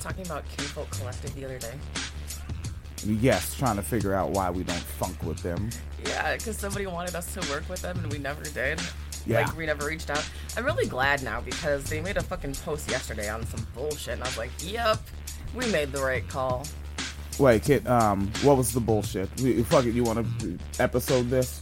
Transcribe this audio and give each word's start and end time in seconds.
just 0.00 0.08
talking 0.08 0.26
about 0.26 0.48
Kinfolk 0.56 0.90
Collective 0.90 1.34
the 1.34 1.44
other 1.44 1.58
day? 1.58 1.74
Yes, 3.04 3.54
trying 3.54 3.76
to 3.76 3.82
figure 3.82 4.14
out 4.14 4.30
why 4.30 4.50
we 4.50 4.62
don't 4.62 4.78
funk 4.78 5.22
with 5.22 5.42
them. 5.42 5.70
Yeah, 6.06 6.36
because 6.36 6.56
somebody 6.56 6.86
wanted 6.86 7.14
us 7.14 7.32
to 7.34 7.40
work 7.50 7.68
with 7.68 7.82
them 7.82 7.98
and 7.98 8.12
we 8.12 8.18
never 8.18 8.42
did. 8.44 8.80
Yeah. 9.26 9.42
Like, 9.42 9.56
we 9.56 9.66
never 9.66 9.86
reached 9.86 10.10
out. 10.10 10.26
I'm 10.56 10.64
really 10.64 10.86
glad 10.86 11.22
now 11.22 11.40
because 11.40 11.84
they 11.84 12.00
made 12.00 12.16
a 12.16 12.22
fucking 12.22 12.54
post 12.54 12.90
yesterday 12.90 13.28
on 13.28 13.46
some 13.46 13.66
bullshit 13.74 14.14
and 14.14 14.22
I 14.22 14.26
was 14.26 14.38
like, 14.38 14.50
yep, 14.60 14.98
we 15.54 15.66
made 15.70 15.92
the 15.92 16.02
right 16.02 16.26
call. 16.28 16.66
Wait, 17.38 17.62
kid. 17.62 17.86
Um, 17.86 18.30
what 18.42 18.56
was 18.56 18.72
the 18.72 18.80
bullshit? 18.80 19.28
We, 19.40 19.62
fuck 19.62 19.84
it. 19.84 19.94
You 19.94 20.04
want 20.04 20.40
to 20.40 20.58
episode 20.78 21.28
this? 21.28 21.60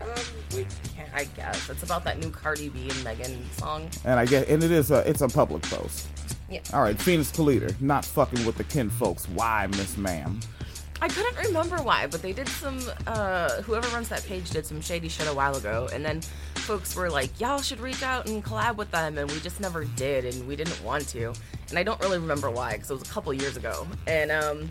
Um, 0.00 0.08
we 0.54 0.66
can, 0.94 1.06
I 1.14 1.24
guess. 1.24 1.70
It's 1.70 1.82
about 1.82 2.04
that 2.04 2.18
new 2.18 2.30
Cardi 2.30 2.68
B 2.68 2.88
and 2.88 3.04
Megan 3.04 3.50
song. 3.52 3.88
And 4.04 4.18
I 4.18 4.26
get, 4.26 4.48
and 4.48 4.62
it 4.62 4.70
is 4.70 4.90
a, 4.90 5.08
it's 5.08 5.22
a 5.22 5.28
public 5.28 5.62
post. 5.62 6.08
Yeah. 6.52 6.60
All 6.74 6.82
right, 6.82 6.98
Phoenix 7.00 7.30
Calida, 7.30 7.74
not 7.80 8.04
fucking 8.04 8.44
with 8.44 8.56
the 8.56 8.64
kin 8.64 8.90
folks. 8.90 9.26
Why, 9.28 9.66
Miss 9.68 9.96
Ma'am? 9.96 10.38
I 11.00 11.08
couldn't 11.08 11.34
remember 11.46 11.76
why, 11.76 12.06
but 12.06 12.20
they 12.20 12.34
did 12.34 12.46
some. 12.46 12.78
Uh, 13.06 13.62
whoever 13.62 13.88
runs 13.88 14.10
that 14.10 14.22
page 14.24 14.50
did 14.50 14.66
some 14.66 14.82
shady 14.82 15.08
shit 15.08 15.26
a 15.26 15.32
while 15.32 15.56
ago, 15.56 15.88
and 15.94 16.04
then 16.04 16.20
folks 16.54 16.94
were 16.94 17.08
like, 17.08 17.40
"Y'all 17.40 17.62
should 17.62 17.80
reach 17.80 18.02
out 18.02 18.28
and 18.28 18.44
collab 18.44 18.76
with 18.76 18.90
them," 18.90 19.16
and 19.16 19.30
we 19.30 19.40
just 19.40 19.60
never 19.60 19.84
did, 19.84 20.26
and 20.26 20.46
we 20.46 20.54
didn't 20.54 20.80
want 20.84 21.08
to. 21.08 21.32
And 21.70 21.78
I 21.78 21.82
don't 21.82 22.00
really 22.02 22.18
remember 22.18 22.50
why, 22.50 22.74
because 22.74 22.90
it 22.90 22.94
was 22.94 23.02
a 23.02 23.12
couple 23.12 23.32
years 23.32 23.56
ago. 23.56 23.86
And 24.06 24.30
um, 24.30 24.70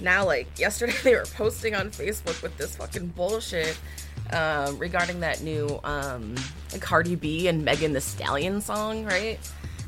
now, 0.00 0.26
like 0.26 0.48
yesterday, 0.58 0.94
they 1.04 1.14
were 1.14 1.26
posting 1.34 1.76
on 1.76 1.90
Facebook 1.90 2.42
with 2.42 2.56
this 2.58 2.74
fucking 2.74 3.06
bullshit 3.08 3.78
um, 4.32 4.78
regarding 4.78 5.20
that 5.20 5.42
new 5.42 5.80
um, 5.84 6.34
Cardi 6.80 7.14
B 7.14 7.48
and 7.48 7.64
Megan 7.64 7.92
Thee 7.92 8.00
Stallion 8.00 8.60
song, 8.60 9.04
right? 9.04 9.38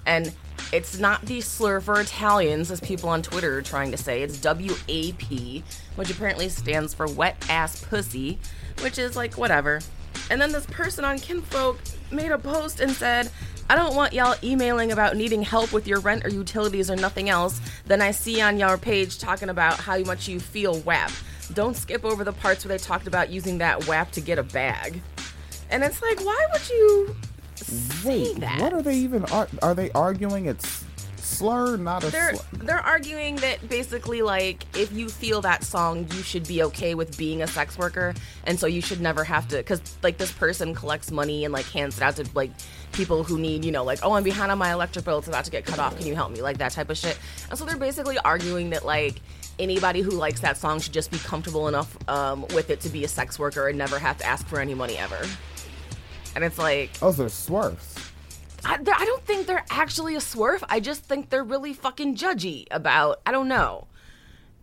And 0.06 0.32
it's 0.72 0.98
not 0.98 1.22
the 1.22 1.40
slur 1.40 1.80
for 1.80 2.00
Italians, 2.00 2.70
as 2.70 2.80
people 2.80 3.08
on 3.08 3.22
Twitter 3.22 3.58
are 3.58 3.62
trying 3.62 3.90
to 3.90 3.96
say. 3.96 4.22
It's 4.22 4.42
WAP, 4.42 5.62
which 5.96 6.10
apparently 6.10 6.48
stands 6.48 6.94
for 6.94 7.06
wet 7.06 7.36
ass 7.48 7.84
pussy, 7.84 8.38
which 8.80 8.98
is 8.98 9.16
like 9.16 9.34
whatever. 9.34 9.80
And 10.30 10.40
then 10.40 10.52
this 10.52 10.66
person 10.66 11.04
on 11.04 11.18
Kinfolk 11.18 11.78
made 12.10 12.32
a 12.32 12.38
post 12.38 12.80
and 12.80 12.90
said, 12.92 13.30
I 13.68 13.74
don't 13.74 13.94
want 13.94 14.12
y'all 14.12 14.36
emailing 14.42 14.92
about 14.92 15.16
needing 15.16 15.42
help 15.42 15.72
with 15.72 15.86
your 15.86 16.00
rent 16.00 16.24
or 16.24 16.28
utilities 16.28 16.90
or 16.90 16.96
nothing 16.96 17.28
else. 17.28 17.60
Then 17.86 18.02
I 18.02 18.10
see 18.10 18.40
on 18.40 18.58
your 18.58 18.76
page 18.76 19.18
talking 19.18 19.48
about 19.48 19.78
how 19.78 19.98
much 20.00 20.28
you 20.28 20.40
feel 20.40 20.78
WAP. 20.80 21.10
Don't 21.54 21.76
skip 21.76 22.04
over 22.04 22.24
the 22.24 22.32
parts 22.32 22.64
where 22.64 22.76
they 22.76 22.82
talked 22.82 23.06
about 23.06 23.30
using 23.30 23.58
that 23.58 23.86
WAP 23.86 24.10
to 24.12 24.20
get 24.20 24.38
a 24.38 24.42
bag. 24.42 25.00
And 25.70 25.82
it's 25.82 26.02
like, 26.02 26.22
why 26.24 26.46
would 26.52 26.68
you 26.68 27.16
Wait, 28.04 28.40
that? 28.40 28.60
what 28.60 28.72
are 28.72 28.82
they 28.82 28.96
even? 28.96 29.24
Are, 29.26 29.48
are 29.62 29.74
they 29.74 29.90
arguing 29.92 30.46
it's 30.46 30.84
slur, 31.16 31.76
not 31.76 32.04
a 32.04 32.10
they're 32.10 32.34
slur? 32.34 32.64
they're 32.64 32.80
arguing 32.80 33.36
that 33.36 33.66
basically 33.68 34.22
like 34.22 34.64
if 34.76 34.92
you 34.92 35.08
feel 35.08 35.40
that 35.40 35.64
song 35.64 36.06
you 36.12 36.22
should 36.22 36.46
be 36.46 36.62
okay 36.62 36.94
with 36.94 37.16
being 37.16 37.42
a 37.42 37.46
sex 37.46 37.78
worker 37.78 38.12
and 38.44 38.58
so 38.58 38.66
you 38.66 38.80
should 38.80 39.00
never 39.00 39.24
have 39.24 39.46
to 39.48 39.56
because 39.56 39.80
like 40.02 40.18
this 40.18 40.32
person 40.32 40.74
collects 40.74 41.10
money 41.10 41.44
and 41.44 41.52
like 41.52 41.64
hands 41.66 41.96
it 41.96 42.02
out 42.02 42.16
to 42.16 42.28
like 42.34 42.50
people 42.92 43.22
who 43.22 43.38
need 43.38 43.64
you 43.64 43.72
know 43.72 43.84
like 43.84 44.00
oh 44.02 44.12
i'm 44.12 44.22
behind 44.22 44.50
on 44.50 44.58
my 44.58 44.72
electric 44.72 45.04
bill 45.04 45.18
it's 45.18 45.28
about 45.28 45.44
to 45.44 45.50
get 45.50 45.64
cut 45.64 45.78
off 45.78 45.96
can 45.96 46.06
you 46.06 46.14
help 46.14 46.32
me 46.32 46.42
like 46.42 46.58
that 46.58 46.72
type 46.72 46.90
of 46.90 46.98
shit 46.98 47.18
and 47.50 47.58
so 47.58 47.64
they're 47.64 47.76
basically 47.76 48.18
arguing 48.18 48.70
that 48.70 48.84
like 48.84 49.20
anybody 49.58 50.00
who 50.00 50.10
likes 50.10 50.40
that 50.40 50.56
song 50.56 50.80
should 50.80 50.92
just 50.92 51.10
be 51.10 51.18
comfortable 51.18 51.68
enough 51.68 51.96
um, 52.08 52.42
with 52.48 52.70
it 52.70 52.80
to 52.80 52.88
be 52.88 53.04
a 53.04 53.08
sex 53.08 53.38
worker 53.38 53.68
and 53.68 53.78
never 53.78 53.98
have 53.98 54.18
to 54.18 54.24
ask 54.24 54.46
for 54.46 54.60
any 54.60 54.74
money 54.74 54.96
ever 54.98 55.18
and 56.34 56.44
it's 56.44 56.58
like 56.58 56.92
Those 56.98 57.20
are 57.20 57.28
swerves. 57.28 57.96
I, 58.64 58.74
I 58.74 59.04
don't 59.04 59.24
think 59.24 59.46
they're 59.46 59.64
actually 59.70 60.14
a 60.14 60.20
swerve. 60.20 60.62
I 60.68 60.80
just 60.80 61.04
think 61.04 61.30
they're 61.30 61.44
really 61.44 61.72
fucking 61.72 62.16
judgy 62.16 62.66
about. 62.70 63.20
I 63.26 63.32
don't 63.32 63.48
know. 63.48 63.88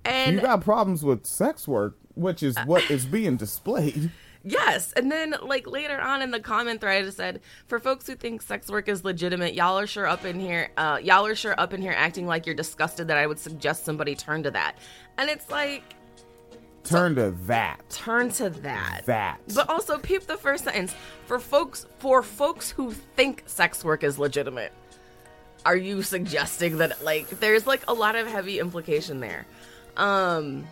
And 0.06 0.35
You 0.35 0.41
got 0.41 0.62
problems 0.62 1.03
with 1.03 1.25
sex 1.25 1.68
work, 1.68 1.97
which 2.16 2.41
is 2.41 2.57
what 2.66 2.90
is 2.90 3.06
being 3.06 3.35
displayed. 3.35 4.12
yes, 4.44 4.94
and 4.94 5.12
then 5.12 5.35
like 5.44 5.68
later 5.68 6.00
on 6.00 6.22
in 6.22 6.31
the 6.31 6.40
comment 6.40 6.80
thread, 6.80 7.06
it 7.06 7.13
said, 7.13 7.41
"For 7.68 7.80
folks 7.80 8.07
who 8.07 8.16
think 8.16 8.41
sex 8.41 8.69
work 8.69 8.88
is 8.88 9.03
legitimate, 9.03 9.53
y'all 9.53 9.78
are 9.78 9.88
sure 9.88 10.07
up 10.07 10.24
in 10.24 10.40
here. 10.40 10.72
Uh, 10.78 11.00
y'all 11.03 11.25
are 11.25 11.36
sure 11.36 11.59
up 11.59 11.74
in 11.74 11.81
here 11.81 11.94
acting 11.96 12.25
like 12.25 12.46
you're 12.46 12.56
disgusted 12.56 13.09
that 13.09 13.18
I 13.18 13.28
would 13.28 13.40
suggest 13.40 13.84
somebody 13.84 14.16
turn 14.16 14.44
to 14.44 14.51
that." 14.51 14.78
And 15.18 15.30
it's 15.30 15.50
like, 15.50 15.84
Turn 16.89 17.16
to 17.16 17.31
that. 17.45 17.88
turn 17.89 18.31
to 18.31 18.50
that. 18.50 19.01
That. 19.05 19.39
But 19.53 19.69
also 19.69 19.97
peep 20.00 20.23
the 20.23 20.38
first 20.38 20.63
sentence. 20.63 20.95
For 21.25 21.39
folks 21.39 21.85
for 22.00 22.23
folks 22.23 22.72
who 22.72 22.91
think 22.91 23.44
sex 23.45 23.83
work 23.85 24.03
is 24.03 24.17
legitimate, 24.17 24.73
are 25.66 25.75
you 25.75 26.01
suggesting 26.01 26.77
that 26.79 27.03
like 27.03 27.29
there's 27.39 27.67
like 27.67 27.83
a 27.88 27.94
lot 27.94 28.16
of 28.16 28.27
heavy 28.27 28.59
implication 28.59 29.19
there? 29.19 29.45
Um 29.97 30.67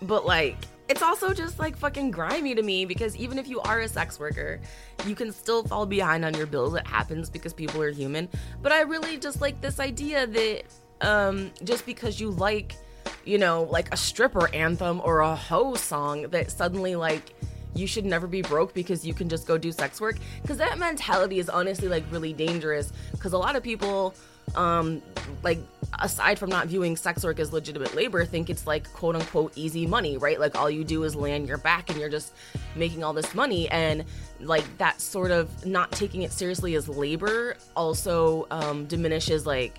but 0.00 0.24
like 0.24 0.56
it's 0.88 1.02
also 1.02 1.32
just 1.32 1.58
like 1.58 1.76
fucking 1.76 2.10
grimy 2.10 2.54
to 2.54 2.62
me 2.62 2.84
because 2.84 3.16
even 3.16 3.38
if 3.38 3.48
you 3.48 3.60
are 3.60 3.80
a 3.80 3.88
sex 3.88 4.18
worker, 4.18 4.60
you 5.06 5.14
can 5.14 5.32
still 5.32 5.64
fall 5.64 5.86
behind 5.86 6.24
on 6.24 6.34
your 6.34 6.46
bills. 6.46 6.74
It 6.74 6.86
happens 6.86 7.30
because 7.30 7.52
people 7.52 7.80
are 7.82 7.90
human. 7.90 8.28
But 8.62 8.72
I 8.72 8.82
really 8.82 9.18
just 9.18 9.40
like 9.40 9.60
this 9.60 9.80
idea 9.80 10.26
that 10.26 10.62
um 11.02 11.50
just 11.62 11.84
because 11.84 12.20
you 12.20 12.30
like 12.30 12.76
you 13.24 13.38
know, 13.38 13.64
like 13.64 13.92
a 13.92 13.96
stripper 13.96 14.52
anthem 14.54 15.00
or 15.04 15.20
a 15.20 15.34
hoe 15.34 15.74
song 15.74 16.22
that 16.30 16.50
suddenly 16.50 16.96
like 16.96 17.34
you 17.74 17.86
should 17.86 18.04
never 18.04 18.26
be 18.26 18.42
broke 18.42 18.74
because 18.74 19.06
you 19.06 19.14
can 19.14 19.28
just 19.28 19.46
go 19.46 19.56
do 19.56 19.72
sex 19.72 20.00
work? 20.00 20.16
Because 20.42 20.58
that 20.58 20.78
mentality 20.78 21.38
is 21.38 21.48
honestly 21.48 21.88
like 21.88 22.04
really 22.10 22.32
dangerous 22.32 22.92
because 23.12 23.32
a 23.32 23.38
lot 23.38 23.56
of 23.56 23.62
people 23.62 24.14
um 24.56 25.00
like 25.44 25.58
aside 26.00 26.36
from 26.38 26.50
not 26.50 26.66
viewing 26.66 26.96
sex 26.96 27.24
work 27.24 27.38
as 27.38 27.52
legitimate 27.52 27.94
labor 27.94 28.24
think 28.24 28.50
it's 28.50 28.66
like 28.66 28.92
quote 28.92 29.14
unquote 29.14 29.52
easy 29.56 29.86
money 29.86 30.18
right? 30.18 30.40
Like 30.40 30.58
all 30.58 30.68
you 30.68 30.84
do 30.84 31.04
is 31.04 31.14
on 31.14 31.46
your 31.46 31.58
back 31.58 31.88
and 31.88 31.98
you're 31.98 32.08
just 32.08 32.34
making 32.74 33.04
all 33.04 33.12
this 33.12 33.34
money. 33.34 33.68
And 33.70 34.04
like 34.40 34.64
that 34.78 35.00
sort 35.00 35.30
of 35.30 35.64
not 35.64 35.92
taking 35.92 36.22
it 36.22 36.32
seriously 36.32 36.74
as 36.74 36.88
labor 36.88 37.56
also 37.76 38.46
um 38.50 38.86
diminishes 38.86 39.46
like 39.46 39.78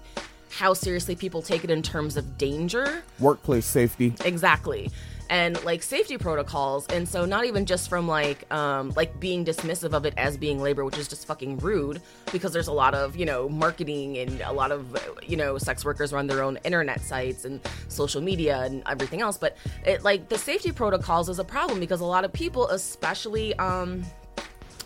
how 0.53 0.74
seriously 0.74 1.16
people 1.16 1.41
take 1.41 1.64
it 1.64 1.72
in 1.72 1.81
terms 1.81 2.16
of 2.16 2.38
danger. 2.38 3.03
Workplace 3.19 3.66
safety. 3.66 4.14
exactly. 4.24 4.91
And 5.30 5.64
like 5.64 5.81
safety 5.81 6.18
protocols. 6.18 6.86
And 6.88 7.08
so 7.09 7.25
not 7.25 7.46
even 7.46 7.66
just 7.66 7.90
from 7.90 8.08
like 8.08 8.46
um 8.53 8.94
like 8.96 9.19
being 9.19 9.44
dismissive 9.44 9.94
of 9.94 10.06
it 10.06 10.14
as 10.18 10.38
being 10.38 10.62
labor 10.62 10.86
which 10.86 10.97
is 10.97 11.08
just 11.08 11.25
fucking 11.25 11.58
rude 11.58 12.02
because 12.31 12.53
there's 12.53 12.68
a 12.68 12.74
lot 12.74 12.94
of 12.94 13.16
you 13.16 13.25
know 13.25 13.50
marketing 13.50 14.18
and 14.18 14.41
a 14.41 14.52
lot 14.52 14.72
of 14.72 14.86
you 15.25 15.38
know 15.38 15.58
sex 15.58 15.84
workers 15.86 16.14
run 16.14 16.28
their 16.28 16.44
own 16.44 16.59
internet 16.66 17.02
sites 17.02 17.46
and 17.46 17.62
social 17.88 18.22
media 18.22 18.59
and 18.64 18.84
everything 18.88 19.22
else. 19.22 19.38
But 19.38 19.58
it 19.85 20.03
like 20.03 20.30
the 20.30 20.38
safety 20.38 20.72
protocols 20.72 21.30
is 21.30 21.40
a 21.40 21.46
problem 21.46 21.80
because 21.80 22.02
a 22.02 22.06
lot 22.06 22.25
of 22.25 22.34
people 22.34 22.68
especially 22.68 23.56
um 23.56 24.03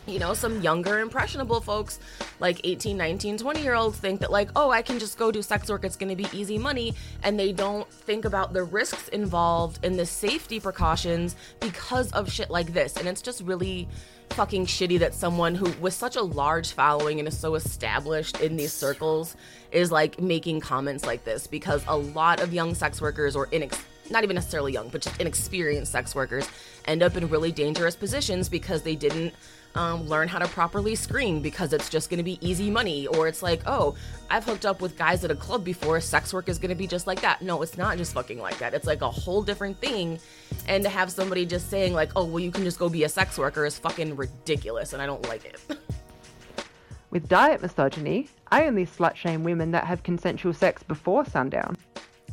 you 0.07 0.19
know, 0.19 0.34
some 0.34 0.62
younger, 0.62 1.00
impressionable 1.00 1.62
folks, 1.62 2.00
like 2.40 2.62
18, 2.63 2.97
19, 2.97 3.38
20 3.38 3.62
year 3.62 3.75
olds, 3.75 3.97
think 3.97 4.22
that, 4.22 4.31
like, 4.31 4.50
oh, 4.56 4.72
I 4.72 4.81
can 4.81 5.00
just 5.00 5.18
go 5.18 5.31
do 5.31 5.41
sex 5.41 5.69
work, 5.69 5.84
it's 5.84 5.95
gonna 5.95 6.16
be 6.16 6.28
easy 6.34 6.57
money. 6.57 6.94
And 7.23 7.40
they 7.40 7.51
don't 7.51 7.90
think 7.91 8.25
about 8.25 8.53
the 8.53 8.63
risks 8.63 9.09
involved 9.09 9.84
in 9.84 9.97
the 9.97 10.06
safety 10.06 10.59
precautions 10.59 11.35
because 11.59 12.12
of 12.13 12.31
shit 12.31 12.50
like 12.50 12.73
this. 12.73 12.96
And 12.96 13.07
it's 13.07 13.22
just 13.22 13.41
really 13.41 13.88
fucking 14.31 14.66
shitty 14.66 15.00
that 15.00 15.13
someone 15.13 15.56
who, 15.56 15.72
with 15.79 15.94
such 15.94 16.16
a 16.16 16.22
large 16.22 16.72
following 16.72 17.19
and 17.19 17.28
is 17.28 17.38
so 17.38 17.56
established 17.56 18.40
in 18.41 18.56
these 18.56 18.73
circles, 18.73 19.35
is 19.72 19.91
like 19.91 20.19
making 20.22 20.59
comments 20.59 21.06
like 21.06 21.23
this 21.23 21.47
because 21.47 21.84
a 21.88 21.97
lot 21.97 22.41
of 22.41 22.53
young 22.53 22.73
sex 22.73 23.01
workers 23.01 23.35
or 23.35 23.47
inex- 23.47 23.81
not 24.09 24.23
even 24.23 24.35
necessarily 24.35 24.72
young, 24.72 24.90
but 24.90 25.01
just 25.01 25.19
inexperienced 25.19 25.91
sex 25.91 26.16
workers 26.16 26.47
end 26.85 27.03
up 27.03 27.16
in 27.16 27.28
really 27.29 27.51
dangerous 27.51 27.96
positions 27.96 28.47
because 28.50 28.81
they 28.81 28.96
didn't 28.96 29.34
um, 29.75 30.08
learn 30.08 30.28
how 30.28 30.40
to 30.40 30.47
properly 30.47 30.96
screen 30.96 31.41
because 31.41 31.73
it's 31.73 31.90
just 31.90 32.09
going 32.09 32.17
to 32.17 32.23
be 32.23 32.37
easy 32.47 32.69
money. 32.69 33.08
Or 33.08 33.28
it's 33.28 33.43
like, 33.43 33.61
oh, 33.66 33.96
I've 34.29 34.43
hooked 34.43 34.66
up 34.66 34.81
with 34.81 34.97
guys 34.97 35.23
at 35.23 35.31
a 35.31 35.35
club 35.35 35.64
before. 35.64 35.99
Sex 36.02 36.34
work 36.34 36.49
is 36.49 36.58
going 36.58 36.69
to 36.69 36.75
be 36.75 36.87
just 36.87 37.08
like 37.08 37.22
that. 37.22 37.41
No, 37.41 37.61
it's 37.61 37.78
not 37.78 37.97
just 37.97 38.14
fucking 38.14 38.40
like 38.40 38.58
that. 38.59 38.73
It's 38.73 38.87
like 38.87 39.02
a 39.02 39.09
whole 39.09 39.41
different 39.43 39.79
thing. 39.79 40.19
And 40.67 40.84
to 40.84 40.90
have 40.90 41.11
somebody 41.11 41.46
just 41.46 41.69
saying, 41.69 41.93
like, 41.93 42.11
oh, 42.16 42.25
well, 42.25 42.40
you 42.40 42.52
can 42.52 42.64
just 42.64 42.79
go 42.79 42.90
be 42.90 43.03
a 43.03 43.09
sex 43.09 43.37
worker 43.37 43.66
is 43.66 43.78
fucking 43.78 44.16
ridiculous. 44.16 44.93
And 44.93 45.02
I 45.02 45.05
don't 45.05 45.28
like 45.28 45.46
it. 45.46 45.59
With 47.09 47.29
diet 47.29 47.61
misogyny, 47.61 48.29
I 48.52 48.66
only 48.66 48.85
slut 48.85 49.16
shame 49.16 49.43
women 49.43 49.72
that 49.72 49.85
have 49.85 50.03
consensual 50.03 50.53
sex 50.53 50.84
before 50.84 51.25
sundown. 51.25 51.78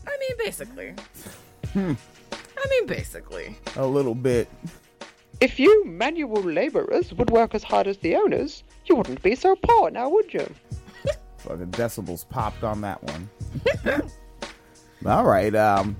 I 0.06 0.16
mean, 0.19 0.36
basically. 0.38 0.94
Hmm. 1.72 1.92
I 2.32 2.69
mean, 2.69 2.86
basically. 2.86 3.56
A 3.76 3.86
little 3.86 4.14
bit. 4.14 4.48
If 5.40 5.58
you 5.58 5.84
manual 5.84 6.42
laborers 6.42 7.12
would 7.14 7.31
work 7.31 7.54
as 7.54 7.62
hard 7.62 7.86
as 7.86 7.98
the 7.98 8.16
owners, 8.16 8.62
you 8.86 8.96
wouldn't 8.96 9.22
be 9.22 9.34
so 9.34 9.56
poor 9.56 9.90
now, 9.90 10.08
would 10.08 10.32
you? 10.32 10.46
Fucking 11.38 11.72
decibels 11.72 12.28
popped 12.28 12.64
on 12.64 12.81
that 12.81 13.02
one. 13.02 13.28
All 15.06 15.25
right. 15.25 15.54
Um. 15.54 15.96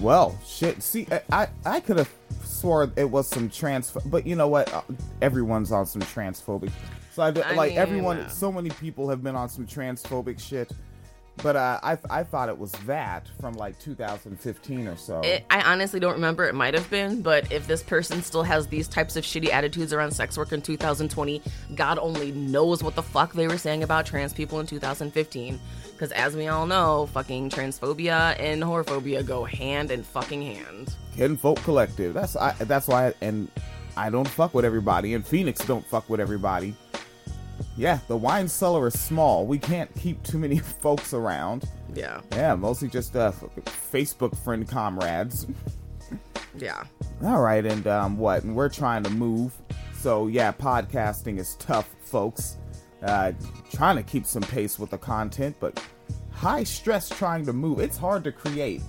Well, 0.00 0.38
shit. 0.46 0.82
See, 0.82 1.06
I 1.10 1.20
I, 1.30 1.48
I 1.66 1.80
could 1.80 1.98
have 1.98 2.10
swore 2.42 2.90
it 2.96 3.10
was 3.10 3.28
some 3.28 3.50
trans, 3.50 3.90
but 4.06 4.26
you 4.26 4.34
know 4.34 4.48
what? 4.48 4.72
Uh, 4.72 4.82
Everyone's 5.20 5.72
on 5.72 5.84
some 5.84 6.00
transphobic. 6.02 6.70
So 7.12 7.22
I, 7.22 7.28
I 7.28 7.54
like 7.54 7.70
mean, 7.70 7.78
everyone. 7.78 8.30
So 8.30 8.50
many 8.50 8.70
people 8.70 9.08
have 9.10 9.22
been 9.22 9.36
on 9.36 9.48
some 9.48 9.66
transphobic 9.66 10.40
shit. 10.40 10.72
But 11.42 11.56
uh, 11.56 11.80
I 11.82 11.98
I 12.08 12.22
thought 12.24 12.48
it 12.48 12.58
was 12.58 12.72
that 12.86 13.28
from 13.40 13.54
like 13.54 13.78
2015 13.78 14.88
or 14.88 14.96
so. 14.96 15.20
It, 15.20 15.44
I 15.50 15.60
honestly 15.62 16.00
don't 16.00 16.14
remember. 16.14 16.48
It 16.48 16.54
might 16.54 16.74
have 16.74 16.88
been, 16.90 17.22
but 17.22 17.50
if 17.52 17.66
this 17.66 17.82
person 17.82 18.22
still 18.22 18.42
has 18.42 18.66
these 18.66 18.88
types 18.88 19.16
of 19.16 19.24
shitty 19.24 19.50
attitudes 19.50 19.92
around 19.92 20.12
sex 20.12 20.38
work 20.38 20.52
in 20.52 20.62
2020, 20.62 21.42
God 21.74 21.98
only 21.98 22.32
knows 22.32 22.82
what 22.82 22.94
the 22.94 23.02
fuck 23.02 23.32
they 23.34 23.48
were 23.48 23.58
saying 23.58 23.82
about 23.82 24.06
trans 24.06 24.32
people 24.32 24.60
in 24.60 24.66
2015. 24.66 25.60
Because 25.92 26.12
as 26.12 26.36
we 26.36 26.48
all 26.48 26.66
know, 26.66 27.06
fucking 27.12 27.50
transphobia 27.50 28.38
and 28.38 28.62
whorephobia 28.62 29.24
go 29.26 29.44
hand 29.44 29.90
in 29.90 30.02
fucking 30.02 30.42
hand. 30.42 30.94
Hidden 31.14 31.36
Folk 31.36 31.62
Collective. 31.62 32.14
That's 32.14 32.36
I, 32.36 32.52
that's 32.52 32.88
why, 32.88 33.14
and 33.20 33.50
I 33.96 34.10
don't 34.10 34.28
fuck 34.28 34.52
with 34.52 34.64
everybody, 34.64 35.14
and 35.14 35.26
Phoenix 35.26 35.64
don't 35.64 35.86
fuck 35.86 36.08
with 36.10 36.20
everybody. 36.20 36.74
Yeah, 37.76 37.98
the 38.08 38.16
wine 38.16 38.48
cellar 38.48 38.86
is 38.86 38.98
small. 38.98 39.46
We 39.46 39.58
can't 39.58 39.94
keep 39.96 40.22
too 40.22 40.38
many 40.38 40.58
folks 40.80 41.12
around. 41.12 41.64
Yeah, 41.94 42.20
Yeah, 42.32 42.54
mostly 42.54 42.88
just 42.88 43.14
uh, 43.16 43.32
Facebook 43.92 44.36
friend 44.44 44.66
comrades. 44.68 45.46
yeah, 46.58 46.84
All 47.22 47.40
right, 47.40 47.64
and 47.64 47.86
um, 47.86 48.16
what? 48.18 48.44
And 48.44 48.54
we're 48.56 48.68
trying 48.70 49.02
to 49.04 49.10
move. 49.10 49.52
So 49.98 50.26
yeah, 50.26 50.52
podcasting 50.52 51.38
is 51.38 51.54
tough, 51.56 51.88
folks. 52.02 52.56
Uh, 53.02 53.32
trying 53.72 53.96
to 53.96 54.02
keep 54.02 54.24
some 54.26 54.42
pace 54.42 54.78
with 54.78 54.90
the 54.90 54.98
content, 54.98 55.54
but 55.60 55.82
high 56.32 56.64
stress 56.64 57.08
trying 57.08 57.44
to 57.46 57.52
move. 57.52 57.78
It's 57.80 57.96
hard 57.98 58.24
to 58.24 58.32
create 58.32 58.82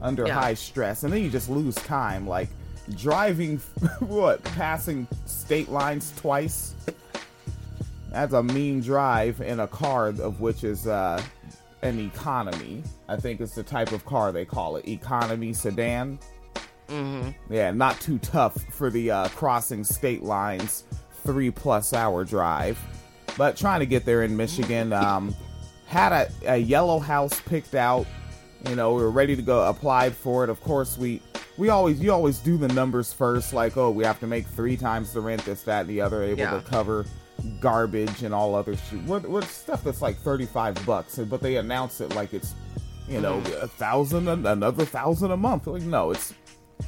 under 0.00 0.26
Yeah. 0.26 0.34
high 0.34 0.54
stress, 0.54 1.02
and 1.02 1.12
then 1.12 1.22
you 1.22 1.30
just 1.30 1.48
lose 1.50 1.74
time. 1.76 2.26
Like 2.26 2.48
driving, 2.96 3.58
what? 4.00 4.42
Passing 4.44 5.06
state 5.26 5.68
lines 5.68 6.12
twice. 6.16 6.74
That's 8.10 8.32
a 8.32 8.42
mean 8.42 8.80
drive 8.80 9.40
in 9.40 9.60
a 9.60 9.66
car 9.68 10.08
of 10.08 10.40
which 10.40 10.64
is 10.64 10.86
uh, 10.86 11.22
an 11.82 11.98
economy. 11.98 12.82
I 13.08 13.16
think 13.16 13.40
it's 13.40 13.54
the 13.54 13.62
type 13.62 13.92
of 13.92 14.04
car 14.04 14.32
they 14.32 14.44
call 14.44 14.76
it, 14.76 14.88
economy 14.88 15.52
sedan. 15.52 16.18
Yeah, 17.50 17.70
not 17.72 18.00
too 18.00 18.18
tough 18.18 18.54
for 18.72 18.88
the 18.88 19.10
uh, 19.10 19.28
crossing 19.28 19.84
state 19.84 20.22
lines 20.22 20.84
three 21.22 21.50
plus 21.50 21.92
hour 21.92 22.24
drive. 22.24 22.78
But 23.36 23.56
trying 23.56 23.80
to 23.80 23.86
get 23.86 24.04
there 24.06 24.22
in 24.22 24.36
Michigan, 24.36 24.92
um, 24.94 25.34
had 25.86 26.12
a, 26.12 26.30
a 26.46 26.56
yellow 26.56 26.98
house 26.98 27.38
picked 27.42 27.74
out. 27.74 28.06
You 28.68 28.74
know, 28.74 28.94
we 28.94 29.02
were 29.02 29.10
ready 29.10 29.36
to 29.36 29.42
go, 29.42 29.68
applied 29.68 30.14
for 30.16 30.44
it. 30.44 30.50
Of 30.50 30.60
course, 30.62 30.96
we 30.96 31.20
we 31.58 31.68
always 31.68 32.00
you 32.00 32.10
always 32.10 32.38
do 32.38 32.56
the 32.56 32.68
numbers 32.68 33.12
first, 33.12 33.52
like 33.52 33.76
oh, 33.76 33.90
we 33.90 34.02
have 34.04 34.18
to 34.20 34.26
make 34.26 34.46
three 34.46 34.76
times 34.76 35.12
the 35.12 35.20
rent, 35.20 35.44
this, 35.44 35.62
that, 35.64 35.82
and 35.82 35.90
the 35.90 36.00
other, 36.00 36.22
able 36.22 36.38
Yeah. 36.40 36.52
to 36.58 36.62
cover 36.62 37.04
garbage 37.60 38.22
and 38.22 38.34
all 38.34 38.54
other 38.54 38.76
shit. 38.76 39.02
What, 39.02 39.28
what 39.28 39.44
stuff 39.44 39.84
that's 39.84 40.02
like 40.02 40.16
thirty 40.16 40.46
five 40.46 40.84
bucks, 40.86 41.18
but 41.18 41.40
they 41.40 41.56
announce 41.56 42.00
it 42.00 42.14
like 42.14 42.34
it's 42.34 42.54
you 43.08 43.20
know 43.20 43.38
a 43.60 43.68
thousand, 43.68 44.28
another 44.28 44.84
thousand 44.84 45.30
a 45.30 45.36
month. 45.36 45.66
Like 45.66 45.82
no, 45.82 46.10
it's 46.10 46.34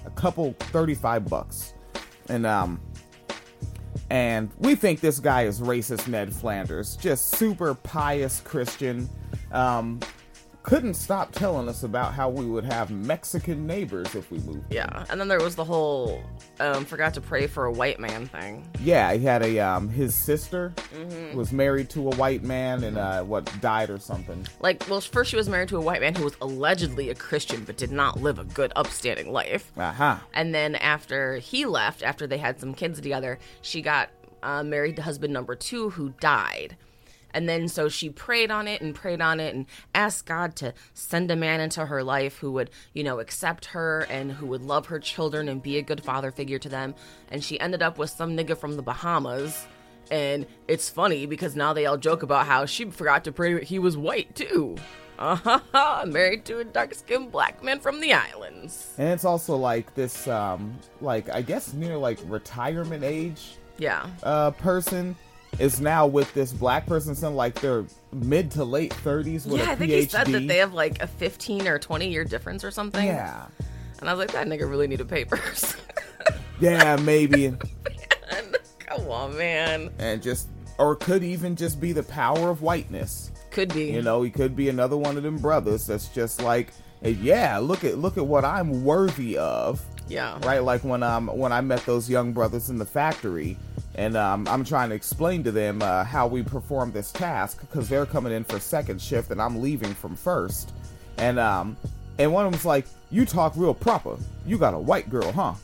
a 0.06 0.10
couple 0.10 0.52
35 0.58 1.28
bucks 1.28 1.74
and 2.28 2.46
um 2.46 2.80
and 4.08 4.50
we 4.58 4.74
think 4.74 5.00
this 5.00 5.18
guy 5.18 5.42
is 5.42 5.60
racist 5.60 6.08
ned 6.08 6.34
flanders 6.34 6.96
just 6.96 7.36
super 7.36 7.74
pious 7.74 8.40
christian 8.40 9.08
um 9.52 10.00
couldn't 10.62 10.94
stop 10.94 11.32
telling 11.32 11.68
us 11.68 11.82
about 11.82 12.12
how 12.12 12.28
we 12.28 12.44
would 12.44 12.64
have 12.64 12.90
mexican 12.90 13.66
neighbors 13.66 14.14
if 14.14 14.30
we 14.30 14.38
moved 14.40 14.60
yeah. 14.70 15.04
And 15.08 15.18
then 15.20 15.26
there 15.28 15.40
was 15.40 15.56
the 15.56 15.64
whole 15.64 16.22
um, 16.60 16.84
forgot 16.84 17.14
to 17.14 17.20
pray 17.20 17.46
for 17.46 17.64
a 17.64 17.72
white 17.72 17.98
man 17.98 18.26
thing. 18.26 18.66
yeah 18.80 19.12
he 19.12 19.24
had 19.24 19.42
a 19.42 19.58
um 19.58 19.88
his 19.88 20.14
sister 20.14 20.72
was 21.34 21.52
married 21.52 21.88
to 21.90 22.10
a 22.12 22.16
white 22.16 22.42
man 22.42 22.84
and 22.84 22.98
uh 22.98 23.22
what 23.22 23.50
died 23.60 23.88
or 23.90 23.98
something 23.98 24.46
Like, 24.60 24.86
well, 24.88 25.00
first 25.00 25.30
she 25.30 25.36
was 25.36 25.48
married 25.48 25.68
to 25.70 25.76
a 25.76 25.80
white 25.80 26.00
man 26.02 26.14
who 26.14 26.24
was 26.24 26.36
allegedly 26.40 27.08
a 27.10 27.14
Christian 27.14 27.64
but 27.64 27.76
did 27.76 27.90
not 27.90 28.20
live 28.20 28.38
a 28.38 28.44
good, 28.44 28.72
upstanding 28.76 29.32
life. 29.32 29.72
aha 29.78 30.22
And 30.34 30.54
then 30.54 30.74
after 30.76 31.38
he 31.38 31.64
left, 31.64 32.02
after 32.02 32.26
they 32.26 32.38
had 32.38 32.60
some 32.60 32.74
kids 32.74 33.00
together, 33.00 33.38
she 33.62 33.80
got 33.82 34.10
uh, 34.42 34.62
married 34.62 34.96
to 34.96 35.02
husband 35.02 35.32
number 35.32 35.54
two 35.54 35.90
who 35.90 36.10
died. 36.20 36.76
And 37.32 37.48
then 37.48 37.68
so 37.68 37.88
she 37.88 38.10
prayed 38.10 38.50
on 38.50 38.66
it 38.68 38.80
and 38.80 38.94
prayed 38.94 39.20
on 39.20 39.40
it 39.40 39.54
and 39.54 39.66
asked 39.94 40.26
God 40.26 40.56
to 40.56 40.74
send 40.94 41.30
a 41.30 41.36
man 41.36 41.60
into 41.60 41.86
her 41.86 42.02
life 42.02 42.38
who 42.38 42.52
would, 42.52 42.70
you 42.92 43.04
know, 43.04 43.20
accept 43.20 43.66
her 43.66 44.06
and 44.10 44.32
who 44.32 44.46
would 44.46 44.62
love 44.62 44.86
her 44.86 44.98
children 44.98 45.48
and 45.48 45.62
be 45.62 45.78
a 45.78 45.82
good 45.82 46.02
father 46.02 46.30
figure 46.30 46.58
to 46.58 46.68
them. 46.68 46.94
And 47.30 47.42
she 47.42 47.58
ended 47.60 47.82
up 47.82 47.98
with 47.98 48.10
some 48.10 48.36
nigga 48.36 48.56
from 48.58 48.76
the 48.76 48.82
Bahamas. 48.82 49.66
And 50.10 50.46
it's 50.66 50.88
funny 50.90 51.26
because 51.26 51.54
now 51.54 51.72
they 51.72 51.86
all 51.86 51.96
joke 51.96 52.22
about 52.24 52.46
how 52.46 52.66
she 52.66 52.84
forgot 52.86 53.24
to 53.24 53.32
pray 53.32 53.64
he 53.64 53.78
was 53.78 53.96
white 53.96 54.34
too. 54.34 54.76
Uh-huh, 55.20 56.04
married 56.06 56.46
to 56.46 56.60
a 56.60 56.64
dark-skinned 56.64 57.30
black 57.30 57.62
man 57.62 57.78
from 57.78 58.00
the 58.00 58.12
islands. 58.14 58.94
and 58.96 59.08
it's 59.10 59.26
also 59.26 59.54
like 59.54 59.94
this 59.94 60.26
um 60.26 60.74
like 61.02 61.28
i 61.28 61.42
guess 61.42 61.74
near 61.74 61.98
like 61.98 62.18
retirement 62.24 63.04
age 63.04 63.58
Yeah. 63.76 64.06
uh, 64.22 64.50
person 64.52 65.14
is 65.60 65.80
now 65.80 66.06
with 66.06 66.32
this 66.34 66.52
black 66.52 66.86
person, 66.86 67.14
something 67.14 67.36
like 67.36 67.60
they're 67.60 67.84
mid 68.12 68.50
to 68.52 68.64
late 68.64 68.92
30s 69.04 69.46
with 69.46 69.60
yeah, 69.60 69.68
a 69.68 69.72
I 69.72 69.74
think 69.76 69.90
PhD. 69.92 69.96
he 70.00 70.08
said 70.08 70.26
that 70.28 70.48
they 70.48 70.56
have 70.56 70.72
like 70.74 71.02
a 71.02 71.06
15 71.06 71.68
or 71.68 71.78
20 71.78 72.08
year 72.08 72.24
difference 72.24 72.64
or 72.64 72.70
something. 72.70 73.06
yeah, 73.06 73.46
And 74.00 74.08
I 74.08 74.12
was 74.14 74.18
like, 74.18 74.32
that 74.32 74.46
nigga 74.46 74.68
really 74.68 74.86
needed 74.88 75.08
papers. 75.08 75.76
yeah, 76.60 76.96
maybe, 76.96 77.54
Come 78.80 79.08
on, 79.08 79.36
man. 79.36 79.90
and 79.98 80.22
just 80.22 80.48
or 80.78 80.96
could 80.96 81.22
even 81.22 81.56
just 81.56 81.78
be 81.80 81.92
the 81.92 82.02
power 82.02 82.48
of 82.50 82.62
whiteness. 82.62 83.30
Could 83.50 83.72
be. 83.74 83.90
You 83.92 84.02
know, 84.02 84.22
he 84.22 84.30
could 84.30 84.56
be 84.56 84.68
another 84.68 84.96
one 84.96 85.16
of 85.16 85.22
them 85.22 85.36
brothers 85.38 85.86
that's 85.86 86.08
just 86.08 86.40
like, 86.40 86.72
yeah, 87.02 87.58
look 87.58 87.84
at 87.84 87.98
look 87.98 88.16
at 88.16 88.26
what 88.26 88.44
I'm 88.44 88.82
worthy 88.84 89.36
of. 89.36 89.84
Yeah. 90.08 90.38
right? 90.44 90.62
Like 90.64 90.82
when 90.82 91.02
um 91.02 91.28
when 91.28 91.52
I 91.52 91.60
met 91.60 91.84
those 91.86 92.08
young 92.10 92.32
brothers 92.32 92.70
in 92.70 92.78
the 92.78 92.86
factory, 92.86 93.56
and 93.94 94.16
um, 94.16 94.46
I'm 94.48 94.64
trying 94.64 94.88
to 94.90 94.94
explain 94.94 95.42
to 95.44 95.52
them 95.52 95.82
uh, 95.82 96.04
how 96.04 96.26
we 96.26 96.42
perform 96.42 96.92
this 96.92 97.10
task 97.12 97.60
because 97.60 97.88
they're 97.88 98.06
coming 98.06 98.32
in 98.32 98.44
for 98.44 98.58
second 98.60 99.00
shift 99.00 99.30
and 99.30 99.40
I'm 99.40 99.60
leaving 99.60 99.94
from 99.94 100.16
first, 100.16 100.72
and 101.18 101.38
um 101.38 101.76
and 102.18 102.32
one 102.32 102.46
of 102.46 102.52
them's 102.52 102.64
like, 102.64 102.86
"You 103.10 103.24
talk 103.24 103.54
real 103.56 103.74
proper. 103.74 104.16
You 104.46 104.58
got 104.58 104.74
a 104.74 104.78
white 104.78 105.10
girl, 105.10 105.32
huh?" 105.32 105.54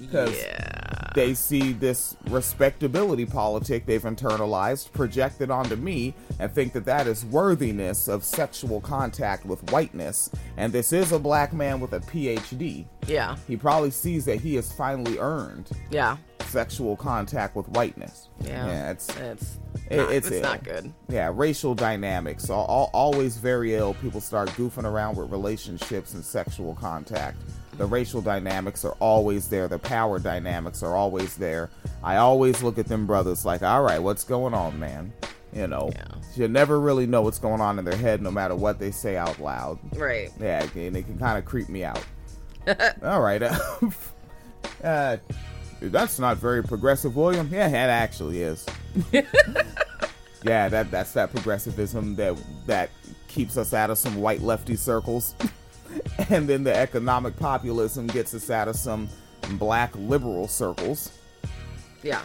Because 0.00 0.36
Yeah. 0.36 0.79
They 1.14 1.34
see 1.34 1.72
this 1.72 2.16
respectability 2.28 3.26
politic 3.26 3.86
they've 3.86 4.02
internalized 4.02 4.92
projected 4.92 5.50
onto 5.50 5.76
me 5.76 6.14
and 6.38 6.52
think 6.52 6.72
that 6.72 6.84
that 6.84 7.06
is 7.06 7.24
worthiness 7.26 8.08
of 8.08 8.24
sexual 8.24 8.80
contact 8.80 9.44
with 9.44 9.62
whiteness 9.72 10.30
and 10.56 10.72
this 10.72 10.92
is 10.92 11.12
a 11.12 11.18
black 11.18 11.52
man 11.52 11.80
with 11.80 11.92
a 11.94 12.00
phd 12.00 12.84
Yeah. 13.06 13.36
he 13.48 13.56
probably 13.56 13.90
sees 13.90 14.24
that 14.26 14.40
he 14.40 14.54
has 14.56 14.70
finally 14.72 15.18
earned 15.18 15.68
Yeah. 15.90 16.16
sexual 16.46 16.96
contact 16.96 17.54
with 17.54 17.68
whiteness. 17.68 18.28
Yeah. 18.40 18.66
yeah 18.66 18.90
it's 18.90 19.08
It's 19.16 19.58
it- 19.88 19.96
not, 19.98 20.12
it's 20.12 20.28
it's, 20.28 20.42
not 20.42 20.64
good. 20.64 20.92
yeah, 21.08 21.30
racial 21.32 21.74
dynamics. 21.74 22.50
Al 22.50 22.66
al 22.68 22.90
always 22.92 23.36
very 23.36 23.74
ill. 23.76 23.94
People 23.94 24.20
start 24.20 24.48
goofing 24.50 24.84
around 24.84 25.16
with 25.16 25.30
relationships 25.30 26.14
and 26.14 26.24
sexual 26.24 26.74
contact. 26.74 27.36
The 27.80 27.86
racial 27.86 28.20
dynamics 28.20 28.84
are 28.84 28.94
always 29.00 29.48
there. 29.48 29.66
The 29.66 29.78
power 29.78 30.18
dynamics 30.18 30.82
are 30.82 30.94
always 30.94 31.34
there. 31.38 31.70
I 32.04 32.16
always 32.16 32.62
look 32.62 32.76
at 32.76 32.84
them 32.88 33.06
brothers 33.06 33.46
like, 33.46 33.62
all 33.62 33.80
right, 33.82 33.98
what's 33.98 34.22
going 34.22 34.52
on, 34.52 34.78
man? 34.78 35.14
You 35.54 35.66
know, 35.66 35.90
Yeah. 35.94 36.04
you 36.34 36.46
never 36.48 36.78
really 36.78 37.06
know 37.06 37.22
what's 37.22 37.38
going 37.38 37.62
on 37.62 37.78
in 37.78 37.86
their 37.86 37.96
head, 37.96 38.20
no 38.20 38.30
matter 38.30 38.54
what 38.54 38.78
they 38.78 38.90
say 38.90 39.16
out 39.16 39.38
loud. 39.40 39.78
Right. 39.96 40.30
Yeah, 40.38 40.66
and 40.74 40.94
it 40.94 41.06
can 41.06 41.18
kind 41.18 41.38
of 41.38 41.46
creep 41.46 41.70
me 41.70 41.82
out. 41.82 42.04
All 43.02 43.22
right. 43.22 43.42
Uh, 44.84 45.16
that's 45.80 46.18
not 46.18 46.36
very 46.38 46.62
progressive, 46.62 47.14
William. 47.16 47.48
Yeah, 47.52 47.68
it 47.68 47.74
actually 47.74 48.42
is. 48.42 48.66
yeah, 49.12 50.68
that 50.68 50.90
that's 50.90 51.12
that 51.12 51.30
progressivism 51.32 52.14
that 52.16 52.36
that 52.66 52.90
keeps 53.28 53.56
us 53.58 53.72
out 53.74 53.90
of 53.90 53.98
some 53.98 54.16
white 54.16 54.40
lefty 54.40 54.76
circles, 54.76 55.34
and 56.30 56.48
then 56.48 56.64
the 56.64 56.74
economic 56.74 57.36
populism 57.36 58.06
gets 58.06 58.34
us 58.34 58.50
out 58.50 58.68
of 58.68 58.76
some 58.76 59.08
black 59.58 59.94
liberal 59.96 60.48
circles. 60.48 61.10
Yeah. 62.02 62.22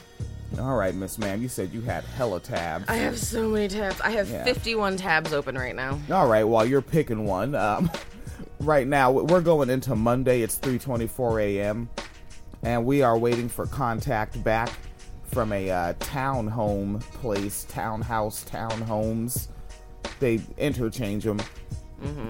All 0.59 0.75
right, 0.75 0.95
Miss 0.95 1.17
Ma'am, 1.17 1.41
you 1.41 1.49
said 1.49 1.73
you 1.73 1.81
had 1.81 2.03
hella 2.03 2.39
tabs. 2.39 2.85
I 2.87 2.95
have 2.95 3.17
so 3.17 3.49
many 3.49 3.67
tabs. 3.67 3.99
I 4.01 4.11
have 4.11 4.29
Yeah. 4.29 4.43
51 4.45 4.95
tabs 4.97 5.33
open 5.33 5.57
right 5.57 5.75
now. 5.75 5.99
All 6.11 6.27
right, 6.27 6.43
while 6.43 6.65
you're 6.65 6.81
picking 6.81 7.25
one, 7.25 7.55
um, 7.55 7.91
right 8.59 8.87
now 8.87 9.11
we're 9.11 9.41
going 9.41 9.69
into 9.69 9.95
Monday. 9.95 10.41
It's 10.41 10.57
3:24 10.59 11.41
a.m. 11.41 11.89
and 12.63 12.85
we 12.85 13.01
are 13.01 13.17
waiting 13.17 13.49
for 13.49 13.65
contact 13.65 14.41
back 14.43 14.69
from 15.25 15.51
a 15.51 15.69
uh, 15.69 15.93
townhome 15.95 17.01
place, 17.15 17.65
townhouse, 17.67 18.45
townhomes. 18.45 19.47
They 20.21 20.39
interchange 20.57 21.25
them, 21.25 21.41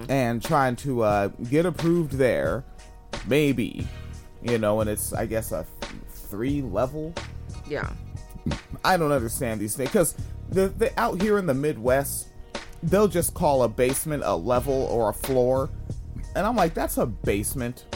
and 0.08 0.42
trying 0.42 0.76
to 0.76 1.02
uh, 1.02 1.28
get 1.50 1.66
approved 1.66 2.12
there, 2.12 2.64
maybe, 3.26 3.86
you 4.42 4.58
know. 4.58 4.80
And 4.80 4.90
it's 4.90 5.12
I 5.12 5.26
guess 5.26 5.52
a 5.52 5.64
three 6.08 6.62
level 6.62 7.14
Yeah. 7.68 7.88
I 8.84 8.96
don't 8.96 9.12
understand 9.12 9.60
these 9.60 9.74
things 9.76 9.90
because 9.90 10.14
the, 10.50 10.68
the 10.68 10.98
out 11.00 11.20
here 11.20 11.38
in 11.38 11.46
the 11.46 11.54
Midwest, 11.54 12.28
they'll 12.82 13.08
just 13.08 13.34
call 13.34 13.62
a 13.64 13.68
basement 13.68 14.22
a 14.24 14.34
level 14.36 14.72
or 14.84 15.08
a 15.10 15.12
floor, 15.12 15.68
and 16.36 16.46
I'm 16.46 16.54
like, 16.56 16.74
that's 16.74 16.98
a 16.98 17.06
basement. 17.06 17.86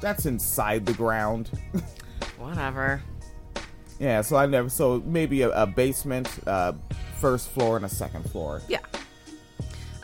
That's 0.00 0.26
inside 0.26 0.86
the 0.86 0.92
ground. 0.92 1.50
Whatever. 2.38 3.02
yeah, 3.98 4.20
so 4.20 4.36
I 4.36 4.46
never. 4.46 4.68
So 4.68 5.02
maybe 5.06 5.42
a, 5.42 5.50
a 5.50 5.66
basement, 5.66 6.28
uh, 6.46 6.72
first 7.16 7.48
floor, 7.48 7.76
and 7.76 7.84
a 7.86 7.88
second 7.88 8.30
floor. 8.30 8.60
Yeah. 8.68 8.80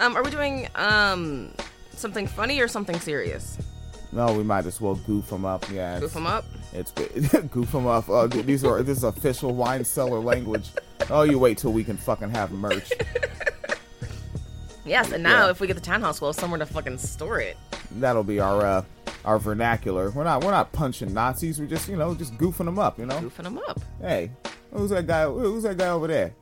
Um, 0.02 0.16
are 0.16 0.22
we 0.22 0.30
doing 0.30 0.68
um 0.74 1.52
something 1.94 2.26
funny 2.26 2.60
or 2.60 2.66
something 2.68 2.98
serious? 3.00 3.56
No, 4.10 4.32
we 4.34 4.42
might 4.42 4.66
as 4.66 4.80
well 4.80 4.96
goof 4.96 5.28
them 5.30 5.44
up. 5.46 5.64
Yeah, 5.70 5.98
Goof 6.00 6.12
them 6.12 6.26
up. 6.26 6.44
it's 6.74 6.90
goof 7.50 7.72
them 7.72 7.86
up. 7.86 8.06
Th- 8.30 8.44
these 8.44 8.64
are 8.64 8.82
this 8.82 8.98
is 8.98 9.04
official 9.04 9.54
wine 9.54 9.84
cellar 9.84 10.18
language. 10.18 10.70
Oh, 11.08 11.22
you 11.22 11.38
wait 11.38 11.56
till 11.58 11.72
we 11.72 11.82
can 11.84 11.96
fucking 11.96 12.30
have 12.30 12.50
merch. 12.52 12.92
Yes, 14.84 15.12
and 15.12 15.22
now 15.22 15.44
Yeah. 15.46 15.50
if 15.50 15.60
we 15.60 15.66
get 15.68 15.74
the 15.74 15.80
townhouse, 15.80 16.20
we'll 16.20 16.32
have 16.32 16.40
somewhere 16.40 16.58
to 16.58 16.66
fucking 16.66 16.98
store 16.98 17.38
it. 17.40 17.56
That'll 17.92 18.24
be 18.24 18.40
our 18.40 18.60
uh, 18.66 18.84
our 19.24 19.38
vernacular. 19.38 20.10
We're 20.10 20.24
not 20.24 20.42
we're 20.44 20.50
not 20.50 20.72
punching 20.72 21.14
Nazis. 21.14 21.60
We're 21.60 21.66
just 21.66 21.88
you 21.88 21.96
know 21.96 22.14
just 22.14 22.36
goofing 22.36 22.64
them 22.66 22.78
up. 22.80 22.98
You 22.98 23.06
know. 23.06 23.18
Goofing 23.20 23.44
them 23.44 23.58
up. 23.68 23.80
Hey, 24.00 24.32
who's 24.72 24.90
that 24.90 25.06
guy? 25.06 25.24
Who's 25.26 25.62
that 25.62 25.78
guy 25.78 25.88
over 25.90 26.08
there? 26.08 26.34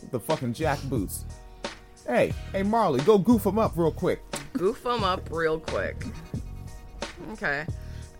With 0.00 0.12
the 0.12 0.20
fucking 0.20 0.52
jack 0.54 0.80
boots. 0.84 1.24
Hey, 2.08 2.32
hey 2.52 2.62
Marley, 2.62 3.00
go 3.02 3.18
goof 3.18 3.44
him 3.46 3.58
up 3.58 3.72
real 3.76 3.92
quick. 3.92 4.20
Goof 4.54 4.82
them 4.82 5.04
up 5.04 5.28
real 5.30 5.60
quick. 5.60 6.04
Okay. 7.32 7.64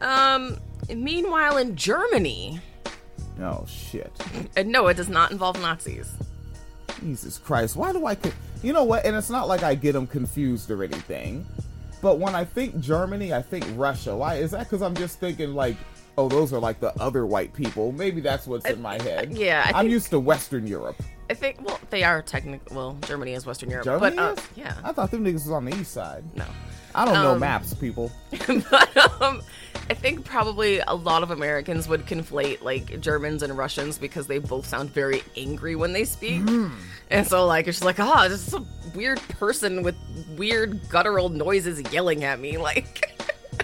Um. 0.01 0.59
Meanwhile, 0.95 1.57
in 1.59 1.75
Germany, 1.75 2.61
Oh 3.41 3.65
shit. 3.67 4.13
and 4.57 4.69
no, 4.71 4.87
it 4.89 4.95
does 4.97 5.09
not 5.09 5.31
involve 5.33 5.61
Nazis. 5.61 6.13
Jesus 7.01 7.39
Christ. 7.39 7.77
Why 7.77 7.93
do 7.93 8.05
I 8.07 8.15
co- 8.15 8.31
You 8.63 8.73
know 8.73 8.85
what? 8.85 9.05
And 9.05 9.15
it's 9.17 9.31
not 9.31 9.49
like 9.49 9.63
I 9.63 9.75
get 9.75 9.93
them 9.93 10.07
confused 10.07 10.71
or 10.71 10.83
anything. 10.85 11.47
But 12.01 12.19
when 12.19 12.35
I 12.35 12.45
think 12.45 12.79
Germany, 12.81 13.33
I 13.35 13.43
think 13.43 13.67
Russia. 13.75 14.15
Why 14.17 14.37
is 14.37 14.51
that 14.53 14.69
cuz 14.69 14.83
I'm 14.83 14.95
just 14.95 15.19
thinking 15.19 15.55
like 15.55 15.77
oh, 16.17 16.29
those 16.29 16.53
are 16.53 16.59
like 16.59 16.81
the 16.81 16.93
other 17.01 17.27
white 17.27 17.55
people. 17.55 17.93
Maybe 17.93 18.21
that's 18.21 18.47
what's 18.47 18.69
in 18.69 18.83
my 18.83 19.01
head. 19.03 19.33
yeah, 19.33 19.63
I 19.67 19.69
I'm 19.71 19.85
think- 19.85 19.93
used 19.93 20.11
to 20.11 20.19
Western 20.21 20.67
Europe. 20.67 21.01
I 21.31 21.35
think. 21.35 21.61
Well, 21.67 21.79
they 21.91 22.03
are 22.05 22.23
technically. 22.23 22.75
Well, 22.75 22.97
Germany 23.07 23.35
is 23.35 23.45
Western 23.47 23.71
Europe, 23.71 23.85
Germany 23.85 24.17
but 24.17 24.23
uh, 24.23 24.33
is? 24.33 24.49
yeah, 24.57 24.75
I 24.85 24.93
thought 24.93 25.11
them 25.11 25.25
niggas 25.25 25.35
was 25.35 25.51
on 25.51 25.65
the 25.67 25.75
east 25.77 25.93
side. 25.93 26.25
no. 26.35 26.45
I 26.95 27.05
don't 27.05 27.15
know 27.15 27.33
Um, 27.33 27.41
maps, 27.41 27.75
people. 27.75 28.11
but 28.49 29.21
um, 29.23 29.43
I 29.91 29.95
think 29.95 30.25
probably 30.25 30.81
a 30.81 30.95
lot 30.95 31.23
of 31.23 31.31
Americans 31.31 31.87
would 31.87 32.07
conflate 32.07 32.63
like 32.63 33.01
Germans 33.01 33.43
and 33.43 33.57
Russians 33.57 33.99
because 33.99 34.27
they 34.27 34.39
both 34.39 34.67
sound 34.67 34.91
very 34.91 35.23
angry 35.37 35.77
when 35.77 35.93
they 35.93 36.05
speak, 36.05 36.43
and 37.11 37.27
so 37.27 37.47
like 37.47 37.69
it's 37.69 37.79
just 37.79 37.85
like, 37.85 37.97
oh, 38.01 38.29
this 38.29 38.49
is 38.49 38.55
a 38.55 38.65
weird 38.97 39.21
person 39.29 39.83
with 39.83 39.97
weird 40.37 40.81
guttural 40.89 41.29
noises 41.29 41.81
yelling 41.93 42.25
at 42.25 42.41
me. 42.41 42.57
Like, 42.59 43.05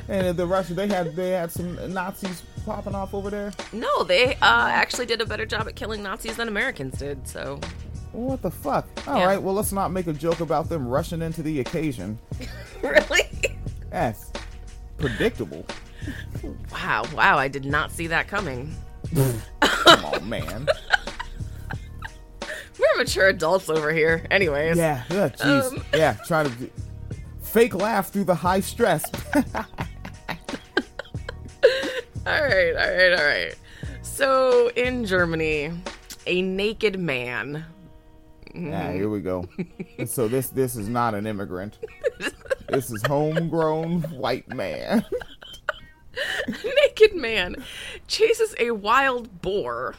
And 0.09 0.37
the 0.37 0.47
Russia, 0.47 0.75
they 0.75 0.87
had 0.87 1.16
they 1.16 1.30
had 1.30 1.50
some 1.50 1.92
Nazis 1.92 2.42
popping 2.64 2.94
off 2.94 3.14
over 3.14 3.30
there. 3.30 3.52
no, 3.73 4.02
they 4.04 4.35
uh, 4.37 4.68
actually 4.71 5.06
did 5.06 5.21
a 5.21 5.26
better 5.26 5.47
job 5.47 5.66
at 5.68 5.76
killing 5.76 6.02
Nazis 6.02 6.37
than 6.37 6.49
Americans 6.49 6.99
did. 6.99 7.26
So, 7.28 7.61
What 8.12 8.42
the 8.42 8.50
fuck? 8.50 8.87
All 9.06 9.18
Yeah. 9.18 9.26
right, 9.26 9.42
well 9.42 9.54
let's 9.54 9.73
not 9.73 9.90
make 9.92 10.06
a 10.06 10.12
joke 10.12 10.40
about 10.40 10.68
them 10.68 10.87
rushing 10.87 11.23
into 11.23 11.42
the 11.42 11.61
occasion. 11.61 12.18
really, 12.83 13.28
That's 13.90 14.30
predictable. 14.99 15.66
wow, 16.73 17.04
wow, 17.14 17.38
I 17.38 17.49
did 17.49 17.64
not 17.64 17.90
see 17.92 18.06
that 18.09 18.28
coming. 18.28 18.75
Come 19.61 20.04
on, 20.04 20.28
man. 20.28 20.66
We're 22.78 22.97
mature 22.97 23.28
adults 23.28 23.68
over 23.71 23.92
here, 23.92 24.26
anyways. 24.30 24.76
Yeah, 24.76 25.04
yeah, 25.11 25.28
jeez. 25.28 25.73
Um. 25.73 25.85
yeah, 25.94 26.16
trying 26.26 26.47
to 26.47 26.71
fake 27.40 27.75
laugh 27.75 28.09
through 28.12 28.25
the 28.25 28.35
high 28.35 28.61
stress. 28.61 29.04
All 32.26 32.43
right, 32.43 32.75
all 32.75 32.97
right, 32.97 33.12
all 33.12 33.25
right. 33.26 33.54
So 34.00 34.69
in 34.76 35.04
Germany, 35.04 35.71
a 36.26 36.40
naked 36.40 36.99
man. 36.99 37.66
yeah, 38.54 38.61
mm-hmm. 38.61 38.95
here 38.95 39.11
we 39.11 39.21
go. 39.21 39.47
So 40.07 40.26
this 40.26 40.49
this 40.49 40.75
is 40.75 40.88
not 40.88 41.14
an 41.14 41.26
immigrant. 41.26 41.78
This 42.69 42.90
is 42.90 43.02
homegrown 43.02 44.02
white 44.11 44.49
man. 44.49 45.04
naked 46.49 47.14
man 47.14 47.57
chases 48.09 48.54
a 48.59 48.71
wild 48.71 49.43
boar 49.43 49.95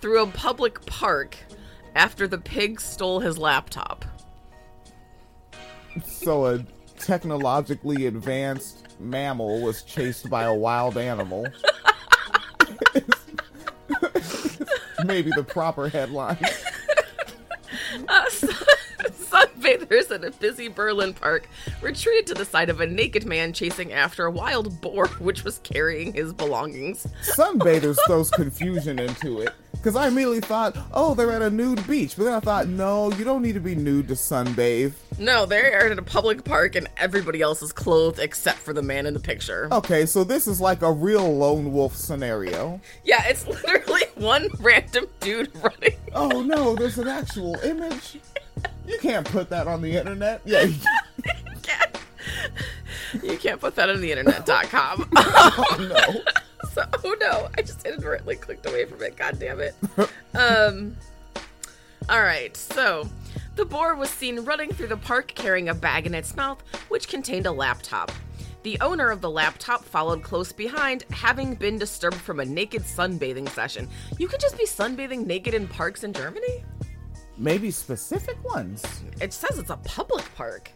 through 0.00 0.22
a 0.22 0.26
public 0.26 0.84
park 0.86 1.36
after 1.94 2.26
the 2.26 2.38
pig 2.38 2.80
stole 2.80 3.20
his 3.20 3.36
laptop. 3.36 4.04
So 6.04 6.46
a 6.46 6.64
technologically 6.98 8.06
advanced 8.06 8.85
mammal 8.98 9.60
was 9.60 9.82
chased 9.82 10.28
by 10.30 10.44
a 10.44 10.54
wild 10.54 10.96
animal. 10.98 11.46
Maybe 15.04 15.30
the 15.30 15.44
proper 15.44 15.88
headline. 15.88 16.38
Uh, 18.08 18.28
sun- 18.28 19.46
sunbathers 19.56 20.10
at 20.10 20.24
a 20.24 20.30
busy 20.32 20.68
Berlin 20.68 21.14
park 21.14 21.48
retreated 21.80 22.26
to 22.26 22.34
the 22.34 22.44
sight 22.44 22.68
of 22.68 22.80
a 22.80 22.86
naked 22.86 23.24
man 23.24 23.52
chasing 23.52 23.92
after 23.92 24.26
a 24.26 24.30
wild 24.30 24.80
boar 24.80 25.08
which 25.18 25.44
was 25.44 25.58
carrying 25.60 26.12
his 26.12 26.32
belongings. 26.32 27.06
Sunbathers 27.22 27.96
throws 28.06 28.30
confusion 28.30 28.98
into 28.98 29.40
it. 29.40 29.54
Because 29.78 29.94
I 29.96 30.08
immediately 30.08 30.40
thought, 30.40 30.76
oh, 30.92 31.14
they're 31.14 31.30
at 31.30 31.42
a 31.42 31.50
nude 31.50 31.86
beach. 31.86 32.16
But 32.16 32.24
then 32.24 32.32
I 32.34 32.40
thought, 32.40 32.66
no, 32.66 33.12
you 33.12 33.24
don't 33.24 33.40
need 33.42 33.52
to 33.54 33.60
be 33.60 33.74
nude 33.76 34.08
to 34.08 34.14
sunbathe. 34.14 34.92
No, 35.18 35.46
they 35.46 35.60
are 35.72 35.86
at 35.86 35.96
a 35.98 36.02
public 36.02 36.42
park 36.44 36.74
and 36.74 36.88
everybody 36.96 37.40
else 37.40 37.62
is 37.62 37.72
clothed 37.72 38.18
except 38.18 38.58
for 38.58 38.72
the 38.72 38.82
man 38.82 39.06
in 39.06 39.14
the 39.14 39.20
picture. 39.20 39.68
Okay, 39.72 40.04
so 40.04 40.24
this 40.24 40.46
is 40.48 40.60
like 40.60 40.82
a 40.82 40.90
real 40.90 41.36
lone 41.36 41.72
wolf 41.72 41.94
scenario. 41.96 42.80
Yeah, 43.04 43.22
it's 43.28 43.46
literally 43.64 44.02
one 44.16 44.48
random 44.58 45.06
dude 45.20 45.50
running. 45.62 45.96
Oh 46.14 46.42
no, 46.42 46.74
there's 46.74 46.98
an 46.98 47.06
actual 47.08 47.54
image. 47.60 48.18
You 48.88 48.98
can't 48.98 49.26
put 49.30 49.50
that 49.50 49.68
on 49.68 49.82
the 49.82 49.96
internet. 49.96 50.42
Yeah, 50.44 50.62
you- 50.62 50.74
can't, 51.62 51.96
You 53.22 53.36
can't 53.38 53.60
put 53.60 53.76
that 53.76 53.88
on 53.88 54.00
the 54.00 54.10
internet.com. 54.10 55.08
oh 55.16 55.76
no. 55.78 56.20
so, 56.72 56.84
oh 57.04 57.16
no, 57.20 57.48
I 57.56 57.62
just 57.62 57.86
inadvertently 57.86 58.36
clicked 58.36 58.66
away 58.66 58.84
from 58.84 59.02
it. 59.02 59.16
God 59.16 59.38
damn 59.38 59.60
it. 59.60 59.74
Um, 60.34 60.94
all 62.10 62.20
right, 62.20 62.54
so 62.54 63.08
the 63.54 63.64
boar 63.64 63.94
was 63.94 64.10
seen 64.10 64.40
running 64.40 64.70
through 64.70 64.88
the 64.88 64.98
park 64.98 65.32
carrying 65.34 65.70
a 65.70 65.74
bag 65.74 66.04
in 66.04 66.14
its 66.14 66.36
mouth, 66.36 66.62
which 66.90 67.08
contained 67.08 67.46
a 67.46 67.52
laptop. 67.52 68.12
The 68.64 68.78
owner 68.82 69.10
of 69.10 69.22
the 69.22 69.30
laptop 69.30 69.82
followed 69.82 70.22
close 70.22 70.52
behind, 70.52 71.04
having 71.10 71.54
been 71.54 71.78
disturbed 71.78 72.16
from 72.16 72.40
a 72.40 72.44
naked 72.44 72.82
sunbathing 72.82 73.48
session. 73.48 73.88
You 74.18 74.28
could 74.28 74.40
just 74.40 74.58
be 74.58 74.66
sunbathing 74.66 75.24
naked 75.24 75.54
in 75.54 75.66
parks 75.68 76.04
in 76.04 76.12
Germany? 76.12 76.64
Maybe 77.38 77.70
specific 77.70 78.36
ones. 78.44 78.84
It 79.22 79.32
says 79.32 79.58
it's 79.58 79.70
a 79.70 79.76
public 79.78 80.24
park. 80.34 80.70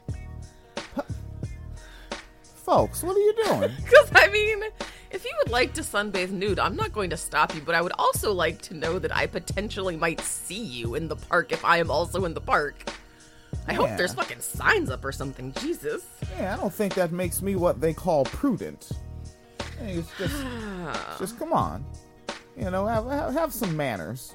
Folks, 2.42 3.02
what 3.02 3.16
are 3.16 3.20
you 3.20 3.34
doing? 3.44 3.70
Because, 3.84 4.10
I 4.14 4.28
mean, 4.28 4.62
if 5.10 5.24
you 5.24 5.32
would 5.38 5.50
like 5.50 5.72
to 5.74 5.82
sunbathe 5.82 6.30
nude, 6.30 6.58
I'm 6.58 6.76
not 6.76 6.92
going 6.92 7.10
to 7.10 7.16
stop 7.16 7.54
you, 7.54 7.60
but 7.60 7.74
I 7.74 7.82
would 7.82 7.92
also 7.98 8.32
like 8.32 8.60
to 8.62 8.74
know 8.74 8.98
that 8.98 9.14
I 9.14 9.26
potentially 9.26 9.96
might 9.96 10.20
see 10.20 10.62
you 10.62 10.94
in 10.94 11.08
the 11.08 11.16
park 11.16 11.52
if 11.52 11.64
I 11.64 11.78
am 11.78 11.90
also 11.90 12.24
in 12.24 12.34
the 12.34 12.40
park. 12.40 12.90
I 13.66 13.74
hope 13.74 13.90
there's 13.96 14.14
fucking 14.14 14.40
signs 14.40 14.90
up 14.90 15.04
or 15.04 15.12
something. 15.12 15.52
Jesus. 15.60 16.04
Yeah, 16.38 16.54
I 16.54 16.56
don't 16.56 16.72
think 16.72 16.94
that 16.94 17.12
makes 17.12 17.42
me 17.42 17.56
what 17.56 17.80
they 17.80 17.92
call 17.92 18.24
prudent. 18.24 18.90
It's 19.80 20.10
just, 20.18 20.44
just 21.18 21.38
come 21.38 21.52
on. 21.52 21.84
You 22.56 22.70
know, 22.70 22.86
have, 22.86 23.06
have, 23.06 23.32
have 23.32 23.52
some 23.52 23.76
manners. 23.76 24.34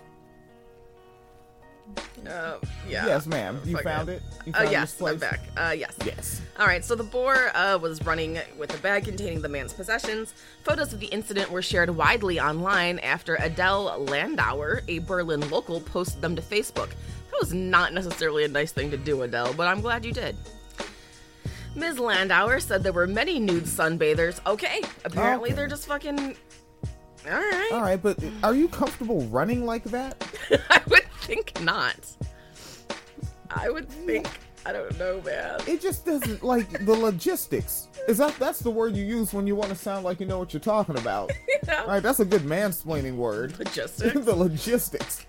Uh, 2.27 2.57
yeah. 2.87 3.05
Yes, 3.05 3.27
ma'am. 3.27 3.61
You 3.65 3.75
Fuck 3.75 3.83
found 3.83 4.09
it? 4.09 4.23
You 4.45 4.53
Uh, 4.57 4.63
yes. 4.63 4.99
I'm 5.01 5.17
back. 5.17 5.41
Uh, 5.55 5.75
yes. 5.77 5.95
Yes. 6.03 6.41
All 6.57 6.65
right, 6.65 6.83
so 6.83 6.95
the 6.95 7.03
boar 7.03 7.51
uh, 7.55 7.77
was 7.77 8.03
running 8.05 8.39
with 8.57 8.73
a 8.73 8.81
bag 8.81 9.05
containing 9.05 9.41
the 9.41 9.49
man's 9.49 9.73
possessions. 9.73 10.33
Photos 10.63 10.93
of 10.93 10.99
the 10.99 11.07
incident 11.07 11.51
were 11.51 11.61
shared 11.61 11.89
widely 11.89 12.39
online 12.39 12.97
after 12.99 13.35
Adele 13.35 14.05
Landauer, 14.07 14.81
a 14.87 14.99
Berlin 14.99 15.47
local, 15.49 15.81
posted 15.81 16.21
them 16.21 16.35
to 16.35 16.41
Facebook. 16.41 16.89
That 17.31 17.39
was 17.41 17.53
not 17.53 17.93
necessarily 17.93 18.45
a 18.45 18.47
nice 18.47 18.71
thing 18.71 18.89
to 18.91 18.97
do, 18.97 19.21
Adele, 19.23 19.53
but 19.53 19.67
I'm 19.67 19.81
glad 19.81 20.05
you 20.05 20.13
did. 20.13 20.35
Ms. 21.75 21.97
Landauer 21.97 22.61
said 22.61 22.83
there 22.83 22.93
were 22.93 23.05
many 23.07 23.37
nude 23.37 23.65
sunbathers. 23.65 24.39
Okay, 24.47 24.81
apparently 25.03 25.49
Okay. 25.49 25.55
they're 25.57 25.67
just 25.67 25.85
fucking. 25.87 26.37
All 27.27 27.31
right. 27.31 27.69
All 27.73 27.81
right, 27.81 28.01
but 28.01 28.17
are 28.43 28.55
you 28.55 28.69
comfortable 28.69 29.21
running 29.27 29.65
like 29.65 29.83
that? 29.85 30.25
I 30.69 30.81
would 30.87 31.03
think 31.25 31.59
not. 31.61 31.95
I 33.49 33.69
would 33.69 33.89
think. 33.89 34.27
I 34.65 34.73
don't 34.73 34.97
know, 34.97 35.21
man. 35.21 35.59
It 35.67 35.79
just 35.79 36.05
doesn't 36.05 36.43
like 36.43 36.85
the 36.85 36.93
logistics. 36.93 37.87
Is 38.07 38.17
that 38.17 38.37
that's 38.39 38.59
the 38.59 38.71
word 38.71 38.95
you 38.95 39.05
use 39.05 39.31
when 39.31 39.45
you 39.45 39.55
want 39.55 39.69
to 39.69 39.75
sound 39.75 40.05
like 40.05 40.19
you 40.19 40.25
know 40.25 40.39
what 40.39 40.53
you're 40.53 40.59
talking 40.59 40.97
about? 40.97 41.31
You 41.47 41.71
know? 41.71 41.81
All 41.83 41.87
right, 41.87 42.03
that's 42.03 42.19
a 42.19 42.25
good 42.25 42.41
mansplaining 42.41 43.15
word. 43.15 43.57
Logistics. 43.57 44.13
the 44.25 44.35
logistics. 44.35 45.25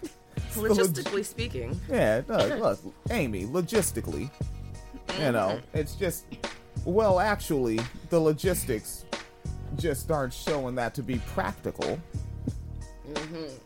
the 0.55 0.61
log- 0.63 0.77
Logistically 0.77 1.25
speaking. 1.25 1.81
Yeah, 1.89 2.19
it 2.19 2.27
does. 2.27 2.61
Look, 2.61 2.95
Amy, 3.11 3.45
logistically, 3.45 4.29
you 5.21 5.33
know, 5.33 5.61
mm-hmm. 5.61 5.79
it's 5.79 5.95
just, 5.95 6.27
well, 6.85 7.21
actually, 7.21 7.79
the 8.11 8.19
logistics 8.19 9.05
just 9.77 10.11
aren't 10.11 10.35
showing 10.35 10.75
that 10.75 10.95
to 10.95 11.03
be 11.03 11.21
practical. 11.29 11.99
Right. 13.07 13.61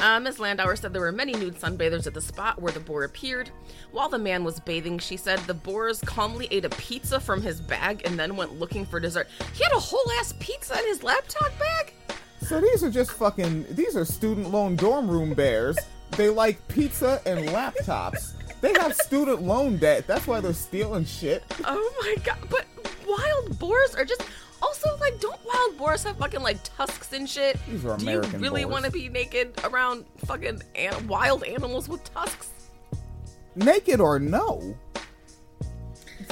Uh, 0.00 0.18
Ms. 0.18 0.38
Landauer 0.38 0.78
said 0.78 0.94
there 0.94 1.02
were 1.02 1.12
many 1.12 1.34
nude 1.34 1.56
sunbathers 1.56 2.06
at 2.06 2.14
the 2.14 2.22
spot 2.22 2.60
where 2.60 2.72
the 2.72 2.80
boar 2.80 3.04
appeared. 3.04 3.50
While 3.92 4.08
the 4.08 4.18
man 4.18 4.44
was 4.44 4.58
bathing, 4.58 4.98
she 4.98 5.18
said 5.18 5.38
the 5.40 5.52
boars 5.52 6.00
calmly 6.00 6.48
ate 6.50 6.64
a 6.64 6.70
pizza 6.70 7.20
from 7.20 7.42
his 7.42 7.60
bag 7.60 8.00
and 8.06 8.18
then 8.18 8.34
went 8.34 8.58
looking 8.58 8.86
for 8.86 8.98
dessert. 8.98 9.28
He 9.52 9.62
had 9.62 9.72
a 9.74 9.78
whole 9.78 10.10
ass 10.18 10.32
pizza 10.40 10.78
in 10.78 10.86
his 10.86 11.02
laptop 11.02 11.50
bag? 11.58 11.92
So 12.40 12.62
these 12.62 12.82
are 12.82 12.90
just 12.90 13.12
fucking, 13.12 13.66
these 13.72 13.94
are 13.94 14.06
student 14.06 14.50
loan 14.50 14.74
dorm 14.74 15.06
room 15.06 15.34
bears. 15.34 15.78
They 16.12 16.30
like 16.30 16.66
pizza 16.68 17.20
and 17.26 17.48
laptops. 17.50 18.32
They 18.62 18.72
have 18.80 18.94
student 18.94 19.42
loan 19.42 19.76
debt. 19.76 20.06
That's 20.06 20.26
why 20.26 20.40
they're 20.40 20.54
stealing 20.54 21.04
shit. 21.04 21.44
Oh 21.64 21.92
my 22.02 22.22
god. 22.24 22.38
But 22.48 22.64
wild 23.06 23.58
boars 23.58 23.94
are 23.94 24.04
just. 24.04 24.22
Also, 24.84 24.96
like, 24.98 25.20
don't 25.20 25.38
wild 25.44 25.76
boars 25.78 26.04
have 26.04 26.16
fucking 26.18 26.40
like 26.42 26.58
tusks 26.76 27.12
and 27.12 27.28
shit? 27.28 27.58
These 27.68 27.84
are 27.84 27.96
Do 27.96 28.04
you 28.10 28.20
really 28.38 28.62
boars. 28.64 28.72
want 28.72 28.84
to 28.86 28.90
be 28.90 29.08
naked 29.08 29.52
around 29.64 30.04
fucking 30.24 30.62
an- 30.74 31.06
wild 31.08 31.44
animals 31.44 31.88
with 31.88 32.02
tusks? 32.14 32.50
naked 33.56 34.00
or 34.00 34.18
no. 34.18 34.76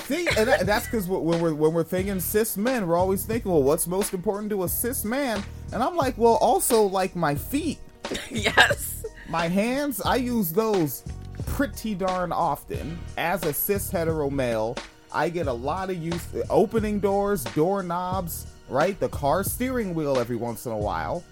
See, 0.05 0.27
and 0.37 0.49
that, 0.49 0.65
that's 0.67 0.87
because 0.87 1.09
when 1.09 1.41
we're 1.41 1.53
when 1.55 1.73
we're 1.75 1.85
thinking 1.85 2.21
cis 2.21 2.57
men, 2.57 2.87
we're 2.87 2.97
always 2.97 3.25
thinking, 3.25 3.51
well, 3.51 3.63
what's 3.63 3.87
most 3.87 4.15
important 4.15 4.49
to 4.51 4.63
a 4.65 4.69
cis 4.69 5.05
man? 5.05 5.43
And 5.73 5.83
I'm 5.83 5.97
like, 5.97 6.17
well, 6.17 6.37
also 6.37 6.83
like 6.83 7.15
my 7.17 7.35
feet, 7.35 7.79
yes. 8.31 9.05
my 9.29 9.49
hands. 9.49 10.01
I 10.01 10.17
use 10.17 10.53
those 10.53 11.03
pretty 11.47 11.95
darn 11.95 12.33
often 12.33 12.99
as 13.19 13.45
a 13.45 13.53
cis 13.53 13.91
hetero 13.91 14.31
male. 14.31 14.77
I 15.13 15.29
get 15.29 15.47
a 15.47 15.53
lot 15.53 15.91
of 15.91 15.97
use 15.97 16.27
opening 16.51 17.01
doors, 17.01 17.45
doorknobs, 17.45 18.47
right? 18.69 18.99
The 18.99 19.09
car 19.09 19.43
steering 19.43 19.95
wheel 19.95 20.19
every 20.19 20.37
once 20.37 20.67
in 20.67 20.73
a 20.73 20.79
while. 20.79 21.25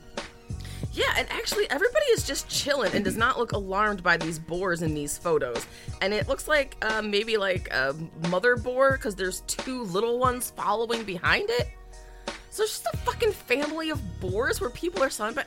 Yeah, 0.93 1.13
and 1.19 1.29
actually, 1.31 1.69
everybody 1.71 2.07
is 2.07 2.27
just 2.27 2.49
chilling 2.49 2.95
and 2.95 3.05
does 3.05 3.17
not 3.19 3.39
look 3.39 3.53
alarmed 3.53 4.03
by 4.03 4.17
these 4.17 4.39
boars 4.39 4.81
in 4.81 4.95
these 4.95 5.19
photos. 5.19 5.67
And 6.01 6.15
it 6.15 6.27
looks 6.27 6.49
like 6.49 6.77
uh, 6.83 7.03
maybe 7.03 7.37
like 7.37 7.69
a 7.71 7.95
mother 8.31 8.57
boar 8.57 8.93
because 8.93 9.15
there's 9.15 9.41
two 9.43 9.83
little 9.85 10.19
ones 10.19 10.53
following 10.57 11.05
behind 11.05 11.51
it. 11.51 11.69
So 12.49 12.63
it's 12.63 12.81
just 12.83 12.87
a 12.95 12.97
fucking 12.99 13.33
family 13.33 13.91
of 13.91 14.01
boars 14.21 14.63
where 14.63 14.71
people 14.71 15.03
are. 15.03 15.11
But 15.33 15.47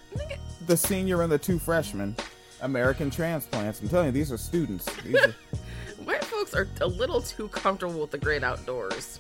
The 0.68 0.78
senior 0.78 1.24
and 1.24 1.32
the 1.32 1.40
two 1.40 1.58
freshmen, 1.58 2.16
American 2.62 3.10
transplants. 3.10 3.82
I'm 3.82 3.90
telling 3.90 4.08
you, 4.08 4.12
these 4.12 4.32
are 4.32 4.38
students. 4.38 4.86
These 5.02 5.16
are, 5.16 5.36
white 6.10 6.26
folks 6.26 6.56
are 6.56 6.68
a 6.82 6.88
little 6.88 7.22
too 7.22 7.48
comfortable 7.50 8.02
with 8.02 8.10
the 8.10 8.18
great 8.18 8.44
outdoors. 8.44 9.20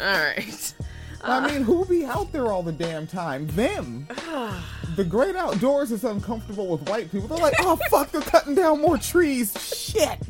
All 0.00 0.06
right. 0.06 0.74
I 1.24 1.50
mean, 1.50 1.62
who 1.62 1.84
be 1.84 2.04
out 2.04 2.30
there 2.30 2.46
all 2.46 2.62
the 2.62 2.70
damn 2.70 3.08
time? 3.08 3.48
Them. 3.48 4.06
the 4.96 5.04
great 5.04 5.34
outdoors 5.34 5.90
is 5.90 6.04
uncomfortable 6.04 6.68
with 6.68 6.88
white 6.88 7.10
people. 7.10 7.26
They're 7.26 7.38
like, 7.38 7.56
oh 7.58 7.76
fuck, 7.90 8.12
they're 8.12 8.20
cutting 8.20 8.54
down 8.54 8.80
more 8.80 8.96
trees. 8.96 9.52
Shit. 9.60 10.20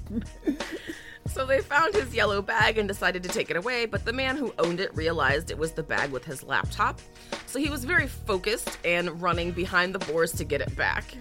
So 1.26 1.44
they 1.44 1.60
found 1.60 1.94
his 1.94 2.14
yellow 2.14 2.40
bag 2.40 2.78
and 2.78 2.88
decided 2.88 3.22
to 3.24 3.28
take 3.28 3.50
it 3.50 3.56
away, 3.58 3.84
but 3.84 4.06
the 4.06 4.12
man 4.14 4.38
who 4.38 4.54
owned 4.58 4.80
it 4.80 4.96
realized 4.96 5.50
it 5.50 5.58
was 5.58 5.72
the 5.72 5.82
bag 5.82 6.10
with 6.10 6.24
his 6.24 6.42
laptop. 6.42 6.98
So 7.44 7.58
he 7.58 7.68
was 7.68 7.84
very 7.84 8.06
focused 8.06 8.78
and 8.86 9.20
running 9.20 9.52
behind 9.52 9.94
the 9.94 9.98
boars 9.98 10.32
to 10.32 10.44
get 10.44 10.62
it 10.62 10.74
back. 10.74 11.14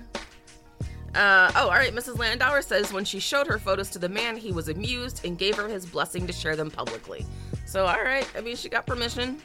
Uh, 1.18 1.52
oh, 1.56 1.64
all 1.64 1.70
right. 1.70 1.94
Mrs. 1.94 2.16
Landauer 2.18 2.64
says 2.64 2.94
when 2.94 3.04
she 3.04 3.20
showed 3.20 3.48
her 3.48 3.58
photos 3.60 3.90
to 3.92 4.00
the 4.00 4.10
man, 4.10 4.38
he 4.38 4.52
was 4.52 4.70
amused 4.70 5.26
and 5.26 5.38
gave 5.38 5.56
her 5.56 5.68
his 5.68 5.86
blessing 5.86 6.28
to 6.28 6.34
share 6.34 6.56
them 6.56 6.70
publicly. 6.70 7.26
So, 7.66 7.86
all 7.86 8.04
right. 8.04 8.28
I 8.38 8.42
mean, 8.42 8.56
she 8.56 8.70
got 8.70 8.86
permission. 8.86 9.42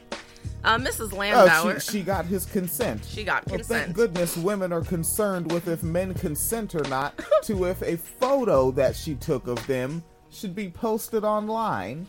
Uh, 0.63 0.77
Mrs. 0.77 1.11
Oh, 1.11 1.17
Landauer. 1.17 1.81
she, 1.83 1.97
she 1.99 2.03
got 2.03 2.25
his 2.25 2.45
consent. 2.45 3.03
She 3.05 3.23
got 3.23 3.45
Well, 3.47 3.57
consent. 3.57 3.85
thank 3.85 3.95
goodness 3.95 4.37
women 4.37 4.71
are 4.71 4.81
concerned 4.81 5.51
with 5.51 5.67
if 5.67 5.83
men 5.83 6.13
consent 6.13 6.73
or 6.75 6.83
not 6.87 7.19
to 7.43 7.65
if 7.65 7.81
a 7.81 7.97
photo 7.97 8.71
that 8.71 8.95
she 8.95 9.15
took 9.15 9.47
of 9.47 9.65
them 9.67 10.03
should 10.29 10.55
be 10.55 10.69
posted 10.69 11.23
online. 11.25 12.07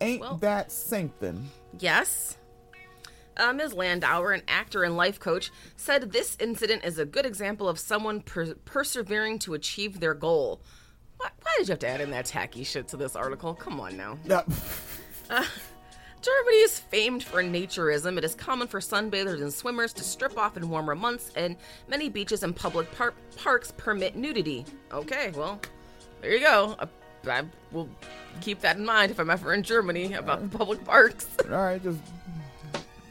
Ain't 0.00 0.22
Well- 0.22 0.36
that 0.38 0.72
something? 0.72 1.48
Yes. 1.78 2.36
Uh, 3.38 3.52
Ms. 3.52 3.74
Landauer, 3.74 4.34
an 4.34 4.42
actor 4.48 4.82
and 4.82 4.96
life 4.96 5.20
coach, 5.20 5.50
said 5.76 6.10
this 6.10 6.36
incident 6.40 6.84
is 6.84 6.98
a 6.98 7.04
good 7.04 7.24
example 7.24 7.68
of 7.68 7.78
someone 7.78 8.20
per- 8.20 8.54
persevering 8.64 9.38
to 9.40 9.54
achieve 9.54 10.00
their 10.00 10.14
goal. 10.14 10.60
Why, 11.18 11.28
why 11.42 11.52
did 11.58 11.68
you 11.68 11.72
have 11.72 11.78
to 11.80 11.88
add 11.88 12.00
in 12.00 12.10
that 12.10 12.26
tacky 12.26 12.64
shit 12.64 12.88
to 12.88 12.96
this 12.96 13.14
article? 13.16 13.54
Come 13.54 13.80
on 13.80 13.96
now. 13.96 14.18
Yeah. 14.24 14.42
Germany 16.20 16.56
is 16.56 16.80
famed 16.80 17.22
for 17.22 17.42
naturism. 17.42 18.18
It 18.18 18.24
is 18.24 18.34
common 18.34 18.66
for 18.66 18.80
sunbathers 18.80 19.40
and 19.40 19.52
swimmers 19.52 19.92
to 19.94 20.02
strip 20.02 20.36
off 20.36 20.56
in 20.56 20.68
warmer 20.68 20.96
months, 20.96 21.30
and 21.36 21.56
many 21.86 22.08
beaches 22.08 22.42
and 22.42 22.54
public 22.54 22.90
par- 22.96 23.14
parks 23.36 23.72
permit 23.76 24.16
nudity. 24.16 24.64
Okay, 24.92 25.30
well, 25.36 25.60
there 26.20 26.32
you 26.32 26.40
go. 26.40 26.76
I, 26.80 26.88
I 27.30 27.42
will 27.70 27.88
keep 28.40 28.60
that 28.62 28.76
in 28.78 28.84
mind 28.84 29.12
if 29.12 29.20
I'm 29.20 29.30
ever 29.30 29.54
in 29.54 29.62
Germany 29.62 30.14
about 30.14 30.42
the 30.42 30.58
public 30.58 30.84
parks. 30.84 31.28
All 31.44 31.50
right, 31.50 31.82
just 31.82 32.00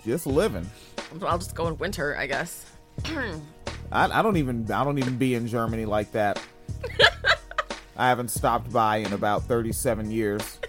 just 0.08 0.26
living. 0.26 0.68
I'll 1.22 1.38
just 1.38 1.54
go 1.54 1.68
in 1.68 1.78
winter, 1.78 2.16
I 2.18 2.26
guess. 2.26 2.66
I, 3.06 3.40
I 3.92 4.22
don't 4.22 4.38
even 4.38 4.70
I 4.72 4.84
don't 4.84 4.98
even 4.98 5.18
be 5.18 5.36
in 5.36 5.48
Germany 5.48 5.86
like 5.86 6.12
that. 6.14 6.42
I 7.98 8.08
haven't 8.10 8.30
stopped 8.30 8.72
by 8.72 8.98
in 8.98 9.14
about 9.14 9.44
37 9.44 10.10
years. 10.12 10.60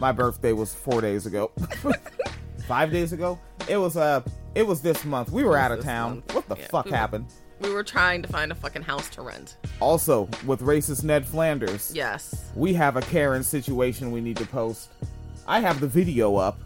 My 0.00 0.12
birthday 0.12 0.52
was 0.52 0.74
four 0.74 1.00
days 1.00 1.26
ago. 1.26 1.50
Five 2.66 2.92
days 2.92 3.12
ago? 3.12 3.38
It 3.68 3.76
was 3.76 3.96
uh 3.96 4.22
it 4.54 4.66
was 4.66 4.80
this 4.80 5.04
month. 5.04 5.30
We 5.30 5.44
were 5.44 5.56
out 5.56 5.72
of 5.72 5.82
town. 5.84 6.10
month. 6.16 6.34
What 6.34 6.48
the 6.48 6.56
Yeah, 6.56 6.66
fuck 6.68 6.84
we 6.86 6.90
were- 6.92 6.96
happened? 6.96 7.26
We 7.60 7.70
were 7.74 7.84
trying 7.84 8.22
to 8.22 8.28
find 8.28 8.50
a 8.50 8.54
fucking 8.54 8.80
house 8.82 9.10
to 9.10 9.20
rent. 9.22 9.56
Also, 9.80 10.30
with 10.46 10.62
racist 10.62 11.04
Ned 11.04 11.26
Flanders, 11.26 11.92
Yes. 11.94 12.50
we 12.54 12.72
have 12.72 12.96
a 12.96 13.02
Karen 13.02 13.42
situation 13.42 14.10
we 14.12 14.22
need 14.22 14.38
to 14.38 14.46
post. 14.46 14.88
I 15.46 15.60
have 15.60 15.78
the 15.78 15.86
video 15.86 16.36
up. 16.36 16.58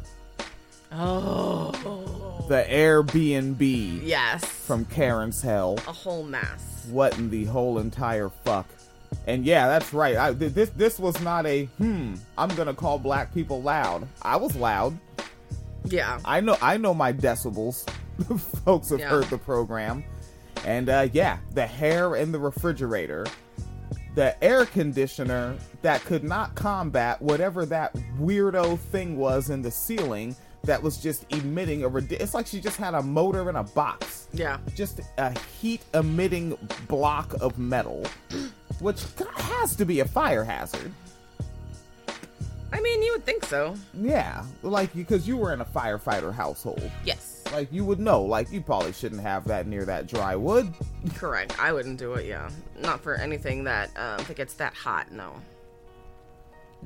Oh. 0.92 2.44
The 2.49 2.64
Airbnb 2.68 4.01
Yes. 4.05 4.44
from 4.44 4.85
Karen's 4.85 5.40
Hell. 5.42 5.79
a 5.88 5.92
whole 5.92 6.23
mess. 6.25 6.87
what 6.90 7.16
in 7.18 7.31
the 7.31 7.44
whole 7.47 7.79
entire 7.79 8.29
fuck 8.29 8.66
and 9.27 9.47
yeah 9.47 9.66
that's 9.68 9.94
right 9.94 10.16
I, 10.16 10.33
this 10.33 10.68
this 10.70 10.99
was 10.99 11.18
not 11.23 11.47
a 11.47 11.64
hmm 11.79 12.14
i'm 12.37 12.49
gonna 12.57 12.75
call 12.75 12.99
black 12.99 13.33
people 13.33 13.62
loud 13.62 14.07
i 14.20 14.37
was 14.37 14.55
loud 14.57 14.99
Yeah. 15.85 16.18
i 16.27 16.40
know 16.40 16.59
i 16.61 16.77
know 16.77 16.92
my 16.92 17.12
decibels 17.14 17.88
folks 18.66 18.90
have 18.90 18.99
Yeah. 19.01 19.09
heard 19.09 19.25
the 19.31 19.38
program 19.38 20.05
and 20.66 20.90
uh 20.90 21.09
yeah 21.14 21.38
the 21.53 21.66
hair 21.66 22.16
in 22.16 22.33
the 22.33 22.38
refrigerator 22.38 23.25
the 24.14 24.42
air 24.44 24.66
conditioner 24.66 25.57
that 25.81 26.03
could 26.05 26.25
not 26.25 26.55
combat 26.55 27.23
whatever 27.23 27.64
that 27.66 27.94
weirdo 28.20 28.79
thing 28.79 29.16
was 29.16 29.49
in 29.49 29.62
the 29.62 29.70
ceiling 29.70 30.37
that 30.64 30.83
was 30.83 30.98
just 30.98 31.24
emitting 31.33 31.85
a 31.85 31.96
it's 31.96 32.35
like 32.35 32.46
she 32.46 32.61
just 32.61 32.77
had 32.77 32.94
a 32.94 33.03
motor 33.03 33.48
in 33.50 33.57
a 33.57 33.62
box 33.62 34.29
Yeah. 34.33 34.59
just 34.74 35.00
a 35.18 35.38
heat 35.61 35.83
emitting 35.94 36.57
block 36.88 37.35
of 37.40 37.59
metal, 37.59 38.05
which 38.81 39.03
has 39.37 39.77
to 39.77 39.85
be 39.85 40.00
a 40.00 40.05
fire 40.05 40.44
hazard. 40.44 40.90
I 42.72 42.81
mean, 42.81 43.03
you 43.03 43.12
would 43.12 43.24
think 43.24 43.44
so. 43.44 43.77
Yeah, 43.94 44.44
like 44.62 44.92
because 44.94 45.29
you 45.29 45.37
were 45.37 45.53
in 45.53 45.61
a 45.61 45.64
firefighter 45.64 46.33
household, 46.35 46.90
Yes. 47.05 47.44
like 47.53 47.72
you 47.72 47.85
would 47.85 48.00
know. 48.00 48.22
Like 48.22 48.50
you 48.50 48.61
probably 48.61 48.92
shouldn't 48.92 49.20
have 49.22 49.46
that 49.46 49.66
near 49.68 49.85
that 49.85 50.09
dry 50.09 50.35
wood. 50.35 50.72
Correct. 51.14 51.55
I 51.61 51.72
wouldn't 51.72 51.98
do 51.98 52.14
it, 52.14 52.27
yeah. 52.27 52.50
Not 52.81 53.00
for 53.00 53.14
anything 53.14 53.62
that 53.64 53.90
um 53.96 54.24
that 54.27 54.35
gets 54.37 54.55
that 54.55 54.74
hot, 54.74 55.12
no. 55.12 55.35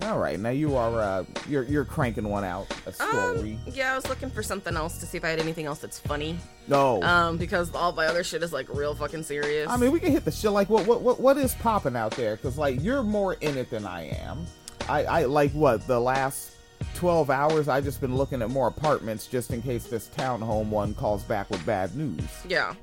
All 0.02 0.18
right, 0.18 0.38
now 0.38 0.50
you 0.50 0.76
are 0.76 1.00
uh, 1.00 1.24
you're 1.48 1.64
you're 1.64 1.84
cranking 1.84 2.28
one 2.28 2.44
out 2.44 2.66
a 2.86 2.92
story. 2.92 3.58
Um, 3.66 3.72
yeah, 3.74 3.92
I 3.92 3.96
was 3.96 4.08
looking 4.08 4.30
for 4.30 4.42
something 4.44 4.76
else 4.76 4.98
to 4.98 5.06
see 5.06 5.18
if 5.18 5.24
I 5.24 5.30
had 5.30 5.40
anything 5.40 5.66
else 5.66 5.80
that's 5.80 5.98
funny. 5.98 6.38
no, 6.68 7.02
Um, 7.02 7.36
because 7.36 7.74
all 7.74 7.90
my 7.92 8.06
other 8.06 8.22
shit 8.22 8.42
is 8.44 8.52
like 8.52 8.68
real 8.72 8.94
fucking 8.94 9.24
serious. 9.24 9.68
I 9.68 9.76
mean 9.76 9.90
we 9.90 9.98
can 9.98 10.12
hit 10.12 10.24
the 10.24 10.30
shit. 10.30 10.52
Like 10.52 10.68
what 10.70 10.86
what 10.86 11.02
what 11.02 11.20
what 11.20 11.36
is 11.36 11.54
popping 11.56 11.96
out 11.96 12.12
there? 12.12 12.36
Because 12.36 12.56
like 12.56 12.80
you're 12.82 13.02
more 13.02 13.34
in 13.34 13.58
it 13.58 13.70
than 13.70 13.84
I 13.84 14.08
am. 14.10 14.46
I 14.88 15.04
I 15.04 15.24
like 15.24 15.50
what 15.52 15.86
the 15.86 16.00
last. 16.00 16.52
12 16.94 17.28
hours 17.28 17.66
i've 17.66 17.82
just 17.82 18.00
been 18.00 18.14
looking 18.14 18.40
at 18.40 18.50
more 18.50 18.68
apartments 18.68 19.26
just 19.26 19.52
in 19.52 19.60
case 19.60 19.88
this 19.88 20.10
townhome 20.16 20.66
one 20.68 20.94
calls 20.94 21.24
back 21.24 21.50
with 21.50 21.64
bad 21.66 21.94
news. 21.96 22.22
Yeah. 22.48 22.74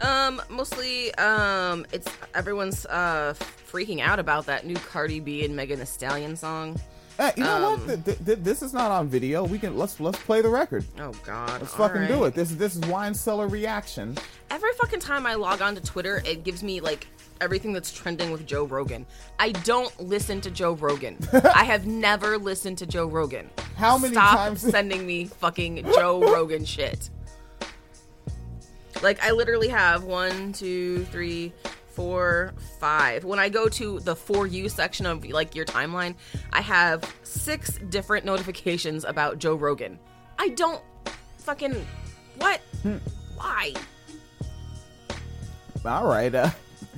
Um, 0.00 0.40
mostly, 0.48 1.14
um, 1.16 1.86
it's 1.92 2.08
everyone's 2.34 2.86
uh 2.86 3.34
freaking 3.70 4.00
out 4.00 4.18
about 4.18 4.46
that 4.46 4.64
new 4.66 4.76
Cardi 4.76 5.20
B 5.20 5.44
and 5.44 5.54
Megan 5.56 5.78
Thee 5.78 5.84
Stallion 5.84 6.36
song. 6.36 6.78
Eh, 7.18 7.32
you 7.36 7.42
know 7.42 7.72
Um, 7.72 7.86
what? 7.86 8.04
Th- 8.04 8.18
th- 8.24 8.38
this 8.42 8.62
is 8.62 8.72
not 8.72 8.92
on 8.92 9.08
video. 9.08 9.44
We 9.44 9.58
can 9.58 9.76
let's 9.76 9.98
let's 9.98 10.18
play 10.20 10.40
the 10.40 10.48
record. 10.48 10.84
Oh 11.00 11.12
God. 11.26 11.60
Let's 11.60 11.74
fucking 11.74 12.06
do 12.06 12.24
it. 12.24 12.34
This 12.34 12.50
this 12.52 12.76
is 12.76 12.82
wine 12.86 13.12
cellar 13.12 13.48
reaction. 13.48 14.16
Every 14.50 14.72
fucking 14.74 15.00
time 15.00 15.26
I 15.26 15.34
log 15.34 15.60
on 15.60 15.74
to 15.74 15.82
Twitter, 15.82 16.22
it 16.24 16.44
gives 16.44 16.62
me 16.62 16.80
like 16.80 17.08
everything 17.40 17.72
that's 17.72 17.92
trending 17.92 18.30
with 18.30 18.46
Joe 18.46 18.64
Rogan. 18.64 19.04
I 19.40 19.50
don't 19.50 19.98
listen 20.00 20.40
to 20.42 20.50
Joe 20.50 20.72
Rogan. 20.74 21.18
I 21.32 21.64
have 21.64 21.86
never 21.86 22.38
listened 22.38 22.78
to 22.78 22.86
Joe 22.86 23.06
Rogan. 23.06 23.50
How 23.76 23.98
many 23.98 24.14
Stop 24.14 24.36
times- 24.36 24.60
sending 24.60 25.04
me 25.06 25.24
fucking 25.26 25.84
Joe 25.94 26.20
Rogan 26.32 26.64
shit? 26.64 27.10
Like 29.02 29.22
I 29.22 29.30
literally 29.32 29.68
have 29.68 30.04
one, 30.04 30.52
two, 30.52 31.04
three, 31.06 31.52
four, 31.90 32.52
five. 32.78 33.24
When 33.24 33.38
I 33.38 33.48
go 33.48 33.68
to 33.68 34.00
the 34.00 34.14
for 34.14 34.46
you 34.46 34.68
section 34.68 35.06
of 35.06 35.24
like 35.26 35.54
your 35.54 35.64
timeline, 35.64 36.14
I 36.52 36.60
have 36.60 37.04
six 37.22 37.78
different 37.90 38.24
notifications 38.24 39.04
about 39.04 39.38
Joe 39.38 39.54
Rogan. 39.54 39.98
I 40.38 40.50
don't 40.50 40.82
fucking 41.38 41.86
what? 42.36 42.60
Hmm. 42.82 42.96
Why? 43.36 43.74
All 45.84 46.06
right. 46.06 46.34
Uh, 46.34 46.50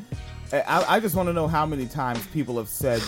I, 0.52 0.84
I 0.88 1.00
just 1.00 1.14
want 1.14 1.28
to 1.28 1.32
know 1.32 1.48
how 1.48 1.64
many 1.64 1.86
times 1.86 2.26
people 2.28 2.56
have 2.56 2.68
said 2.68 3.02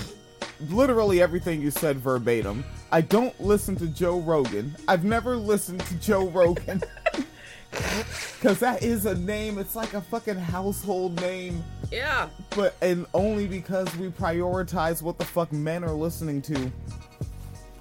literally 0.69 1.21
everything 1.21 1.61
you 1.61 1.71
said 1.71 1.99
verbatim. 1.99 2.65
I 2.91 3.01
don't 3.01 3.39
listen 3.41 3.75
to 3.77 3.87
Joe 3.87 4.21
Rogan. 4.21 4.75
I've 4.87 5.05
never 5.05 5.37
listened 5.37 5.81
to 5.81 5.95
Joe 5.97 6.29
Rogan. 6.29 6.83
Because 7.73 8.59
that 8.61 8.83
is 8.83 9.07
a 9.07 9.15
name. 9.15 9.59
It's 9.59 9.75
like 9.75 9.95
a 9.95 10.01
fucking 10.01 10.37
household 10.37 11.21
name. 11.21 11.63
Yeah. 11.91 12.29
But, 12.51 12.75
and 12.83 13.07
only 13.15 13.47
because 13.47 13.95
we 13.97 14.09
prioritize 14.09 15.03
what 15.03 15.19
the 15.19 15.25
fuck 15.25 15.53
men 15.53 15.85
are 15.85 15.93
listening 15.93 16.43
to. 16.43 16.73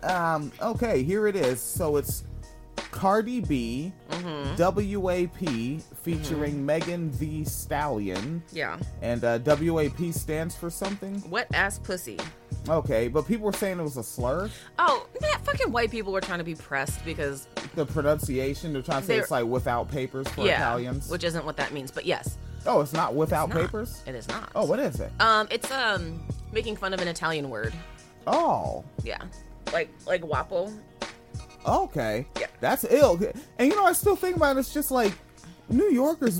Um, 0.03 0.51
okay, 0.61 1.03
here 1.03 1.27
it 1.27 1.35
is. 1.35 1.59
So 1.59 1.97
it's 1.97 2.23
Cardi 2.75 3.41
B, 3.41 3.93
WAP, 4.57 5.81
featuring 6.03 6.65
Megan 6.65 7.11
Thee 7.17 7.43
Stallion. 7.43 8.43
Yeah. 8.51 8.77
And 9.01 9.23
uh, 9.23 9.39
WAP 9.45 10.13
stands 10.13 10.55
for 10.55 10.69
something? 10.69 11.23
Wet 11.29 11.47
ass 11.53 11.79
pussy. 11.79 12.17
Okay, 12.69 13.07
but 13.07 13.27
people 13.27 13.45
were 13.45 13.53
saying 13.53 13.79
it 13.79 13.83
was 13.83 13.97
a 13.97 14.03
slur. 14.03 14.49
Oh, 14.77 15.07
man, 15.19 15.31
fucking 15.43 15.71
white 15.71 15.89
people 15.89 16.13
were 16.13 16.21
trying 16.21 16.37
to 16.37 16.43
be 16.45 16.53
pressed 16.55 17.03
because 17.03 17.47
The 17.75 17.85
pronunciation, 17.85 18.71
they're 18.73 18.81
trying 18.83 19.01
to 19.01 19.07
say 19.07 19.17
it's 19.17 19.31
like 19.31 19.45
without 19.45 19.89
papers 19.89 20.27
for 20.29 20.45
yeah, 20.45 20.57
Italians. 20.57 21.09
which 21.09 21.23
isn't 21.23 21.43
what 21.45 21.57
that 21.57 21.73
means. 21.73 21.89
But 21.91 22.05
yes, 22.05 22.37
oh, 22.67 22.81
it's 22.81 22.93
not 22.93 23.15
without 23.15 23.45
it's 23.49 23.55
not. 23.55 23.61
papers? 23.63 24.03
It 24.05 24.13
is 24.15 24.27
not. 24.27 24.51
Oh, 24.53 24.65
what 24.65 24.79
is 24.79 24.99
it? 24.99 25.11
Um, 25.19 25.47
it's 25.49 25.71
um 25.71 26.21
making 26.51 26.75
fun 26.75 26.93
of 26.93 27.01
an 27.01 27.07
Italian 27.07 27.49
word. 27.49 27.73
Oh, 28.27 28.83
Yeah, 29.03 29.21
like 29.73 29.89
like 30.05 30.21
guapo. 30.21 30.71
okay. 31.65 32.27
Yeah. 32.39 32.47
That's 32.59 32.83
ill. 32.89 33.19
And 33.57 33.69
you 33.71 33.75
know, 33.75 33.85
I 33.85 33.93
still 33.93 34.15
think 34.15 34.35
about 34.35 34.55
it, 34.57 34.59
it's 34.59 34.73
just 34.73 34.91
like 34.91 35.13
New 35.69 35.89
Yorkers 35.91 36.37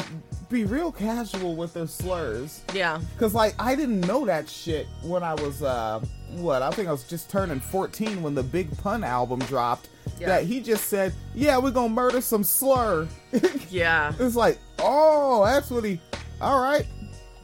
be 0.52 0.66
real 0.66 0.92
casual 0.92 1.56
with 1.56 1.74
their 1.74 1.88
slurs. 1.88 2.62
Yeah. 2.74 3.00
Cause 3.18 3.34
like 3.34 3.56
I 3.58 3.76
didn't 3.76 4.02
know 4.02 4.26
that 4.26 4.50
shit 4.50 4.88
when 5.02 5.24
I 5.24 5.34
was 5.36 5.64
uh 5.64 6.00
what 6.36 6.62
I 6.62 6.70
think 6.72 6.88
I 6.88 6.92
was 6.92 7.04
just 7.06 7.30
turning 7.30 7.60
14 7.60 8.22
when 8.22 8.36
the 8.36 8.44
Big 8.44 8.76
Pun 8.80 9.04
album 9.04 9.40
dropped. 9.40 9.90
Yeah. 10.20 10.28
That 10.28 10.44
he 10.46 10.60
just 10.62 10.86
said, 10.88 11.14
"Yeah, 11.34 11.58
we're 11.58 11.72
gonna 11.72 11.90
murder 11.94 12.22
some 12.22 12.44
slur." 12.44 13.08
Yeah. 13.70 14.12
it's 14.20 14.36
like, 14.36 14.58
oh, 14.80 15.46
that's 15.46 15.70
what 15.70 15.86
he. 15.86 16.00
All 16.42 16.62
right, 16.62 16.86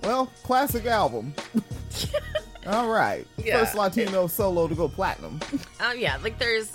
well, 0.04 0.26
classic 0.44 0.86
album. 0.86 1.34
all 2.68 2.90
right, 2.90 3.26
Yeah. 3.38 3.60
first 3.60 3.76
Latino 3.76 4.28
solo 4.28 4.68
to 4.68 4.76
go 4.76 4.88
platinum. 4.90 5.40
Uh, 5.80 5.94
yeah, 5.98 6.18
like 6.22 6.38
there's, 6.38 6.72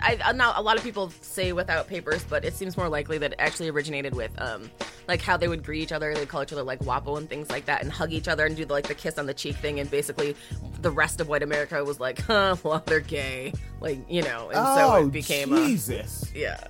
I, 0.00 0.18
I 0.24 0.32
now 0.32 0.52
a 0.56 0.62
lot 0.62 0.76
of 0.76 0.84
people 0.84 1.10
say 1.22 1.52
without 1.52 1.88
papers, 1.88 2.24
but 2.24 2.44
it 2.44 2.54
seems 2.54 2.76
more 2.76 2.88
likely 2.88 3.18
that 3.18 3.32
it 3.32 3.36
actually 3.40 3.68
originated 3.68 4.14
with, 4.14 4.30
um, 4.40 4.70
like 5.08 5.20
how 5.20 5.36
they 5.36 5.48
would 5.48 5.64
greet 5.64 5.82
each 5.82 5.92
other, 5.92 6.14
they'd 6.14 6.28
call 6.28 6.42
each 6.42 6.52
other 6.52 6.62
like 6.62 6.78
wapo 6.80 7.18
and 7.18 7.28
things 7.28 7.50
like 7.50 7.64
that, 7.66 7.82
and 7.82 7.90
hug 7.90 8.12
each 8.12 8.28
other 8.28 8.46
and 8.46 8.56
do 8.56 8.64
the, 8.64 8.72
like 8.72 8.86
the 8.86 8.94
kiss 8.94 9.18
on 9.18 9.26
the 9.26 9.34
cheek 9.34 9.56
thing, 9.56 9.80
and 9.80 9.90
basically 9.90 10.36
the 10.82 10.90
rest 10.90 11.20
of 11.20 11.28
white 11.28 11.42
America 11.42 11.82
was 11.84 11.98
like, 11.98 12.20
huh, 12.22 12.54
well 12.62 12.82
they're 12.86 13.00
gay, 13.00 13.52
like 13.80 13.98
you 14.08 14.22
know, 14.22 14.50
and 14.50 14.58
oh, 14.60 14.76
so 14.76 15.06
it 15.06 15.10
became 15.12 15.52
a, 15.52 15.56
Jesus, 15.66 16.30
yeah, 16.34 16.62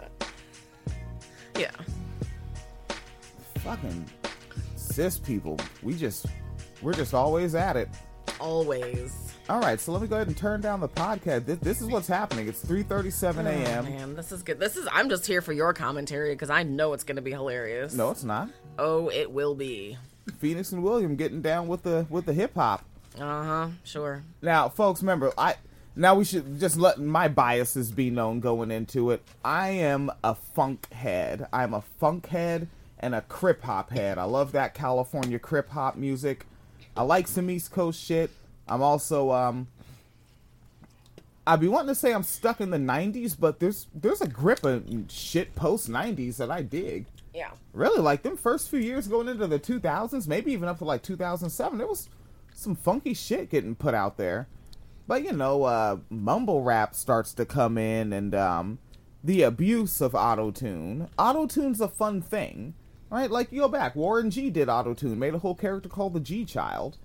yeah, 1.58 1.70
fucking 3.58 4.08
cis 4.76 5.18
people. 5.18 5.58
We 5.82 5.94
just, 5.94 6.26
we're 6.82 6.94
just 6.94 7.14
always 7.14 7.54
at 7.54 7.76
it. 7.76 7.88
Always. 8.44 9.32
All 9.48 9.60
right, 9.60 9.78
so 9.80 9.92
let 9.92 10.00
me 10.00 10.08
go 10.08 10.16
ahead 10.16 10.28
and 10.28 10.36
turn 10.36 10.60
down 10.60 10.80
the 10.80 10.88
podcast. 10.88 11.44
This, 11.46 11.58
this 11.58 11.80
is 11.82 11.88
what's 11.88 12.08
happening. 12.08 12.48
It's 12.48 12.64
3:37 12.64 13.44
Oh, 13.44 13.48
a.m. 13.48 13.84
man, 13.84 14.14
this 14.16 14.32
is 14.32 14.42
good. 14.42 14.58
This 14.58 14.76
is. 14.76 14.86
I'm 14.92 15.08
just 15.08 15.26
here 15.26 15.42
for 15.42 15.52
your 15.52 15.72
commentary 15.74 16.34
because 16.34 16.50
I 16.50 16.62
know 16.62 16.92
it's 16.92 17.04
going 17.04 17.16
to 17.16 17.22
be 17.22 17.32
hilarious. 17.32 17.94
no, 17.94 18.10
it's 18.10 18.24
not. 18.24 18.48
Oh, 18.78 19.08
it 19.10 19.30
will 19.30 19.54
be. 19.54 19.98
Phoenix 20.38 20.72
and 20.72 20.82
William 20.82 21.16
getting 21.16 21.42
down 21.42 21.68
with 21.68 21.82
the 21.82 22.06
with 22.08 22.24
the 22.26 22.32
hip 22.32 22.54
hop. 22.54 22.84
Uh 23.18 23.42
huh. 23.44 23.68
Sure. 23.84 24.22
Now, 24.40 24.68
folks, 24.68 25.02
remember, 25.02 25.32
I 25.36 25.56
now 25.94 26.14
we 26.14 26.24
should 26.24 26.58
just 26.58 26.76
let 26.78 26.98
my 26.98 27.28
biases 27.28 27.92
be 27.92 28.08
known 28.10 28.40
going 28.40 28.70
into 28.70 29.10
it. 29.10 29.22
I 29.44 29.68
am 29.70 30.10
a 30.22 30.34
funk 30.34 30.90
head. 30.92 31.46
I'm 31.52 31.74
a 31.74 31.82
funk 31.82 32.28
head 32.28 32.68
and 32.98 33.14
a 33.14 33.20
crip 33.20 33.62
hop 33.62 33.90
head. 33.90 34.16
I 34.16 34.24
love 34.24 34.52
that 34.52 34.72
California 34.74 35.38
crip 35.38 35.68
hop 35.70 35.96
music. 35.96 36.46
I 36.96 37.02
like 37.02 37.26
some 37.28 37.50
East 37.50 37.72
Coast 37.72 38.00
shit. 38.02 38.30
I'm 38.68 38.82
also 38.82 39.30
um 39.32 39.68
I'd 41.46 41.60
be 41.60 41.68
wanting 41.68 41.88
to 41.88 41.94
say 41.94 42.12
I'm 42.12 42.22
stuck 42.22 42.60
in 42.60 42.70
the 42.70 42.78
90s, 42.78 43.36
but 43.38 43.60
there's 43.60 43.86
there's 43.94 44.20
a 44.20 44.28
grip 44.28 44.64
of 44.64 44.84
shit 45.08 45.54
post 45.54 45.90
90s 45.90 46.38
that 46.38 46.50
I 46.50 46.62
dig. 46.62 47.06
Yeah. 47.34 47.50
Really, 47.72 48.00
like 48.00 48.22
them 48.22 48.36
first 48.36 48.70
few 48.70 48.78
years 48.78 49.08
going 49.08 49.28
into 49.28 49.46
the 49.46 49.58
2000s, 49.58 50.28
maybe 50.28 50.52
even 50.52 50.68
up 50.68 50.78
to 50.78 50.84
like 50.84 51.02
2007, 51.02 51.78
there 51.78 51.86
was 51.86 52.08
some 52.54 52.76
funky 52.76 53.12
shit 53.12 53.50
getting 53.50 53.74
put 53.74 53.94
out 53.94 54.16
there. 54.16 54.46
But 55.06 55.24
you 55.24 55.32
know, 55.32 55.64
uh, 55.64 55.98
mumble 56.08 56.62
rap 56.62 56.94
starts 56.94 57.34
to 57.34 57.44
come 57.44 57.76
in, 57.76 58.12
and 58.12 58.34
um, 58.34 58.78
the 59.22 59.42
abuse 59.42 60.00
of 60.00 60.12
autotune. 60.12 61.10
Autotune's 61.18 61.80
a 61.80 61.88
fun 61.88 62.22
thing, 62.22 62.74
right? 63.14 63.30
Like 63.30 63.52
you 63.52 63.60
go 63.60 63.68
back, 63.68 63.94
Warren 63.94 64.30
G 64.30 64.50
did 64.50 64.68
auto 64.68 64.92
tune, 64.92 65.18
made 65.18 65.34
a 65.34 65.38
whole 65.38 65.54
character 65.54 65.88
called 65.88 66.14
the 66.14 66.20
G 66.20 66.44
Child. 66.44 66.98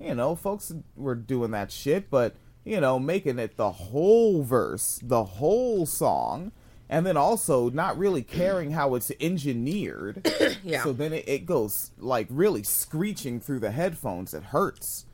You 0.00 0.14
know, 0.14 0.34
folks 0.34 0.72
were 0.96 1.14
doing 1.14 1.50
that 1.50 1.70
shit, 1.70 2.10
but 2.10 2.34
you 2.64 2.80
know, 2.80 2.98
making 2.98 3.38
it 3.38 3.56
the 3.56 3.70
whole 3.70 4.42
verse, 4.42 5.00
the 5.02 5.24
whole 5.24 5.86
song. 5.86 6.52
And 6.88 7.06
then 7.06 7.16
also 7.16 7.70
not 7.70 7.96
really 7.96 8.22
caring 8.22 8.72
how 8.72 8.96
it's 8.96 9.12
engineered. 9.20 10.26
Yeah. 10.62 10.82
So 10.82 10.92
then 10.92 11.14
it, 11.14 11.26
it 11.26 11.46
goes 11.46 11.90
like 11.96 12.26
really 12.28 12.62
screeching 12.64 13.40
through 13.40 13.60
the 13.60 13.70
headphones. 13.70 14.34
It 14.34 14.42
hurts 14.42 15.06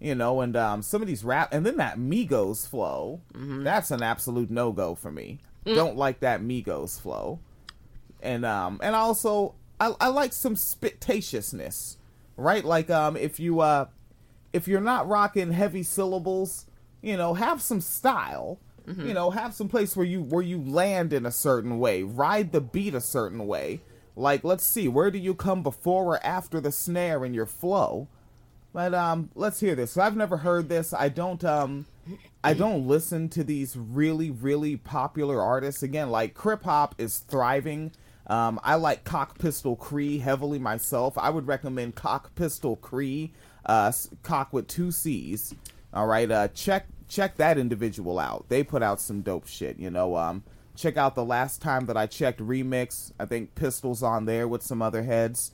you 0.00 0.14
know, 0.14 0.40
and 0.40 0.56
um, 0.56 0.80
some 0.80 1.02
of 1.02 1.08
these 1.08 1.24
rap, 1.24 1.52
and 1.52 1.66
then 1.66 1.76
that 1.78 1.98
Migos 1.98 2.66
flow, 2.66 3.20
that's 3.34 3.90
an 3.90 4.02
absolute 4.02 4.48
no 4.50 4.70
go 4.72 4.94
for 4.94 5.10
me. 5.10 5.40
Don't 5.74 5.96
like 5.96 6.20
that 6.20 6.40
Migos 6.40 7.00
flow, 7.00 7.40
and 8.22 8.46
um, 8.46 8.80
and 8.82 8.94
also 8.94 9.56
I, 9.80 9.94
I 10.00 10.08
like 10.08 10.32
some 10.32 10.54
spitatiousness, 10.54 11.96
right? 12.36 12.64
Like 12.64 12.90
um, 12.90 13.16
if 13.16 13.38
you 13.38 13.60
uh, 13.60 13.86
if 14.52 14.66
you're 14.68 14.80
not 14.80 15.08
rocking 15.08 15.52
heavy 15.52 15.82
syllables, 15.82 16.66
you 17.02 17.16
know, 17.16 17.34
have 17.34 17.62
some 17.62 17.80
style. 17.80 18.58
You 19.06 19.12
know, 19.12 19.28
have 19.32 19.52
some 19.52 19.68
place 19.68 19.94
where 19.94 20.06
you 20.06 20.22
where 20.22 20.42
you 20.42 20.62
land 20.62 21.12
in 21.12 21.26
a 21.26 21.30
certain 21.30 21.78
way, 21.78 22.02
ride 22.04 22.52
the 22.52 22.62
beat 22.62 22.94
a 22.94 23.02
certain 23.02 23.46
way. 23.46 23.82
Like, 24.16 24.44
let's 24.44 24.64
see, 24.64 24.88
where 24.88 25.10
do 25.10 25.18
you 25.18 25.34
come 25.34 25.62
before 25.62 26.06
or 26.06 26.24
after 26.24 26.58
the 26.58 26.72
snare 26.72 27.22
in 27.22 27.34
your 27.34 27.44
flow? 27.44 28.08
But 28.72 28.94
um, 28.94 29.28
let's 29.34 29.60
hear 29.60 29.74
this. 29.74 29.98
I've 29.98 30.16
never 30.16 30.38
heard 30.38 30.70
this. 30.70 30.94
I 30.94 31.10
don't 31.10 31.44
um, 31.44 31.84
I 32.42 32.54
don't 32.54 32.88
listen 32.88 33.28
to 33.30 33.44
these 33.44 33.76
really 33.76 34.30
really 34.30 34.76
popular 34.78 35.42
artists. 35.42 35.82
Again, 35.82 36.08
like 36.08 36.32
Crip 36.32 36.62
Hop 36.64 36.94
is 36.96 37.18
thriving. 37.18 37.92
Um, 38.28 38.60
I 38.62 38.74
like 38.74 39.04
Cocc 39.04 39.38
Pistol 39.38 39.74
Cree 39.74 40.18
heavily 40.18 40.58
myself. 40.58 41.16
I 41.16 41.30
would 41.30 41.46
recommend 41.46 41.94
Cocc 41.96 42.34
Pistol 42.34 42.76
Cree, 42.76 43.32
uh, 43.64 43.92
cock 44.22 44.52
with 44.52 44.66
two 44.68 44.90
C's. 44.90 45.54
All 45.94 46.06
right, 46.06 46.30
uh, 46.30 46.48
check 46.48 46.86
check 47.08 47.38
that 47.38 47.56
individual 47.56 48.18
out. 48.18 48.46
They 48.48 48.62
put 48.62 48.82
out 48.82 49.00
some 49.00 49.22
dope 49.22 49.46
shit. 49.46 49.78
You 49.78 49.90
know, 49.90 50.16
um, 50.16 50.42
check 50.76 50.98
out 50.98 51.14
the 51.14 51.24
last 51.24 51.62
time 51.62 51.86
that 51.86 51.96
I 51.96 52.06
checked 52.06 52.40
remix. 52.40 53.12
I 53.18 53.24
think 53.24 53.54
Pistols 53.54 54.02
on 54.02 54.26
there 54.26 54.46
with 54.46 54.62
some 54.62 54.82
other 54.82 55.02
heads. 55.02 55.52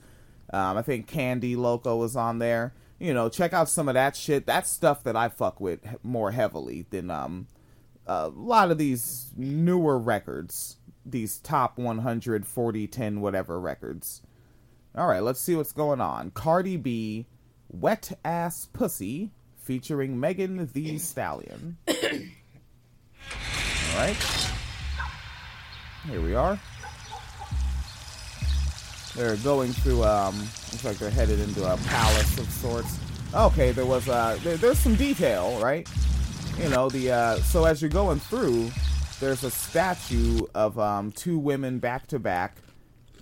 Um, 0.51 0.77
I 0.77 0.81
think 0.81 1.07
Candy 1.07 1.55
Loco 1.55 2.03
is 2.03 2.15
on 2.15 2.39
there. 2.39 2.73
You 2.99 3.13
know, 3.13 3.29
check 3.29 3.53
out 3.53 3.69
some 3.69 3.87
of 3.87 3.93
that 3.93 4.15
shit. 4.15 4.45
That's 4.45 4.69
stuff 4.69 5.03
that 5.03 5.15
I 5.15 5.29
fuck 5.29 5.61
with 5.61 5.79
more 6.03 6.31
heavily 6.31 6.85
than 6.89 7.09
um 7.09 7.47
a 8.07 8.27
lot 8.29 8.71
of 8.71 8.77
these 8.77 9.31
newer 9.35 9.97
records, 9.97 10.77
these 11.05 11.37
top 11.39 11.77
100, 11.77 12.45
40, 12.45 12.87
10, 12.87 13.21
whatever 13.21 13.59
records. 13.59 14.21
All 14.95 15.07
right, 15.07 15.21
let's 15.21 15.39
see 15.39 15.55
what's 15.55 15.73
going 15.73 16.01
on. 16.01 16.31
Cardi 16.31 16.77
B, 16.77 17.27
Wet 17.69 18.17
Ass 18.23 18.67
Pussy, 18.71 19.31
featuring 19.57 20.19
Megan 20.19 20.69
Thee 20.73 20.97
Stallion. 20.97 21.77
all 21.87 21.95
right 23.95 24.15
Here 26.07 26.21
we 26.21 26.35
are. 26.35 26.59
They're 29.15 29.37
going 29.37 29.71
through. 29.71 30.03
Um, 30.03 30.37
looks 30.37 30.83
like 30.83 30.97
they're 30.97 31.09
headed 31.09 31.39
into 31.39 31.63
a 31.63 31.77
palace 31.77 32.37
of 32.37 32.49
sorts. 32.49 32.99
Okay, 33.33 33.71
there 33.71 33.85
was 33.85 34.07
uh, 34.09 34.37
there, 34.43 34.57
there's 34.57 34.77
some 34.77 34.95
detail, 34.95 35.59
right? 35.61 35.89
You 36.59 36.69
know 36.69 36.89
the 36.89 37.11
uh, 37.11 37.35
so 37.37 37.65
as 37.65 37.81
you're 37.81 37.89
going 37.89 38.19
through, 38.19 38.69
there's 39.19 39.43
a 39.43 39.51
statue 39.51 40.41
of 40.53 40.77
um, 40.79 41.11
two 41.11 41.37
women 41.37 41.79
back 41.79 42.07
to 42.07 42.19
back. 42.19 42.57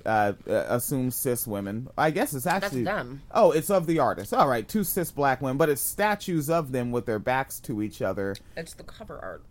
Uh, 0.06 0.34
uh, 0.50 0.66
assume 0.68 1.10
cis 1.12 1.48
women. 1.48 1.88
I 1.98 2.12
guess 2.12 2.34
it's 2.34 2.46
actually 2.46 2.84
them. 2.84 3.22
Oh, 3.32 3.52
it's 3.52 3.70
of 3.70 3.86
the 3.88 4.00
artist. 4.00 4.34
All 4.34 4.50
right, 4.50 4.68
two 4.68 4.84
cis 4.84 5.12
black 5.12 5.42
women, 5.42 5.56
but 5.58 5.70
it's 5.70 5.80
statues 5.82 6.50
of 6.50 6.74
them 6.74 6.92
with 6.92 7.06
their 7.06 7.20
backs 7.20 7.62
to 7.62 7.82
each 7.82 8.02
other. 8.02 8.36
It's 8.58 8.74
the 8.74 8.84
cover 8.84 9.18
art 9.24 9.44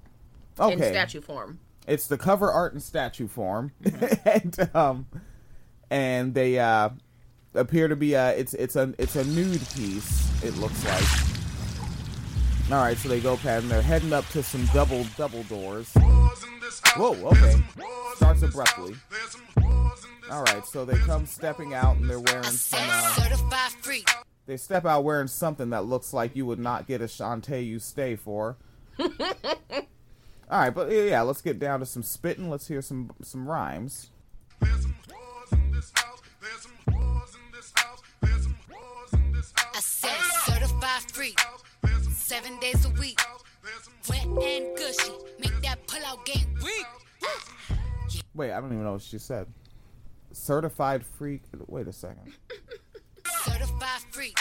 Okay, 0.60 0.74
in 0.74 0.92
statue 0.92 1.22
form. 1.22 1.58
it's 1.86 2.06
the 2.06 2.18
cover 2.18 2.52
art 2.52 2.74
in 2.74 2.80
statue 2.80 3.28
form, 3.28 3.72
and 4.26 4.68
um, 4.74 5.06
and 5.90 6.34
they 6.34 6.58
uh 6.58 6.90
appear 7.54 7.88
to 7.88 7.96
be 7.96 8.14
uh 8.14 8.28
it's 8.32 8.52
it's 8.52 8.76
a 8.76 8.92
it's 8.98 9.16
a 9.16 9.24
nude 9.24 9.66
piece. 9.74 10.44
It 10.44 10.54
looks 10.58 10.84
like. 10.84 11.41
All 12.72 12.78
right, 12.78 12.96
so 12.96 13.10
they 13.10 13.20
go 13.20 13.36
past 13.36 13.64
and 13.64 13.70
they're 13.70 13.82
heading 13.82 14.14
up 14.14 14.26
to 14.28 14.42
some 14.42 14.64
double 14.72 15.04
double 15.18 15.42
doors. 15.42 15.92
Whoa, 16.96 17.12
okay. 17.26 17.56
Starts 18.16 18.40
abruptly. 18.40 18.94
All 20.30 20.42
right, 20.44 20.64
so 20.64 20.86
they 20.86 20.96
come 20.96 21.26
stepping 21.26 21.74
out 21.74 21.98
and 21.98 22.08
they're 22.08 22.18
wearing 22.18 22.44
some. 22.44 22.80
Uh, 22.82 23.28
they 24.46 24.56
step 24.56 24.86
out 24.86 25.04
wearing 25.04 25.28
something 25.28 25.68
that 25.68 25.84
looks 25.84 26.14
like 26.14 26.34
you 26.34 26.46
would 26.46 26.58
not 26.58 26.86
get 26.86 27.02
a 27.02 27.04
Shantae 27.04 27.66
you 27.66 27.78
stay 27.78 28.16
for. 28.16 28.56
All 28.98 29.08
right, 30.50 30.70
but 30.70 30.90
yeah, 30.90 31.02
yeah, 31.02 31.20
let's 31.20 31.42
get 31.42 31.58
down 31.58 31.80
to 31.80 31.86
some 31.86 32.02
spitting. 32.02 32.48
Let's 32.48 32.68
hear 32.68 32.80
some 32.80 33.10
some 33.20 33.46
rhymes. 33.46 34.08
I 34.62 34.68
said 39.78 40.10
certified 40.46 41.02
freak. 41.12 41.38
Seven 42.32 42.58
days 42.60 42.86
a 42.86 42.88
week. 42.98 43.20
Wet 44.08 44.24
and 44.24 44.74
gushy. 44.74 45.12
Make 45.38 45.60
that 45.64 45.86
pull 45.86 46.02
out 46.06 46.24
game 46.24 46.48
weak. 46.64 46.86
Wait, 48.34 48.52
I 48.52 48.58
don't 48.58 48.72
even 48.72 48.84
know 48.84 48.92
what 48.92 49.02
she 49.02 49.18
said. 49.18 49.48
Certified 50.32 51.04
freak. 51.04 51.42
Wait 51.66 51.86
a 51.88 51.92
second. 51.92 52.32
Certified 53.44 54.00
freak. 54.12 54.38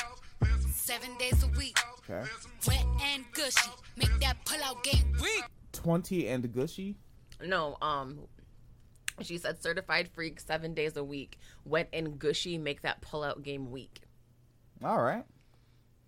Seven 0.73 1.09
days 1.17 1.43
a 1.43 1.47
week. 1.57 1.77
Okay. 2.09 2.25
Wet 2.65 2.85
and 3.03 3.25
gushy. 3.33 3.71
Make 3.97 4.17
that 4.21 4.37
pull 4.45 4.63
out 4.63 4.81
game 4.85 5.11
weak. 5.21 5.43
Twenty 5.73 6.29
and 6.29 6.49
gushy. 6.49 6.95
No, 7.45 7.75
um, 7.81 8.19
she 9.19 9.37
said 9.37 9.61
certified 9.61 10.07
freak 10.07 10.39
seven 10.39 10.73
days 10.73 10.95
a 10.95 11.03
week. 11.03 11.39
Wet 11.65 11.89
and 11.91 12.17
gushy 12.17 12.57
make 12.57 12.83
that 12.83 13.01
pull 13.01 13.21
out 13.21 13.43
game 13.43 13.69
weak. 13.69 13.99
All 14.81 15.01
right. 15.01 15.25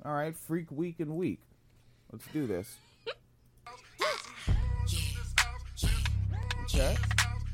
All 0.05 0.13
right. 0.13 0.33
Freak 0.33 0.71
week 0.71 1.01
and 1.01 1.17
week. 1.17 1.41
Let's 2.13 2.27
do 2.31 2.45
this. 2.45 2.75
Yeah, 3.07 3.13
yeah, 3.97 5.89
Okay. 6.65 6.95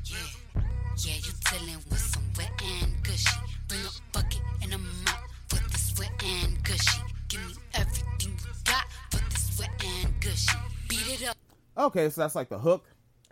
yeah. 0.04 0.62
Yeah, 0.98 1.14
you 1.14 1.32
dealing 1.50 1.76
with 1.88 1.98
some 1.98 2.22
wet 2.36 2.50
and 2.62 3.02
gushy. 3.02 3.40
Bring 3.68 3.80
a 3.80 4.12
bucket 4.12 4.40
and 4.62 4.74
a 4.74 4.78
mop 4.78 5.18
for 5.48 5.66
this 5.70 5.94
wet 5.98 6.10
and 6.22 6.62
gushy. 6.62 7.00
Give 7.28 7.40
me 7.40 7.54
everything 7.72 8.04
you 8.20 8.52
got 8.64 8.84
for 9.10 9.30
this 9.30 9.58
wet 9.58 9.70
and 9.82 10.20
gushy. 10.20 10.58
Beat 10.88 11.22
it 11.22 11.28
up. 11.30 11.38
Okay, 11.78 12.10
so 12.10 12.20
that's 12.20 12.34
like 12.34 12.50
the 12.50 12.58
hook. 12.58 12.84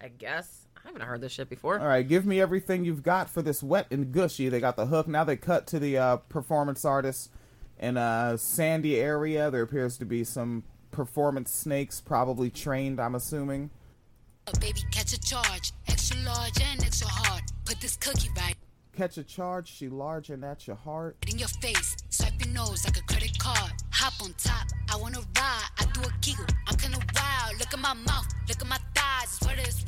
I 0.02 0.08
guess 0.08 0.66
I 0.78 0.86
haven't 0.86 1.02
heard 1.02 1.20
this 1.20 1.32
shit 1.32 1.50
before. 1.50 1.78
All 1.78 1.86
right, 1.88 2.08
give 2.08 2.24
me 2.24 2.40
everything 2.40 2.86
you've 2.86 3.02
got 3.02 3.28
for 3.28 3.42
this 3.42 3.62
wet 3.62 3.86
and 3.90 4.12
gushy. 4.12 4.48
They 4.48 4.60
got 4.60 4.76
the 4.76 4.86
hook. 4.86 5.06
Now 5.06 5.24
they 5.24 5.36
cut 5.36 5.66
to 5.66 5.78
the 5.78 5.98
uh, 5.98 6.16
performance 6.16 6.86
artist 6.86 7.30
in 7.78 7.98
a 7.98 8.36
sandy 8.38 8.98
area. 8.98 9.50
There 9.50 9.60
appears 9.62 9.98
to 9.98 10.06
be 10.06 10.24
some 10.24 10.64
performance 10.98 11.52
snakes, 11.52 12.00
probably 12.00 12.50
trained. 12.50 12.98
I'm 12.98 13.14
assuming. 13.14 13.70
Oh, 14.48 14.52
baby, 14.60 14.80
catch 14.90 15.12
a 15.12 15.20
charge. 15.20 15.70
Extra 15.86 16.18
large 16.22 16.60
and 16.60 16.82
extra 16.82 17.06
hard. 17.08 17.44
Put 17.64 17.80
this 17.80 17.96
cookie 17.96 18.30
right 18.36 18.56
Catch 18.96 19.16
a 19.16 19.22
charge, 19.22 19.68
she 19.72 19.88
large 19.88 20.30
and 20.30 20.44
at 20.44 20.66
your 20.66 20.74
heart. 20.74 21.16
in 21.30 21.38
your 21.38 21.46
face. 21.62 21.94
Swipe 22.08 22.32
your 22.44 22.52
nose 22.52 22.84
like 22.84 22.96
a 22.96 23.02
credit 23.02 23.38
card. 23.38 23.70
Hop 23.92 24.14
on 24.24 24.34
top. 24.38 24.66
I 24.92 24.96
wanna 24.96 25.20
ride. 25.38 25.68
I 25.78 25.84
do 25.94 26.00
a 26.00 26.12
giggle. 26.20 26.46
I'm 26.66 26.76
kinda 26.76 26.98
wild. 27.14 27.60
Look 27.60 27.72
at 27.72 27.78
my 27.78 27.94
mouth. 27.94 28.26
Look 28.48 28.60
at 28.60 28.66
my 28.66 28.78
thighs. 28.96 29.38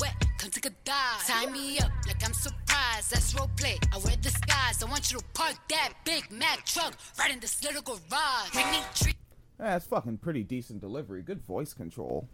Wet. 0.01 0.15
Come 0.39 0.51
take 0.51 0.67
a 0.67 0.71
dive. 0.85 1.27
Tie 1.27 1.47
me 1.47 1.81
up 1.81 1.91
like 2.07 2.25
I'm 2.25 2.33
surprised. 2.35 3.11
That's 3.11 3.35
role 3.35 3.51
play. 3.57 3.79
I 3.93 3.99
wear 3.99 4.15
disguise. 4.21 4.81
I 4.81 4.87
want 4.87 5.11
you 5.11 5.19
to 5.19 5.25
park 5.35 5.57
that 5.71 5.93
Big 6.05 6.31
Mac 6.31 6.65
truck 6.65 6.95
right 7.19 7.33
in 7.33 7.41
this 7.41 7.65
little 7.65 7.83
garage. 7.83 8.55
Make 8.55 8.71
me 8.71 8.79
treat. 8.95 9.17
Yeah, 9.61 9.77
it's 9.77 9.87
fucking 9.87 10.19
pretty 10.19 10.43
decent 10.43 10.81
delivery. 10.81 11.21
Good 11.23 11.43
voice 11.43 11.75
control. 11.75 12.29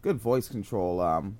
Good 0.00 0.18
voice 0.18 0.48
control. 0.48 1.00
Um, 1.00 1.38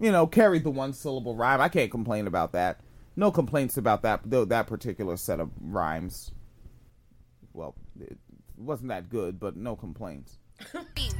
you 0.00 0.10
know, 0.10 0.26
carried 0.26 0.64
the 0.64 0.70
one 0.70 0.92
syllable 0.92 1.36
rhyme. 1.36 1.60
I 1.60 1.68
can't 1.68 1.92
complain 1.92 2.26
about 2.26 2.52
that. 2.52 2.80
No 3.14 3.30
complaints 3.30 3.76
about 3.76 4.02
that. 4.02 4.22
Though 4.24 4.44
that 4.46 4.66
particular 4.66 5.16
set 5.16 5.38
of 5.38 5.50
rhymes. 5.60 6.32
Well, 7.52 7.76
it 8.00 8.18
wasn't 8.56 8.88
that 8.88 9.10
good, 9.10 9.38
but 9.38 9.56
no 9.56 9.76
complaints. 9.76 10.38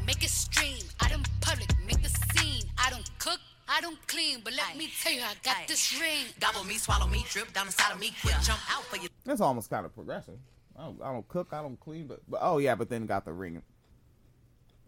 Make 0.04 0.24
it 0.24 0.30
stream. 0.30 0.82
I 1.00 1.08
don't 1.08 1.28
public. 1.40 1.68
Make 1.86 2.02
the 2.02 2.08
scene. 2.08 2.64
I 2.76 2.90
don't 2.90 3.08
cook. 3.20 3.38
I 3.68 3.80
don't 3.80 4.04
clean. 4.08 4.40
But 4.42 4.54
let 4.54 4.76
me 4.76 4.90
tell 5.00 5.12
you, 5.12 5.20
I 5.20 5.34
got 5.44 5.68
this 5.68 6.00
ring. 6.00 6.26
Gobble 6.40 6.64
me, 6.64 6.74
swallow 6.74 7.06
me, 7.06 7.24
drip 7.30 7.52
down 7.52 7.66
inside 7.66 7.92
of 7.92 8.00
me, 8.00 8.12
quick 8.20 8.34
jump 8.42 8.60
out 8.76 8.82
for 8.84 8.96
you. 8.96 9.08
That's 9.24 9.40
almost 9.40 9.70
kind 9.70 9.86
of 9.86 9.94
progressive. 9.94 10.38
I 10.78 10.84
don't, 10.84 11.02
I 11.02 11.12
don't 11.12 11.28
cook, 11.28 11.48
I 11.52 11.62
don't 11.62 11.78
clean, 11.78 12.06
but, 12.06 12.20
but 12.28 12.40
oh 12.42 12.58
yeah, 12.58 12.74
but 12.74 12.88
then 12.88 13.06
got 13.06 13.24
the 13.24 13.32
ring. 13.32 13.62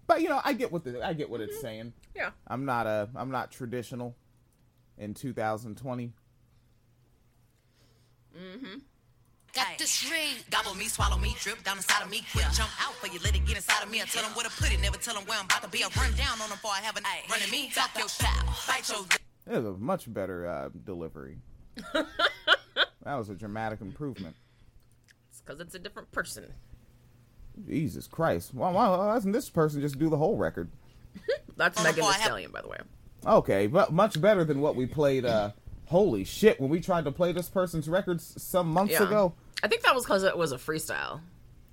But 0.06 0.22
you 0.22 0.28
know, 0.28 0.40
I 0.44 0.52
get 0.52 0.72
what 0.72 0.84
the, 0.84 1.04
I 1.04 1.12
get 1.12 1.30
what 1.30 1.40
it's 1.40 1.60
saying. 1.60 1.92
Yeah. 2.14 2.30
I'm 2.46 2.64
not 2.64 2.86
a 2.86 3.08
I'm 3.16 3.30
not 3.30 3.50
traditional 3.50 4.14
in 4.98 5.14
2020. 5.14 6.12
Mm-hmm. 8.36 8.78
Got 9.52 9.78
this 9.78 10.10
ring. 10.10 10.34
Gobble 10.50 10.74
me, 10.74 10.86
swallow 10.86 11.16
me, 11.16 11.34
drip 11.40 11.64
down 11.64 11.78
inside 11.78 12.02
of 12.02 12.10
me, 12.10 12.22
quick 12.30 12.44
jump 12.52 12.70
out 12.78 12.92
for 12.94 13.06
you, 13.06 13.18
let 13.24 13.34
it 13.34 13.46
get 13.46 13.56
inside 13.56 13.82
of 13.82 13.90
me. 13.90 14.02
I 14.02 14.04
tell 14.04 14.22
them 14.22 14.32
where 14.32 14.44
to 14.44 14.50
put 14.50 14.72
it, 14.72 14.80
never 14.80 14.98
tell 14.98 15.14
them 15.14 15.24
where 15.24 15.38
I'm 15.38 15.46
about 15.46 15.62
to 15.62 15.68
be. 15.68 15.82
I 15.82 15.88
run 15.96 16.12
down 16.14 16.40
on 16.42 16.48
them 16.50 16.50
before 16.50 16.72
I 16.72 16.80
have 16.80 16.96
a 16.96 17.00
night. 17.00 17.22
Running 17.30 17.50
me, 17.50 17.70
talk 17.74 17.90
your 17.96 18.06
pow, 18.18 18.54
bite 18.68 18.88
your 18.88 19.00
lip. 19.00 19.20
It 19.46 19.56
was 19.56 19.64
a 19.64 19.78
much 19.78 20.12
better 20.12 20.46
uh, 20.46 20.68
delivery. 20.84 21.38
that 21.94 22.06
was 23.04 23.30
a 23.30 23.34
dramatic 23.34 23.80
improvement. 23.80 24.36
It's 25.46 25.54
because 25.54 25.60
it's 25.60 25.74
a 25.74 25.78
different 25.78 26.10
person. 26.10 26.52
Jesus 27.68 28.06
Christ! 28.06 28.52
Why, 28.52 28.70
why, 28.70 28.88
why 28.88 29.14
doesn't 29.14 29.32
this 29.32 29.48
person 29.48 29.80
just 29.80 29.98
do 29.98 30.10
the 30.10 30.16
whole 30.16 30.36
record? 30.36 30.68
That's 31.56 31.80
Oh, 31.80 31.84
Megan 31.84 32.00
boy, 32.02 32.08
I 32.08 32.12
Thee 32.12 32.18
have- 32.18 32.24
Stallion, 32.26 32.50
by 32.50 32.62
the 32.62 32.68
way. 32.68 32.78
Okay, 33.24 33.66
but 33.66 33.92
much 33.92 34.20
better 34.20 34.44
than 34.44 34.60
what 34.60 34.76
we 34.76 34.86
played. 34.86 35.24
Uh, 35.24 35.52
holy 35.86 36.24
shit! 36.24 36.60
When 36.60 36.68
we 36.68 36.80
tried 36.80 37.04
to 37.04 37.12
play 37.12 37.32
this 37.32 37.48
person's 37.48 37.88
records 37.88 38.34
some 38.42 38.68
months 38.68 38.92
Yeah. 38.94 39.04
ago, 39.04 39.34
I 39.62 39.68
think 39.68 39.82
that 39.82 39.94
was 39.94 40.04
because 40.04 40.22
it 40.24 40.36
was 40.36 40.52
a 40.52 40.56
freestyle, 40.56 41.20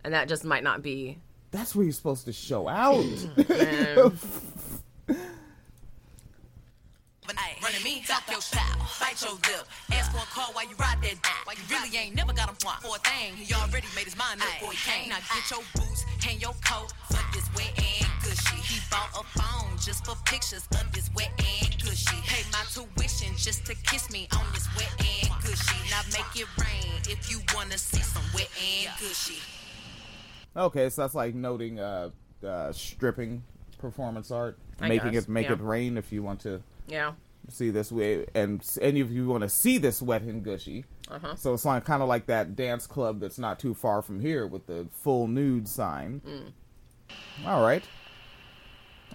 and 0.03 0.13
that 0.13 0.27
just 0.29 0.45
might 0.45 0.63
not 0.63 0.81
be. 0.83 1.17
that's 1.51 1.75
where 1.75 1.83
you're 1.83 1.91
supposed 1.93 2.25
to 2.25 2.33
show 2.33 2.67
out. 2.69 3.03
bite 9.13 9.21
your 9.21 9.33
lip. 9.33 9.67
Ask 9.91 10.11
for 10.11 10.17
a 10.17 10.29
call 10.33 10.53
while 10.53 10.65
you 10.65 10.75
ride 10.77 10.97
that 11.01 11.21
dick. 11.21 11.37
While 11.45 11.55
you 11.55 11.63
really 11.69 11.97
ain't 11.97 12.15
never 12.15 12.33
got 12.33 12.49
him 12.49 12.55
for 12.55 12.95
a 12.95 12.99
thing. 12.99 13.35
He 13.35 13.53
already 13.53 13.87
made 13.95 14.05
his 14.05 14.17
mind 14.17 14.41
up 14.41 14.47
before 14.59 14.73
he 14.73 14.77
came. 14.89 15.09
Now 15.09 15.17
get 15.17 15.49
your 15.49 15.63
boots, 15.75 16.01
hang 16.21 16.39
your 16.39 16.55
coat 16.65 16.93
for 17.09 17.21
this 17.33 17.47
wet 17.55 17.73
and 17.77 18.07
gushy. 18.23 18.57
He 18.61 18.79
bought 18.89 19.09
a 19.13 19.23
phone 19.37 19.77
just 19.77 20.05
for 20.05 20.15
pictures 20.25 20.67
of 20.71 20.91
this 20.93 21.09
wet 21.15 21.31
and 21.37 21.69
gushy. 21.81 22.17
Pay 22.25 22.43
my 22.51 22.63
tuition 22.69 23.35
just 23.37 23.65
to 23.65 23.75
kiss 23.85 24.09
me 24.11 24.27
on 24.33 24.45
this 24.53 24.67
wet 24.75 24.91
and 24.97 25.29
gushy. 25.43 25.77
Now 25.89 26.01
make 26.11 26.33
it 26.35 26.49
rain 26.57 27.01
if 27.09 27.29
you 27.29 27.39
wanna 27.53 27.77
see 27.77 28.01
some 28.01 28.23
wet 28.33 28.49
and 28.57 28.89
gushy. 28.99 29.39
Okay, 30.55 30.89
so 30.89 31.01
that's 31.01 31.15
like 31.15 31.33
noting 31.33 31.79
uh, 31.79 32.09
uh, 32.45 32.71
stripping 32.71 33.43
performance 33.79 34.31
art, 34.31 34.57
I 34.79 34.87
making 34.87 35.11
guess, 35.11 35.23
it 35.23 35.29
make 35.29 35.47
yeah. 35.47 35.53
it 35.53 35.61
rain 35.61 35.97
if 35.97 36.11
you 36.11 36.23
want 36.23 36.41
to 36.41 36.61
Yeah. 36.87 37.13
See 37.49 37.69
this 37.69 37.91
way, 37.91 38.25
and 38.33 38.65
any 38.81 38.99
of 38.99 39.11
you 39.11 39.27
want 39.27 39.43
to 39.43 39.49
see 39.49 39.77
this 39.77 40.01
wet 40.01 40.21
and 40.21 40.43
gushy. 40.43 40.85
Uh-huh. 41.09 41.35
So 41.35 41.53
it's 41.53 41.65
like 41.65 41.83
kind 41.85 42.01
of 42.01 42.07
like 42.07 42.27
that 42.27 42.55
dance 42.55 42.87
club 42.87 43.19
that's 43.19 43.37
not 43.37 43.59
too 43.59 43.73
far 43.73 44.01
from 44.01 44.19
here 44.19 44.47
with 44.47 44.67
the 44.67 44.87
full 44.91 45.27
nude 45.27 45.67
sign. 45.67 46.21
All 47.45 47.61
right. 47.61 47.83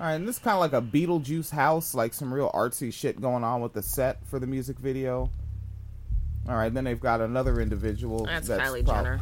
All 0.00 0.06
right, 0.06 0.14
and 0.14 0.28
this 0.28 0.36
is 0.36 0.42
kind 0.42 0.54
of 0.54 0.60
like 0.60 0.72
a 0.72 0.80
Beetlejuice 0.80 1.50
house, 1.50 1.92
like 1.92 2.14
some 2.14 2.32
real 2.32 2.52
artsy 2.52 2.92
shit 2.92 3.20
going 3.20 3.42
on 3.42 3.60
with 3.60 3.72
the 3.72 3.82
set 3.82 4.24
for 4.26 4.38
the 4.38 4.46
music 4.46 4.78
video. 4.78 5.30
All 6.48 6.54
right, 6.54 6.72
then 6.72 6.84
they've 6.84 7.00
got 7.00 7.20
another 7.20 7.60
individual. 7.60 8.24
That's, 8.24 8.48
Kylie 8.48 8.84
prob- 8.84 9.04
Jenner. 9.04 9.20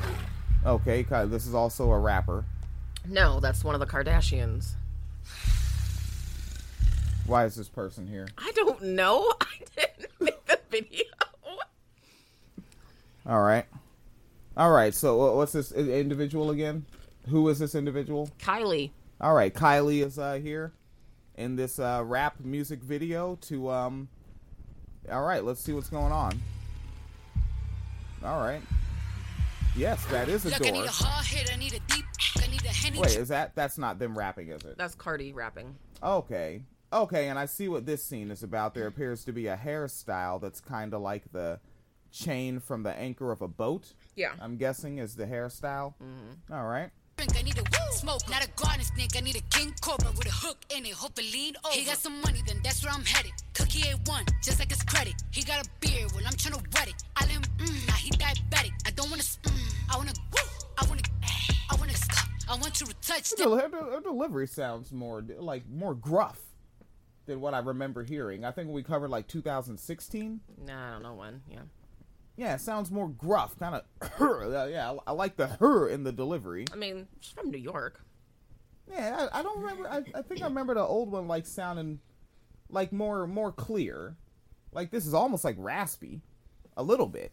Okay, 0.67 1.03
this 1.03 1.47
is 1.47 1.55
also 1.55 1.91
a 1.91 1.99
rapper. 1.99 2.45
No, 3.09 3.41
that's 3.41 3.65
one 3.65 3.75
of 3.75 3.81
the 3.81 3.87
Kardashians. 3.87 4.75
Why 7.27 7.45
is 7.45 7.55
this 7.57 7.69
person 7.69 8.07
here? 8.07 8.29
I 8.39 8.53
don't 8.55 8.81
know. 8.83 9.33
I 9.41 9.47
didn't 9.77 10.21
make 10.21 10.47
the 10.47 10.59
video. 10.71 11.05
All 13.27 13.43
right. 13.43 13.67
All 14.57 14.71
right. 14.71 14.95
So 14.95 15.35
what's 15.35 15.53
this 15.53 15.73
individual 15.73 16.51
again? 16.51 16.87
Who 17.29 17.49
is 17.49 17.59
this 17.59 17.75
individual? 17.75 18.31
Kylie. 18.39 18.91
All 19.21 19.35
right, 19.35 19.53
Kylie 19.53 20.05
is 20.05 20.19
uh, 20.19 20.35
here 20.35 20.73
in 21.37 21.57
this 21.57 21.79
uh, 21.79 22.03
rap 22.05 22.39
music 22.41 22.81
video 22.83 23.37
to 23.43 23.71
um. 23.71 24.09
All 25.11 25.23
right, 25.23 25.43
let's 25.45 25.61
see 25.61 25.73
what's 25.73 25.89
going 25.89 26.13
on. 26.13 26.41
All 28.25 28.41
right. 28.41 28.61
Yes, 29.77 30.05
that 30.07 30.29
is 30.29 30.45
a 30.45 30.51
Look, 30.51 30.67
I 30.67 30.71
need 30.71 30.73
door. 30.73 30.85
a 30.85 30.89
hard 30.89 31.27
hit, 31.27 31.51
I 31.53 31.57
need 31.57 31.75
a 31.75 31.81
deep, 31.93 32.05
I 32.43 32.47
need 32.49 32.65
a 32.65 32.69
henny. 32.69 32.99
Wait, 32.99 33.17
is 33.17 33.29
that 33.29 33.55
that's 33.55 33.79
not 33.79 33.99
them 33.99 34.17
rapping, 34.17 34.49
is 34.49 34.63
it? 34.65 34.77
That's 34.77 34.95
Cardi 34.95 35.33
rapping. 35.33 35.77
Okay. 36.03 36.63
Okay, 36.97 37.29
and 37.29 37.39
I 37.39 37.45
see 37.45 37.69
what 37.69 37.85
this 37.85 38.03
scene 38.03 38.31
is 38.31 38.43
about. 38.43 38.73
There 38.73 38.87
appears 38.87 39.23
to 39.27 39.33
be 39.33 39.49
a 39.49 39.57
hairstyle 39.57 40.41
that's 40.41 40.63
kind 40.63 40.95
of 40.95 41.03
like 41.03 41.31
the 41.31 41.61
chain 42.11 42.59
from 42.59 42.85
the 42.85 42.93
anchor 42.93 43.31
of 43.33 43.43
a 43.43 43.49
boat. 43.49 43.93
Yeah. 44.15 44.33
I'm 44.41 44.57
guessing 44.57 44.97
is 44.97 45.15
the 45.15 45.27
hairstyle. 45.27 45.93
Mm-hmm. 46.03 46.55
All 46.55 46.65
right. 46.65 46.89
drink, 47.19 47.37
I 47.37 47.43
need 47.43 47.59
a 47.59 47.93
smoke. 47.93 48.27
Not 48.31 48.43
a 48.47 48.49
garden 48.57 48.83
snake, 48.83 49.11
I 49.15 49.21
need 49.21 49.37
a 49.37 49.43
king 49.55 49.75
cobra 49.83 50.11
with 50.17 50.27
a 50.27 50.31
hook 50.31 50.57
in 50.75 50.87
it. 50.87 50.93
Hope 50.93 51.19
it 51.19 51.31
lean 51.31 51.55
over. 51.67 51.75
He 51.77 51.85
got 51.85 51.99
some 51.99 52.19
money, 52.23 52.41
then 52.47 52.61
that's 52.65 52.83
where 52.83 52.95
I'm 52.95 53.05
headed. 53.05 53.33
Cookie 53.53 53.81
A1, 53.83 54.27
just 54.43 54.59
like 54.59 54.71
his 54.71 54.83
credit. 54.83 55.15
He 55.33 55.43
got 55.43 55.67
a 55.67 55.69
beard, 55.81 56.11
well, 56.15 56.25
I'm 56.27 56.33
tryna 56.33 56.63
wet 56.75 56.89
it. 56.89 56.95
I 57.17 57.25
let 57.27 57.31
him, 57.33 57.43
mm, 57.59 57.87
now 57.89 57.95
he 57.95 58.11
diabetic. 58.13 58.73
I 58.87 58.91
don't 58.93 59.11
wanna, 59.11 59.23
mm, 59.23 59.75
I 59.93 59.99
wanna, 59.99 60.13
woo, 60.33 60.49
I 60.79 60.87
wanna, 60.89 61.03
I 61.71 61.77
wanna, 61.77 61.93
I 62.49 62.55
want 62.57 62.75
to 62.77 62.87
touch 63.03 63.33
Her, 63.33 63.37
that. 63.37 63.43
del- 63.43 63.57
her 63.59 63.69
del- 63.69 63.91
her 63.91 64.01
delivery 64.01 64.47
sounds 64.47 64.93
more 64.93 65.23
like 65.39 65.65
more 65.69 65.95
gruff 65.95 66.41
than 67.27 67.41
what 67.41 67.55
I 67.55 67.59
remember 67.59 68.03
hearing. 68.05 68.45
I 68.45 68.51
think 68.51 68.71
we 68.71 68.83
covered 68.83 69.11
like 69.11 69.27
2016. 69.29 70.41
Nah, 70.65 70.89
I 70.89 70.91
don't 70.93 71.03
know 71.03 71.15
when. 71.15 71.43
Yeah. 71.51 71.61
Yeah, 72.37 72.55
it 72.55 72.61
sounds 72.61 72.91
more 72.91 73.09
gruff, 73.09 73.59
kind 73.59 73.75
of. 73.77 73.83
Uh, 74.21 74.67
yeah, 74.67 74.93
I, 74.93 74.99
I 75.09 75.13
like 75.13 75.37
the 75.37 75.47
her 75.47 75.89
in 75.89 76.05
the 76.05 76.13
delivery. 76.13 76.65
I 76.73 76.77
mean, 76.77 77.09
she's 77.21 77.33
from 77.33 77.51
New 77.51 77.59
York. 77.59 78.03
Yeah, 78.91 79.29
I, 79.33 79.41
I 79.41 79.43
don't 79.43 79.61
remember. 79.61 79.89
I, 79.89 80.03
I 80.15 80.23
think 80.23 80.43
I 80.43 80.45
remember 80.47 80.75
the 80.75 80.83
old 80.83 81.11
one 81.11 81.27
like 81.29 81.47
sounding 81.47 82.01
like 82.71 82.93
more 82.93 83.27
more 83.27 83.51
clear. 83.53 84.17
Like 84.73 84.91
this 84.91 85.07
is 85.07 85.15
almost 85.15 85.45
like 85.45 85.57
raspy, 85.59 86.23
a 86.77 86.83
little 86.83 87.07
bit. 87.07 87.33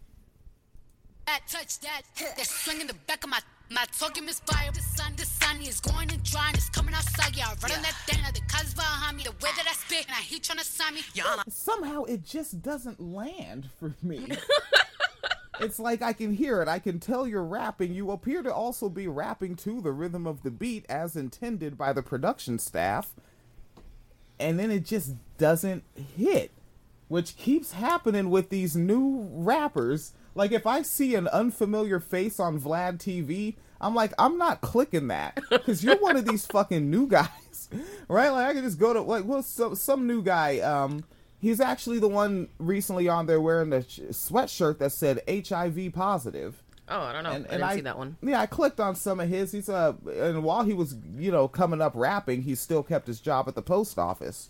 that, 1.28 1.42
touch 1.48 1.80
that. 1.82 2.02
That 2.20 2.46
swing 2.46 2.82
in 2.82 2.88
the 2.88 2.94
back 2.94 3.24
of 3.24 3.30
my 3.30 3.40
my 3.74 3.86
talking 3.98 4.26
misfire. 4.26 4.72
The 4.72 4.82
sun, 4.82 5.14
the 5.18 5.26
sun 5.26 5.62
is 5.62 5.80
going 5.80 6.12
and 6.12 6.24
drying. 6.24 6.54
It's 6.54 6.70
coming 6.70 6.94
outside. 6.94 7.36
Yeah, 7.36 7.48
I 7.48 7.56
run 7.62 7.78
on 7.78 7.82
that 7.82 7.96
thing. 8.06 8.20
The 8.34 8.42
cuz 8.42 8.74
behind 8.74 9.18
me. 9.18 9.24
The 9.24 9.32
way 9.32 9.52
that 9.56 9.66
I 9.68 9.74
spit, 9.74 10.06
and 10.08 10.16
I 10.16 10.22
he 10.22 10.40
trying 10.40 10.60
to 10.60 10.66
sign 10.66 10.94
me. 10.94 11.02
Yana. 11.16 11.52
Somehow 11.52 12.04
it 12.04 12.24
just 12.24 12.62
doesn't 12.62 13.00
land 13.02 13.70
for 13.80 13.96
me. 14.02 14.28
it's 15.60 15.80
like 15.80 16.02
I 16.02 16.14
can 16.14 16.34
hear 16.34 16.62
it. 16.62 16.68
I 16.68 16.80
can 16.80 17.00
tell 17.00 17.28
you're 17.28 17.44
rapping. 17.44 17.94
You 17.94 18.12
appear 18.12 18.44
to 18.44 18.54
also 18.54 18.90
be 18.90 19.08
rapping 19.08 19.56
to 19.58 19.82
the 19.82 19.92
rhythm 19.92 20.28
of 20.28 20.44
the 20.44 20.52
beat 20.52 20.86
as 20.88 21.16
intended 21.16 21.78
by 21.78 21.94
the 21.94 22.04
production 22.04 22.60
staff. 22.60 23.14
And 24.40 24.60
then 24.60 24.72
it 24.72 24.86
just 24.86 25.16
doesn't 25.38 25.84
hit, 26.18 26.52
which 27.08 27.38
keeps 27.38 27.74
happening 27.74 28.30
with 28.30 28.50
these 28.50 28.76
new 28.76 29.28
rappers. 29.32 30.14
Like 30.36 30.52
if 30.52 30.68
I 30.68 30.82
see 30.82 31.16
an 31.16 31.28
unfamiliar 31.28 32.00
face 32.00 32.40
on 32.40 32.60
Vlad 32.60 32.98
TV, 32.98 33.56
I'm 33.84 33.94
like, 33.96 34.14
I'm 34.18 34.38
not 34.38 34.62
clicking 34.62 35.08
that 35.10 35.40
because 35.50 35.84
you're 35.84 35.98
one 35.98 36.16
of 36.16 36.26
these 36.26 36.46
fucking 36.48 36.90
new 36.90 37.08
guys, 37.08 37.70
right? 38.08 38.30
Like 38.30 38.48
I 38.48 38.54
can 38.54 38.64
just 38.64 38.80
go 38.80 38.94
to 38.94 39.02
like, 39.02 39.26
well, 39.26 39.44
some 39.44 39.76
some 39.76 40.08
new 40.08 40.24
guy. 40.24 40.60
Um, 40.60 41.04
he's 41.40 41.60
actually 41.60 42.00
the 42.00 42.08
one 42.08 42.48
recently 42.58 43.08
on 43.08 43.26
there 43.26 43.42
wearing 43.42 43.70
the 43.70 43.84
sh- 43.84 44.00
sweatshirt 44.12 44.80
that 44.80 44.92
said 44.92 45.20
HIV 45.28 45.94
positive. 45.94 46.64
Oh, 46.90 47.02
I 47.02 47.14
don't 47.14 47.24
know. 47.24 47.32
And, 47.32 47.46
I 47.46 47.50
didn't 47.50 47.64
I 47.64 47.76
see 47.76 47.82
that 47.82 47.98
one. 47.98 48.18
Yeah, 48.22 48.42
I 48.42 48.46
clicked 48.46 48.80
on 48.80 48.96
some 48.96 49.20
of 49.20 49.30
his. 49.30 49.52
He's 49.52 49.70
uh, 49.70 49.94
and 50.08 50.44
while 50.44 50.64
he 50.64 50.74
was 50.74 50.96
you 51.16 51.32
know 51.32 51.48
coming 51.48 51.82
up 51.82 51.94
rapping, 51.96 52.44
he 52.44 52.56
still 52.56 52.84
kept 52.84 53.08
his 53.08 53.20
job 53.20 53.48
at 53.48 53.56
the 53.56 53.62
post 53.62 54.00
office. 54.00 54.50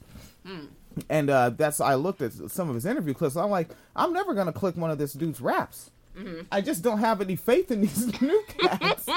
And 1.09 1.29
uh, 1.29 1.49
that's 1.51 1.79
I 1.81 1.95
looked 1.95 2.21
at 2.21 2.33
some 2.33 2.69
of 2.69 2.75
his 2.75 2.85
interview 2.85 3.13
clips. 3.13 3.35
I'm 3.35 3.49
like, 3.49 3.69
I'm 3.95 4.13
never 4.13 4.33
gonna 4.33 4.53
click 4.53 4.77
one 4.77 4.91
of 4.91 4.97
this 4.97 5.13
dude's 5.13 5.41
raps. 5.41 5.89
I 6.51 6.61
just 6.61 6.83
don't 6.83 6.99
have 6.99 7.21
any 7.21 7.35
faith 7.35 7.71
in 7.71 7.81
these 7.81 8.05
new 8.21 8.43
cats. 8.47 9.07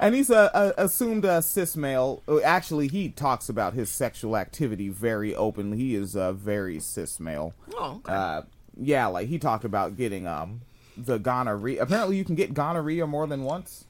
and 0.00 0.14
he's 0.14 0.30
a, 0.30 0.50
a 0.76 0.84
assumed 0.84 1.24
uh, 1.24 1.40
cis 1.40 1.76
male. 1.76 2.22
Uh, 2.26 2.40
Actually, 2.40 2.88
he 2.88 3.08
talks 3.08 3.48
about 3.48 3.74
his 3.74 3.88
sexual 3.88 4.36
activity 4.36 4.88
very 4.88 5.34
openly. 5.34 5.78
He 5.78 5.94
is 5.94 6.14
a 6.14 6.32
very 6.32 6.80
cis 6.80 7.20
male. 7.20 7.54
Oh, 7.74 8.00
okay. 8.04 8.12
Uh, 8.12 8.42
yeah, 8.76 9.06
like 9.06 9.28
he 9.28 9.38
talked 9.38 9.64
about 9.64 9.96
getting 9.96 10.26
um 10.26 10.62
the 10.96 11.18
gonorrhea. 11.18 11.80
Apparently, 11.82 12.16
you 12.16 12.24
can 12.24 12.34
get 12.34 12.52
gonorrhea 12.54 13.06
more 13.06 13.26
than 13.26 13.44
once. 13.44 13.84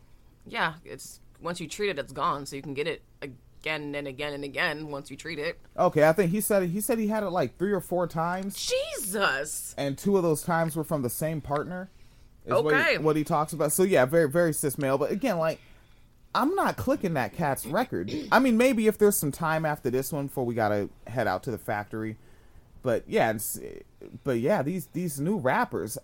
yeah, 0.47 0.75
it's 0.85 1.21
once 1.41 1.61
you 1.61 1.69
treat 1.69 1.91
it, 1.91 1.99
it's 1.99 2.13
gone. 2.13 2.47
So 2.47 2.57
you 2.57 2.63
can 2.63 2.75
get 2.75 2.87
it 2.87 3.03
again 3.23 3.95
and 3.95 4.07
again 4.09 4.33
and 4.35 4.45
again 4.45 4.89
once 4.89 5.11
you 5.11 5.17
treat 5.17 5.39
it. 5.39 5.59
Okay, 5.79 6.07
I 6.09 6.13
think 6.13 6.31
he 6.31 6.41
said 6.41 6.65
he 6.69 6.81
said 6.81 6.99
he 6.99 7.07
had 7.09 7.23
it 7.23 7.31
like 7.31 7.57
three 7.59 7.73
or 7.73 7.81
four 7.81 8.07
times, 8.07 8.71
Jesus. 8.97 9.75
and 9.79 9.97
two 9.97 10.17
of 10.17 10.23
those 10.23 10.43
times 10.43 10.77
were 10.77 10.85
from 10.85 11.03
the 11.03 11.11
same 11.11 11.41
partner. 11.41 11.89
Is 12.47 12.53
what, 12.53 12.75
Okay. 12.75 12.93
he, 12.93 12.99
what 12.99 13.17
he 13.17 13.25
talks 13.25 13.53
about. 13.53 13.73
So 13.73 13.83
yeah, 13.83 14.05
very 14.05 14.29
very 14.29 14.53
cis 14.53 14.77
male. 14.79 14.99
But 14.99 15.11
again, 15.11 15.39
like 15.39 15.61
I'm 16.35 16.55
not 16.55 16.77
clicking 16.77 17.15
that 17.15 17.35
cat's 17.35 17.67
record. 17.67 18.11
I 18.33 18.39
mean, 18.39 18.57
maybe 18.57 18.87
if 18.87 18.99
there's 18.99 19.17
some 19.17 19.33
time 19.33 19.65
after 19.67 19.91
this 19.91 20.13
one 20.13 20.27
before 20.29 20.45
we 20.47 20.55
gotta 20.55 20.89
head 21.07 21.27
out 21.27 21.43
to 21.45 21.51
the 21.51 21.59
factory. 21.59 22.17
But 22.83 23.05
yeah, 23.07 23.31
it's, 23.31 23.61
but 24.25 24.41
yeah, 24.41 24.63
these 24.63 24.87
these 24.87 25.21
new 25.21 25.37
rappers, 25.37 25.99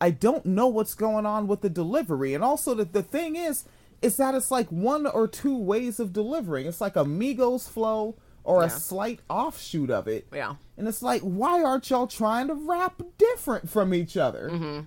I 0.00 0.10
don't 0.10 0.46
know 0.46 0.66
what's 0.68 0.94
going 0.94 1.26
on 1.26 1.46
with 1.46 1.60
the 1.60 1.68
delivery, 1.68 2.32
and 2.34 2.42
also 2.42 2.74
the 2.74 2.84
the 2.86 3.02
thing 3.02 3.36
is, 3.36 3.64
is 4.00 4.16
that 4.16 4.34
it's 4.34 4.50
like 4.50 4.68
one 4.68 5.04
or 5.06 5.28
two 5.28 5.58
ways 5.58 6.00
of 6.00 6.12
delivering. 6.12 6.66
It's 6.66 6.80
like 6.80 6.96
a 6.96 7.04
Migos 7.04 7.68
flow 7.68 8.14
or 8.44 8.62
a 8.64 8.70
slight 8.70 9.20
offshoot 9.28 9.90
of 9.90 10.08
it. 10.08 10.26
Yeah. 10.32 10.54
And 10.76 10.88
it's 10.88 11.02
like, 11.02 11.20
why 11.22 11.62
aren't 11.62 11.88
y'all 11.90 12.08
trying 12.08 12.48
to 12.48 12.54
rap 12.54 13.00
different 13.18 13.68
from 13.70 13.92
each 13.94 14.16
other? 14.16 14.48
Mm-hmm. 14.50 14.80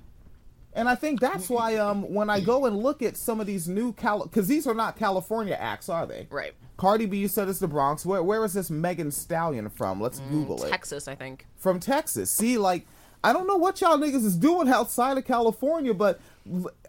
And 0.75 0.89
I 0.89 0.95
think 0.95 1.19
that's 1.21 1.49
why 1.49 1.77
um 1.77 2.13
when 2.13 2.29
I 2.29 2.39
go 2.41 2.65
and 2.65 2.77
look 2.77 3.01
at 3.01 3.15
some 3.17 3.39
of 3.39 3.47
these 3.47 3.67
new 3.67 3.93
Cal 3.93 4.23
because 4.23 4.47
these 4.47 4.67
are 4.67 4.73
not 4.73 4.97
California 4.97 5.55
acts, 5.59 5.87
are 5.89 6.05
they? 6.05 6.27
Right. 6.29 6.53
Cardi 6.77 7.05
B 7.05 7.17
you 7.17 7.27
said 7.29 7.47
it's 7.47 7.59
the 7.59 7.67
Bronx. 7.67 8.05
Where 8.05 8.21
where 8.21 8.43
is 8.43 8.53
this 8.53 8.69
Megan 8.69 9.09
Stallion 9.11 9.69
from? 9.69 10.01
Let's 10.01 10.19
Google 10.31 10.63
it. 10.65 10.69
Texas, 10.69 11.07
I 11.07 11.15
think. 11.15 11.45
From 11.57 11.79
Texas. 11.79 12.29
See, 12.29 12.57
like 12.57 12.85
I 13.23 13.31
don't 13.33 13.47
know 13.47 13.55
what 13.55 13.79
y'all 13.81 13.97
niggas 13.97 14.25
is 14.25 14.35
doing 14.35 14.67
outside 14.69 15.17
of 15.17 15.25
California, 15.25 15.93
but 15.93 16.19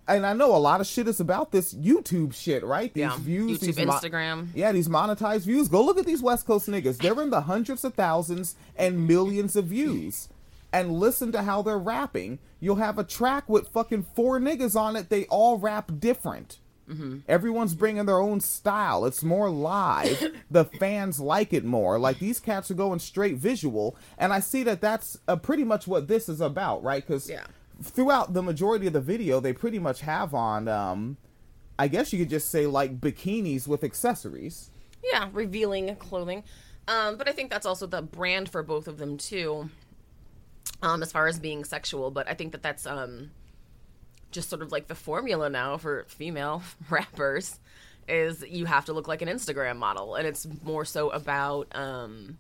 and 0.08 0.24
I 0.26 0.32
know 0.34 0.54
a 0.54 0.58
lot 0.58 0.80
of 0.80 0.86
shit 0.86 1.08
is 1.08 1.18
about 1.20 1.50
this 1.50 1.72
YouTube 1.74 2.34
shit, 2.34 2.64
right? 2.64 2.92
These 2.92 3.00
Yeah. 3.02 3.16
views, 3.18 3.58
YouTube, 3.60 3.74
these 3.74 3.86
mo- 3.86 3.92
Instagram. 3.94 4.48
yeah, 4.54 4.70
these 4.72 4.88
monetized 4.88 5.42
views. 5.46 5.68
Go 5.68 5.82
look 5.84 5.98
at 5.98 6.06
these 6.06 6.22
West 6.22 6.46
Coast 6.46 6.68
niggas. 6.68 6.98
They're 6.98 7.20
in 7.22 7.30
the 7.30 7.40
hundreds 7.42 7.84
of 7.84 7.94
thousands 7.94 8.54
and 8.76 9.06
millions 9.06 9.56
of 9.56 9.66
views. 9.66 10.28
And 10.72 10.92
listen 10.98 11.32
to 11.32 11.42
how 11.42 11.62
they're 11.62 11.78
rapping. 11.78 12.38
You'll 12.60 12.76
have 12.76 12.98
a 12.98 13.04
track 13.04 13.48
with 13.48 13.68
fucking 13.68 14.06
four 14.14 14.38
niggas 14.38 14.76
on 14.78 14.96
it. 14.96 15.08
They 15.08 15.24
all 15.26 15.58
rap 15.58 15.90
different. 15.98 16.58
Everyone's 17.26 17.74
bringing 17.74 18.06
their 18.06 18.20
own 18.20 18.38
style. 18.40 19.06
It's 19.06 19.24
more 19.24 19.50
live. 19.50 20.22
the 20.50 20.64
fans 20.64 21.18
like 21.18 21.52
it 21.52 21.64
more. 21.64 21.98
Like 21.98 22.20
these 22.20 22.38
cats 22.38 22.70
are 22.70 22.74
going 22.74 23.00
straight 23.00 23.36
visual, 23.38 23.96
and 24.18 24.32
I 24.32 24.38
see 24.38 24.62
that 24.62 24.80
that's 24.80 25.18
uh, 25.26 25.34
pretty 25.34 25.64
much 25.64 25.88
what 25.88 26.06
this 26.06 26.28
is 26.28 26.40
about, 26.40 26.84
right? 26.84 27.04
Because 27.04 27.28
Yeah. 27.28 27.46
throughout 27.82 28.34
the 28.34 28.42
majority 28.42 28.86
of 28.86 28.92
the 28.92 29.00
video, 29.00 29.40
they 29.40 29.52
pretty 29.52 29.80
much 29.80 30.02
have 30.02 30.32
on. 30.32 30.68
Um, 30.68 31.16
I 31.76 31.88
guess 31.88 32.12
you 32.12 32.20
could 32.20 32.30
just 32.30 32.50
say 32.50 32.66
like 32.66 33.00
bikinis 33.00 33.66
with 33.66 33.82
accessories. 33.82 34.70
Yeah, 35.02 35.28
revealing 35.32 35.96
clothing. 35.96 36.44
Um, 36.86 37.16
but 37.16 37.28
I 37.28 37.32
think 37.32 37.50
that's 37.50 37.66
also 37.66 37.88
the 37.88 38.00
brand 38.02 38.48
for 38.48 38.62
both 38.62 38.86
of 38.86 38.98
them 38.98 39.18
too. 39.18 39.70
Um, 40.86 41.02
as 41.02 41.10
far 41.10 41.26
as 41.26 41.40
being 41.40 41.64
sexual, 41.64 42.12
but 42.12 42.28
I 42.28 42.34
think 42.34 42.52
that 42.52 42.62
that's 42.62 42.86
um, 42.86 43.32
just 44.30 44.48
sort 44.48 44.62
of 44.62 44.70
like 44.70 44.86
the 44.86 44.94
formula 44.94 45.50
now 45.50 45.78
for 45.78 46.04
female 46.06 46.62
rappers 46.90 47.58
is 48.08 48.44
you 48.48 48.66
have 48.66 48.84
to 48.84 48.92
look 48.92 49.08
like 49.08 49.20
an 49.20 49.28
Instagram 49.28 49.78
model, 49.78 50.14
and 50.14 50.28
it's 50.28 50.46
more 50.62 50.84
so 50.84 51.10
about 51.10 51.66
um, 51.74 52.38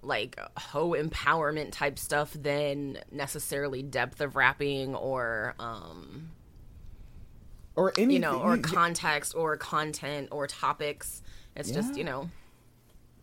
like 0.00 0.38
hoe 0.56 0.90
empowerment 0.90 1.72
type 1.72 1.98
stuff 1.98 2.32
than 2.34 2.98
necessarily 3.10 3.82
depth 3.82 4.20
of 4.20 4.36
rapping 4.36 4.94
or 4.94 5.56
um, 5.58 6.30
or 7.74 7.90
anything. 7.96 8.10
you 8.12 8.18
know 8.20 8.40
or 8.40 8.58
context 8.58 9.34
or 9.34 9.56
content 9.56 10.28
or 10.30 10.46
topics. 10.46 11.20
It's 11.56 11.72
just 11.72 11.96
you 11.96 12.04
know 12.04 12.30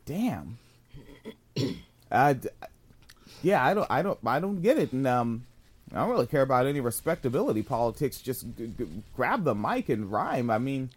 Damn. 0.06 0.58
d- 1.56 2.50
yeah, 3.42 3.66
I 3.66 3.74
don't, 3.74 3.88
I 3.90 4.02
don't, 4.02 4.20
I 4.26 4.40
don't 4.40 4.62
get 4.62 4.78
it, 4.78 4.92
and 4.94 5.08
um, 5.08 5.46
I 5.94 6.00
don't 6.00 6.10
really 6.10 6.28
care 6.28 6.42
about 6.42 6.66
any 6.66 6.80
respectability 6.80 7.64
politics. 7.64 8.22
Just 8.22 8.46
g- 8.58 8.72
g- 8.78 9.04
grab 9.16 9.44
the 9.44 9.56
mic 9.56 9.90
and 9.90 10.12
rhyme. 10.12 10.50
I 10.50 10.58
mean, 10.58 10.90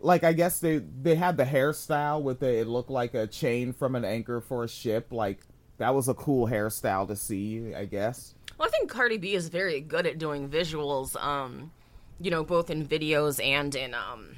like 0.00 0.24
I 0.24 0.32
guess 0.32 0.60
they 0.60 0.78
they 0.78 1.14
had 1.14 1.36
the 1.36 1.44
hairstyle 1.44 2.22
with 2.22 2.40
the 2.40 2.60
it 2.60 2.66
looked 2.66 2.90
like 2.90 3.14
a 3.14 3.26
chain 3.26 3.72
from 3.72 3.94
an 3.94 4.04
anchor 4.04 4.40
for 4.40 4.64
a 4.64 4.68
ship. 4.68 5.08
Like 5.10 5.40
that 5.78 5.94
was 5.94 6.08
a 6.08 6.14
cool 6.14 6.46
hairstyle 6.48 7.06
to 7.08 7.16
see. 7.16 7.74
I 7.74 7.84
guess. 7.84 8.34
Well, 8.58 8.68
I 8.68 8.70
think 8.70 8.90
Cardi 8.90 9.18
B 9.18 9.34
is 9.34 9.48
very 9.48 9.80
good 9.80 10.06
at 10.06 10.18
doing 10.18 10.48
visuals. 10.48 11.20
Um, 11.22 11.72
you 12.20 12.30
know, 12.30 12.44
both 12.44 12.70
in 12.70 12.86
videos 12.86 13.44
and 13.44 13.74
in 13.74 13.94
um, 13.94 14.36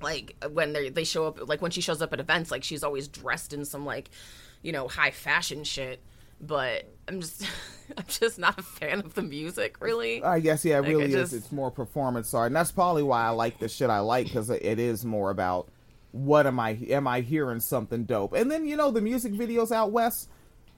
like 0.00 0.36
when 0.52 0.72
they 0.72 0.88
they 0.88 1.04
show 1.04 1.26
up, 1.26 1.48
like 1.48 1.60
when 1.60 1.70
she 1.70 1.80
shows 1.80 2.00
up 2.02 2.12
at 2.12 2.20
events, 2.20 2.50
like 2.50 2.64
she's 2.64 2.82
always 2.84 3.08
dressed 3.08 3.52
in 3.52 3.64
some 3.64 3.84
like, 3.84 4.10
you 4.62 4.72
know, 4.72 4.88
high 4.88 5.10
fashion 5.10 5.64
shit. 5.64 6.00
But 6.42 6.92
I'm 7.06 7.20
just, 7.20 7.46
I'm 7.96 8.04
just 8.08 8.38
not 8.38 8.58
a 8.58 8.62
fan 8.62 8.98
of 9.00 9.14
the 9.14 9.22
music, 9.22 9.80
really. 9.80 10.22
I 10.24 10.40
guess 10.40 10.64
yeah, 10.64 10.78
it 10.78 10.82
Like, 10.82 10.88
really 10.90 11.04
I 11.04 11.06
is. 11.06 11.14
just- 11.14 11.32
It's 11.34 11.52
more 11.52 11.70
performance 11.70 12.34
art, 12.34 12.48
and 12.48 12.56
that's 12.56 12.72
probably 12.72 13.04
why 13.04 13.24
I 13.24 13.30
like 13.30 13.58
the 13.60 13.68
shit 13.68 13.90
I 13.90 14.00
like 14.00 14.26
because 14.26 14.50
it 14.50 14.78
is 14.78 15.04
more 15.04 15.30
about 15.30 15.68
what 16.10 16.46
am 16.46 16.60
I 16.60 16.70
am 16.90 17.06
I 17.06 17.20
hearing 17.20 17.60
something 17.60 18.04
dope, 18.04 18.32
and 18.34 18.50
then 18.50 18.66
you 18.66 18.76
know 18.76 18.90
the 18.90 19.00
music 19.00 19.32
videos 19.32 19.70
out 19.72 19.92
west, 19.92 20.28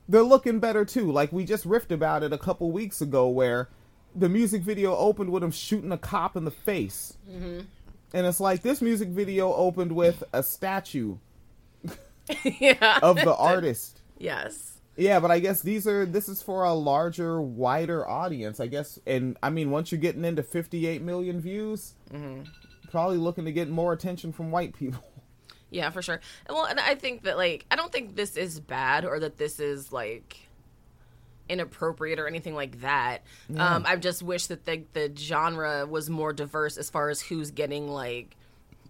they're 0.08 0.22
looking 0.22 0.60
better 0.60 0.84
too. 0.84 1.10
Like 1.10 1.32
we 1.32 1.44
just 1.44 1.66
riffed 1.66 1.90
about 1.90 2.22
it 2.22 2.32
a 2.32 2.38
couple 2.38 2.70
weeks 2.70 3.00
ago, 3.00 3.26
where 3.28 3.68
the 4.14 4.28
music 4.28 4.62
video 4.62 4.94
opened 4.96 5.30
with 5.30 5.42
him 5.42 5.50
shooting 5.50 5.90
a 5.90 5.98
cop 5.98 6.36
in 6.36 6.44
the 6.44 6.50
face, 6.52 7.16
mm-hmm. 7.28 7.60
and 8.12 8.26
it's 8.26 8.38
like 8.38 8.62
this 8.62 8.80
music 8.80 9.08
video 9.08 9.52
opened 9.54 9.90
with 9.92 10.22
a 10.32 10.42
statue 10.42 11.16
yeah. 12.44 13.00
of 13.02 13.16
the 13.16 13.34
artist. 13.38 14.02
yes. 14.18 14.73
Yeah, 14.96 15.18
but 15.20 15.30
I 15.30 15.40
guess 15.40 15.60
these 15.60 15.86
are 15.88 16.06
this 16.06 16.28
is 16.28 16.42
for 16.42 16.64
a 16.64 16.72
larger, 16.72 17.40
wider 17.40 18.08
audience, 18.08 18.60
I 18.60 18.68
guess. 18.68 18.98
And 19.06 19.36
I 19.42 19.50
mean, 19.50 19.70
once 19.70 19.90
you're 19.90 20.00
getting 20.00 20.24
into 20.24 20.42
58 20.42 21.02
million 21.02 21.40
views, 21.40 21.94
probably 22.90 23.16
looking 23.16 23.44
to 23.44 23.52
get 23.52 23.68
more 23.68 23.92
attention 23.92 24.32
from 24.32 24.50
white 24.50 24.74
people. 24.76 25.02
Yeah, 25.70 25.90
for 25.90 26.02
sure. 26.02 26.20
Well, 26.48 26.66
and 26.66 26.78
I 26.78 26.94
think 26.94 27.24
that 27.24 27.36
like 27.36 27.66
I 27.68 27.74
don't 27.74 27.90
think 27.90 28.14
this 28.14 28.36
is 28.36 28.60
bad 28.60 29.04
or 29.04 29.18
that 29.18 29.38
this 29.38 29.58
is 29.58 29.92
like 29.92 30.38
inappropriate 31.48 32.20
or 32.20 32.28
anything 32.28 32.54
like 32.54 32.82
that. 32.82 33.24
Um, 33.56 33.84
I 33.84 33.96
just 33.96 34.22
wish 34.22 34.46
that 34.46 34.66
the 34.66 34.84
the 34.92 35.12
genre 35.16 35.84
was 35.84 36.08
more 36.08 36.32
diverse 36.32 36.76
as 36.76 36.90
far 36.90 37.08
as 37.10 37.20
who's 37.22 37.50
getting 37.50 37.88
like 37.88 38.36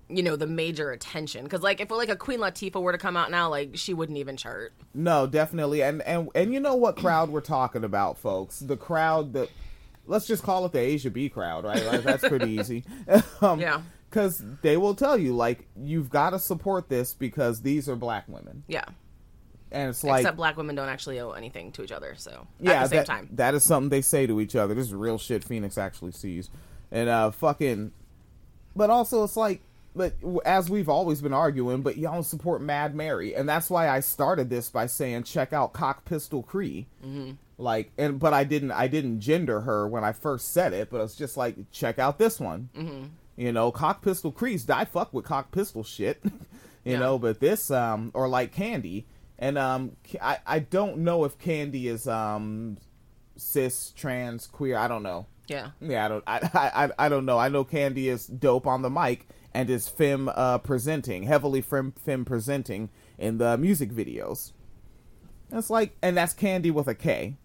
you 0.09 0.23
know 0.23 0.37
the 0.37 0.47
major 0.47 0.91
attention 0.91 1.45
because 1.45 1.63
like 1.63 1.81
if 1.81 1.91
like 1.91 2.09
a 2.09 2.17
Queen 2.17 2.39
Latifah 2.41 2.81
were 2.81 2.93
to 2.93 2.99
come 2.99 3.17
out 3.17 3.31
now 3.31 3.49
like 3.49 3.71
she 3.75 3.95
wouldn't 3.95 4.19
even 4.19 4.37
chart. 4.37 4.73
No, 4.95 5.27
definitely. 5.27 5.83
And 5.83 6.03
and 6.03 6.29
and 6.35 6.53
you 6.53 6.61
know 6.61 6.75
what 6.75 6.97
crowd 6.97 7.31
we're 7.31 7.41
talking 7.41 7.85
about, 7.85 8.19
folks? 8.19 8.59
The 8.61 8.77
crowd 8.77 9.33
that 9.33 9.49
let's 10.07 10.27
just 10.27 10.43
call 10.43 10.67
it 10.67 10.73
the 10.73 10.81
Asia 10.81 11.11
B 11.11 11.29
crowd, 11.29 11.65
right? 11.65 11.85
Like, 11.85 12.03
that's 12.03 12.27
pretty 12.29 12.51
easy. 12.61 12.85
um, 13.41 13.61
Yeah. 13.61 13.81
Because 14.11 14.45
they 14.63 14.77
will 14.77 14.95
tell 14.95 15.19
you, 15.19 15.35
like, 15.35 15.67
you've 15.77 16.09
got 16.09 16.31
to 16.31 16.39
support 16.39 16.89
this 16.89 17.15
because 17.15 17.63
these 17.63 17.89
are 17.89 17.97
black 17.97 18.29
women, 18.29 18.63
Yeah. 18.69 18.85
and 19.73 19.91
it's 19.91 20.05
like, 20.05 20.21
Except 20.21 20.37
black 20.37 20.57
women 20.57 20.77
don't 20.77 20.89
actually 20.89 21.19
owe 21.19 21.33
anything 21.33 21.73
to 21.73 21.83
each 21.83 21.91
other. 21.91 22.15
So 22.17 22.47
yeah, 22.61 22.75
at 22.75 22.83
the 22.83 22.89
same 22.91 22.97
that, 22.99 23.07
time, 23.07 23.29
that 23.33 23.55
is 23.55 23.65
something 23.65 23.89
they 23.89 24.03
say 24.03 24.29
to 24.29 24.41
each 24.41 24.55
other. 24.55 24.73
This 24.73 24.87
is 24.87 24.95
real 24.95 25.19
shit 25.19 25.43
Phoenix 25.43 25.77
actually 25.77 26.13
sees, 26.13 26.49
and 26.93 27.09
uh, 27.09 27.33
fucking. 27.33 27.91
But 28.77 28.89
also, 28.91 29.25
it's 29.25 29.37
like, 29.37 29.63
but 29.95 30.15
as 30.45 30.69
we've 30.71 30.89
always 30.89 31.21
been 31.23 31.33
arguing, 31.33 31.83
but 31.83 31.97
y'all 31.97 32.15
don't 32.15 32.23
support 32.25 32.61
Mad 32.61 32.95
Mary, 32.95 33.35
and 33.35 33.49
that's 33.49 33.71
why 33.71 33.89
I 33.89 34.01
started 34.01 34.51
this 34.51 34.71
by 34.71 34.87
saying 34.87 35.25
check 35.25 35.53
out 35.53 35.73
Cocc 35.73 36.05
Pistol 36.05 36.43
Cree. 36.43 36.87
Mm-hmm. 37.05 37.33
Like, 37.59 37.93
and 37.97 38.19
but 38.19 38.33
I 38.35 38.45
didn't, 38.45 38.73
I 38.73 38.89
didn't 38.89 39.21
gender 39.21 39.61
her 39.61 39.87
when 39.87 40.03
I 40.05 40.13
first 40.13 40.53
said 40.53 40.73
it, 40.73 40.91
but 40.91 41.01
it's 41.01 41.15
just 41.15 41.37
like 41.37 41.57
check 41.71 41.99
out 41.99 42.19
this 42.19 42.41
one. 42.41 42.69
Mm-hmm. 42.77 43.05
You 43.37 43.53
know, 43.53 43.71
Cocc 43.73 44.03
Pistol 44.03 44.33
Cree's, 44.33 44.65
die 44.65 44.85
fuck 44.85 45.13
with 45.15 45.25
Cocc 45.25 45.51
Pistol 45.53 45.85
shit. 45.85 46.21
you 46.25 46.93
Yeah. 46.93 46.99
know, 46.99 47.19
but 47.19 47.41
this, 47.41 47.71
um, 47.71 48.11
or 48.15 48.29
like 48.29 48.53
Candy, 48.53 49.07
and 49.39 49.57
um, 49.59 49.97
I, 50.21 50.39
I 50.47 50.59
don't 50.61 50.99
know 50.99 51.25
if 51.25 51.39
Candy 51.39 51.89
is 51.89 52.07
um, 52.09 52.77
cis, 53.37 53.93
trans, 53.97 54.47
queer. 54.47 54.77
I 54.77 54.89
don't 54.89 55.03
know. 55.03 55.27
Yeah. 55.47 55.71
Yeah, 55.81 56.05
I 56.05 56.09
don't. 56.09 56.25
I, 56.27 56.51
I, 56.99 57.07
I- 57.07 57.09
don't 57.09 57.27
know. 57.27 57.39
I 57.39 57.49
know 57.49 57.65
Candy 57.65 58.09
is 58.09 58.27
dope 58.27 58.67
on 58.67 58.83
the 58.83 58.91
mic 58.91 59.27
and 59.53 59.71
is 59.71 59.89
femme 59.89 60.29
uh, 60.35 60.59
presenting, 60.59 61.25
heavily 61.25 61.61
femme, 61.61 61.93
femme 61.93 62.25
presenting 62.25 62.91
in 63.19 63.39
the 63.39 63.57
music 63.59 63.91
videos. 63.91 64.53
It's 65.53 65.71
like, 65.71 65.97
and 66.03 66.17
that's 66.17 66.33
Candy 66.35 66.71
with 66.71 66.89
a 66.89 66.95
K. 66.95 67.37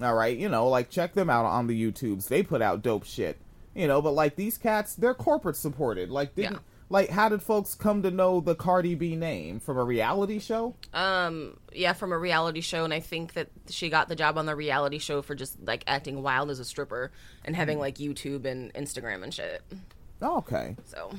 All 0.00 0.14
right, 0.14 0.36
you 0.36 0.48
know, 0.48 0.68
like 0.68 0.90
check 0.90 1.14
them 1.14 1.28
out 1.30 1.44
on 1.44 1.66
the 1.66 1.80
YouTubes. 1.80 2.28
They 2.28 2.42
put 2.42 2.62
out 2.62 2.82
dope 2.82 3.04
shit. 3.04 3.38
You 3.74 3.88
know, 3.88 4.02
but 4.02 4.12
like 4.12 4.36
these 4.36 4.58
cats, 4.58 4.94
they're 4.94 5.14
corporate 5.14 5.56
supported. 5.56 6.10
Like, 6.10 6.34
didn't 6.34 6.52
Yeah. 6.54 6.58
Like 6.92 7.08
how 7.08 7.28
did 7.28 7.42
folks 7.42 7.74
come 7.74 8.02
to 8.02 8.10
know 8.10 8.40
the 8.40 8.54
Cardi 8.54 8.94
B 8.94 9.16
name 9.16 9.58
from 9.58 9.78
a 9.78 9.82
reality 9.84 10.38
show? 10.38 10.74
Um, 10.92 11.56
yeah, 11.72 11.94
from 11.94 12.12
a 12.12 12.18
reality 12.18 12.60
show, 12.60 12.84
and 12.84 12.92
I 12.94 13.00
think 13.00 13.32
that 13.32 13.48
she 13.68 13.88
got 13.88 14.08
the 14.08 14.14
job 14.14 14.36
on 14.38 14.46
the 14.46 14.54
reality 14.54 14.98
show 14.98 15.22
for 15.22 15.34
just 15.34 15.58
like 15.66 15.82
acting 15.86 16.22
wild 16.22 16.50
as 16.50 16.60
a 16.60 16.64
stripper 16.64 17.10
and 17.44 17.56
having 17.56 17.78
like 17.78 17.96
YouTube 17.96 18.44
and 18.44 18.72
Instagram 18.74 19.22
and 19.24 19.32
shit. 19.32 19.62
Okay, 20.22 20.76
So, 20.86 21.10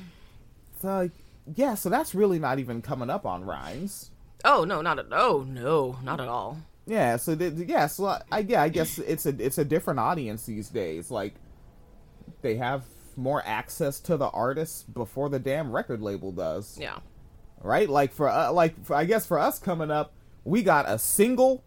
so 0.80 1.10
yeah, 1.54 1.74
so 1.74 1.90
that's 1.90 2.14
really 2.14 2.38
not 2.38 2.58
even 2.58 2.80
coming 2.80 3.10
up 3.10 3.26
on 3.26 3.44
Rhymes. 3.44 4.10
oh 4.44 4.64
no, 4.64 4.80
not 4.80 4.98
at 4.98 5.06
oh 5.10 5.44
no, 5.46 5.98
not 6.02 6.20
at 6.20 6.28
all. 6.28 6.56
Yeah, 6.86 7.16
so 7.16 7.34
th- 7.34 7.52
yeah, 7.54 7.86
so 7.88 8.18
I 8.30 8.38
yeah, 8.40 8.62
I 8.62 8.68
guess 8.68 8.98
it's 8.98 9.26
a 9.26 9.34
it's 9.44 9.58
a 9.58 9.64
different 9.64 9.98
audience 10.00 10.46
these 10.46 10.68
days. 10.68 11.10
Like 11.10 11.34
they 12.42 12.56
have 12.56 12.84
more 13.16 13.42
access 13.46 14.00
to 14.00 14.16
the 14.16 14.28
artists 14.28 14.82
before 14.82 15.28
the 15.28 15.38
damn 15.38 15.72
record 15.72 16.00
label 16.02 16.32
does. 16.32 16.78
Yeah, 16.78 16.98
Right? 17.60 17.88
Like 17.88 18.12
for 18.12 18.28
uh, 18.28 18.52
like 18.52 18.84
for, 18.84 18.94
I 18.94 19.04
guess 19.04 19.26
for 19.26 19.38
us 19.38 19.58
coming 19.58 19.90
up, 19.90 20.12
we 20.44 20.62
got 20.62 20.88
a 20.88 20.98
single 20.98 21.64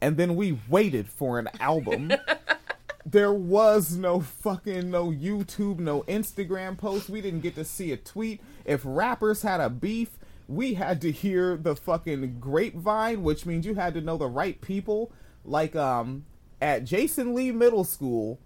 and 0.00 0.16
then 0.16 0.36
we 0.36 0.58
waited 0.68 1.08
for 1.08 1.38
an 1.38 1.48
album. 1.58 2.12
there 3.06 3.32
was 3.32 3.96
no 3.96 4.20
fucking 4.20 4.90
no 4.90 5.06
YouTube, 5.10 5.78
no 5.78 6.02
Instagram 6.02 6.76
post. 6.76 7.08
We 7.08 7.20
didn't 7.20 7.40
get 7.40 7.54
to 7.54 7.64
see 7.64 7.92
a 7.92 7.96
tweet. 7.96 8.40
If 8.64 8.82
rappers 8.84 9.42
had 9.42 9.60
a 9.60 9.70
beef, 9.70 10.18
we 10.46 10.74
had 10.74 11.00
to 11.02 11.12
hear 11.12 11.56
the 11.56 11.76
fucking 11.76 12.38
grapevine, 12.40 13.22
which 13.22 13.46
means 13.46 13.64
you 13.64 13.74
had 13.74 13.94
to 13.94 14.00
know 14.00 14.16
the 14.16 14.28
right 14.28 14.60
people. 14.60 15.12
Like 15.44 15.74
um 15.74 16.26
at 16.60 16.84
Jason 16.84 17.34
Lee 17.34 17.52
Middle 17.52 17.84
School, 17.84 18.38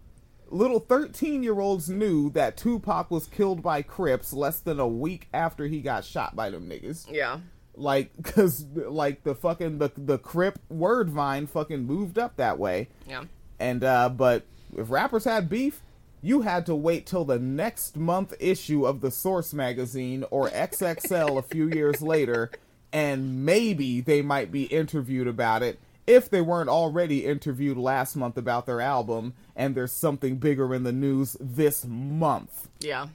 little 0.50 0.80
13 0.80 1.42
year 1.42 1.58
olds 1.60 1.88
knew 1.88 2.30
that 2.30 2.56
Tupac 2.56 3.10
was 3.10 3.26
killed 3.26 3.62
by 3.62 3.82
Crips 3.82 4.32
less 4.32 4.60
than 4.60 4.80
a 4.80 4.86
week 4.86 5.28
after 5.32 5.66
he 5.66 5.80
got 5.80 6.04
shot 6.04 6.36
by 6.36 6.50
them 6.50 6.68
niggas. 6.68 7.10
Yeah, 7.10 7.40
like 7.74 8.16
because 8.16 8.64
like 8.74 9.24
the 9.24 9.34
fucking 9.34 9.78
the 9.78 9.90
the 9.96 10.18
crip 10.18 10.58
word 10.68 11.10
vine 11.10 11.46
fucking 11.46 11.84
moved 11.86 12.18
up 12.18 12.36
that 12.36 12.58
way. 12.58 12.88
Yeah, 13.08 13.24
and 13.58 13.82
uh 13.82 14.08
but 14.08 14.44
if 14.76 14.90
rappers 14.90 15.24
had 15.24 15.48
beef 15.48 15.82
you 16.24 16.40
had 16.40 16.64
to 16.64 16.74
wait 16.74 17.04
till 17.04 17.26
the 17.26 17.38
next 17.38 17.96
month 17.98 18.32
issue 18.40 18.86
of 18.86 19.02
the 19.02 19.10
source 19.10 19.52
magazine 19.52 20.24
or 20.30 20.48
xxl 20.48 21.38
a 21.38 21.42
few 21.42 21.68
years 21.68 22.00
later 22.00 22.50
and 22.92 23.44
maybe 23.44 24.00
they 24.00 24.22
might 24.22 24.50
be 24.50 24.64
interviewed 24.64 25.28
about 25.28 25.62
it 25.62 25.78
if 26.06 26.28
they 26.28 26.40
weren't 26.40 26.68
already 26.68 27.24
interviewed 27.24 27.76
last 27.76 28.16
month 28.16 28.36
about 28.36 28.66
their 28.66 28.80
album 28.80 29.34
and 29.56 29.74
there's 29.74 29.92
something 29.92 30.36
bigger 30.36 30.74
in 30.74 30.82
the 30.82 30.92
news 30.92 31.36
this 31.40 31.84
month 31.84 32.68
yeah, 32.80 33.06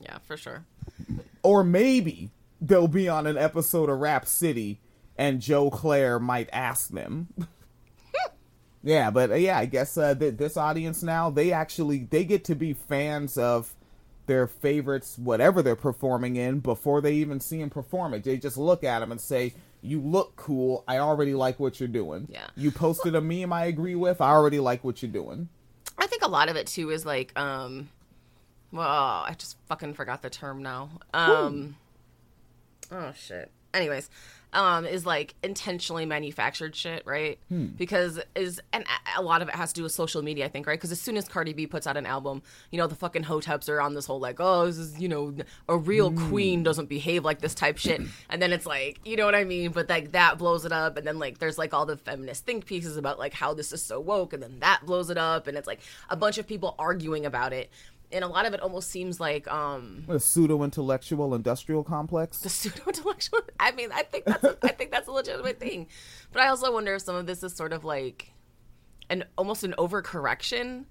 yeah, 0.00 0.18
for 0.26 0.36
sure. 0.36 0.64
or 1.42 1.64
maybe 1.64 2.30
they'll 2.60 2.88
be 2.88 3.08
on 3.08 3.26
an 3.26 3.36
episode 3.36 3.90
of 3.90 3.98
Rap 3.98 4.26
City 4.26 4.80
and 5.16 5.40
Joe 5.40 5.70
Clair 5.70 6.18
might 6.18 6.48
ask 6.52 6.90
them. 6.90 7.28
yeah, 8.82 9.10
but 9.10 9.30
uh, 9.30 9.34
yeah, 9.34 9.58
I 9.58 9.66
guess 9.66 9.96
uh, 9.96 10.14
th- 10.14 10.36
this 10.36 10.56
audience 10.56 11.02
now 11.02 11.30
they 11.30 11.52
actually 11.52 12.06
they 12.10 12.24
get 12.24 12.44
to 12.44 12.54
be 12.54 12.72
fans 12.72 13.38
of 13.38 13.74
their 14.26 14.46
favorites, 14.46 15.16
whatever 15.18 15.62
they're 15.62 15.76
performing 15.76 16.36
in, 16.36 16.58
before 16.58 17.00
they 17.00 17.14
even 17.14 17.40
see 17.40 17.58
them 17.58 17.70
perform 17.70 18.12
it. 18.12 18.24
They 18.24 18.36
just 18.36 18.56
look 18.56 18.82
at 18.82 18.98
them 18.98 19.12
and 19.12 19.20
say, 19.20 19.54
"You 19.86 20.00
look 20.00 20.36
cool. 20.36 20.84
I 20.86 20.98
already 20.98 21.34
like 21.34 21.58
what 21.60 21.80
you're 21.80 21.88
doing." 21.88 22.28
Yeah. 22.30 22.46
You 22.56 22.70
posted 22.70 23.14
a 23.14 23.20
meme 23.20 23.52
I 23.52 23.66
agree 23.66 23.94
with. 23.94 24.20
I 24.20 24.30
already 24.30 24.60
like 24.60 24.84
what 24.84 25.02
you're 25.02 25.10
doing. 25.10 25.48
I 25.98 26.06
think 26.06 26.22
a 26.22 26.28
lot 26.28 26.48
of 26.48 26.56
it 26.56 26.66
too 26.66 26.90
is 26.90 27.06
like, 27.06 27.38
um, 27.38 27.88
well, 28.72 28.86
I 28.86 29.34
just 29.38 29.56
fucking 29.66 29.94
forgot 29.94 30.22
the 30.22 30.30
term 30.30 30.62
now. 30.62 30.90
Um, 31.14 31.76
oh 32.90 33.12
shit. 33.16 33.50
Anyways, 33.72 34.10
um, 34.56 34.84
is 34.86 35.04
like 35.06 35.34
intentionally 35.42 36.06
manufactured 36.06 36.74
shit, 36.74 37.02
right? 37.06 37.38
Because 37.76 38.18
is 38.34 38.60
and 38.72 38.84
a- 38.84 39.20
a 39.20 39.22
lot 39.22 39.42
of 39.42 39.48
it 39.48 39.54
has 39.54 39.72
to 39.72 39.80
do 39.80 39.82
with 39.84 39.92
social 39.92 40.22
media, 40.22 40.46
I 40.46 40.48
think, 40.48 40.66
right? 40.66 40.78
Because 40.78 40.90
as 40.92 41.00
soon 41.00 41.16
as 41.16 41.28
Cardi 41.28 41.52
B 41.52 41.66
puts 41.66 41.86
out 41.86 41.96
an 41.96 42.06
album, 42.06 42.42
you 42.70 42.78
know, 42.78 42.86
the 42.86 42.94
fucking 42.94 43.24
hoteps 43.24 43.68
are 43.68 43.80
on 43.80 43.94
this 43.94 44.06
whole 44.06 44.18
like, 44.18 44.36
oh, 44.40 44.66
this 44.66 44.78
is 44.78 44.98
you 44.98 45.08
know, 45.08 45.34
a 45.68 45.76
real 45.76 46.10
queen 46.10 46.62
doesn't 46.62 46.88
behave 46.88 47.24
like 47.24 47.40
this 47.40 47.54
type 47.54 47.78
shit, 47.78 48.00
and 48.30 48.42
then 48.42 48.52
it's 48.52 48.66
like, 48.66 48.98
you 49.04 49.16
know 49.16 49.24
what 49.26 49.34
I 49.34 49.44
mean? 49.44 49.70
But 49.70 49.88
like 49.88 50.12
that 50.12 50.38
blows 50.38 50.64
it 50.64 50.72
up, 50.72 50.96
and 50.96 51.06
then 51.06 51.18
like 51.18 51.38
there's 51.38 51.58
like 51.58 51.72
all 51.74 51.86
the 51.86 51.96
feminist 51.98 52.44
think 52.46 52.66
pieces 52.66 52.96
about 52.96 53.18
like 53.18 53.34
how 53.34 53.54
this 53.54 53.72
is 53.72 53.82
so 53.82 54.00
woke, 54.00 54.32
and 54.32 54.42
then 54.42 54.58
that 54.60 54.80
blows 54.84 55.10
it 55.10 55.18
up, 55.18 55.46
and 55.46 55.56
it's 55.56 55.66
like 55.66 55.80
a 56.10 56.16
bunch 56.16 56.38
of 56.38 56.46
people 56.46 56.74
arguing 56.78 57.26
about 57.26 57.52
it. 57.52 57.70
And 58.12 58.24
a 58.24 58.28
lot 58.28 58.46
of 58.46 58.54
it 58.54 58.60
almost 58.60 58.90
seems 58.90 59.18
like 59.20 59.46
um 59.50 60.04
A 60.08 60.18
pseudo 60.20 60.62
intellectual 60.62 61.34
industrial 61.34 61.82
complex. 61.84 62.38
the 62.38 62.48
pseudo 62.48 62.82
intellectual. 62.86 63.40
I 63.60 63.72
mean, 63.72 63.90
I 63.92 64.02
think 64.02 64.24
that's 64.26 64.44
a, 64.44 64.56
I 64.62 64.68
think 64.68 64.90
that's 64.90 65.08
a 65.08 65.12
legitimate 65.12 65.58
thing, 65.60 65.88
but 66.32 66.42
I 66.42 66.48
also 66.48 66.72
wonder 66.72 66.94
if 66.94 67.02
some 67.02 67.16
of 67.16 67.26
this 67.26 67.42
is 67.42 67.52
sort 67.54 67.72
of 67.72 67.84
like 67.84 68.32
an 69.10 69.24
almost 69.38 69.64
an 69.64 69.74
overcorrection 69.78 70.84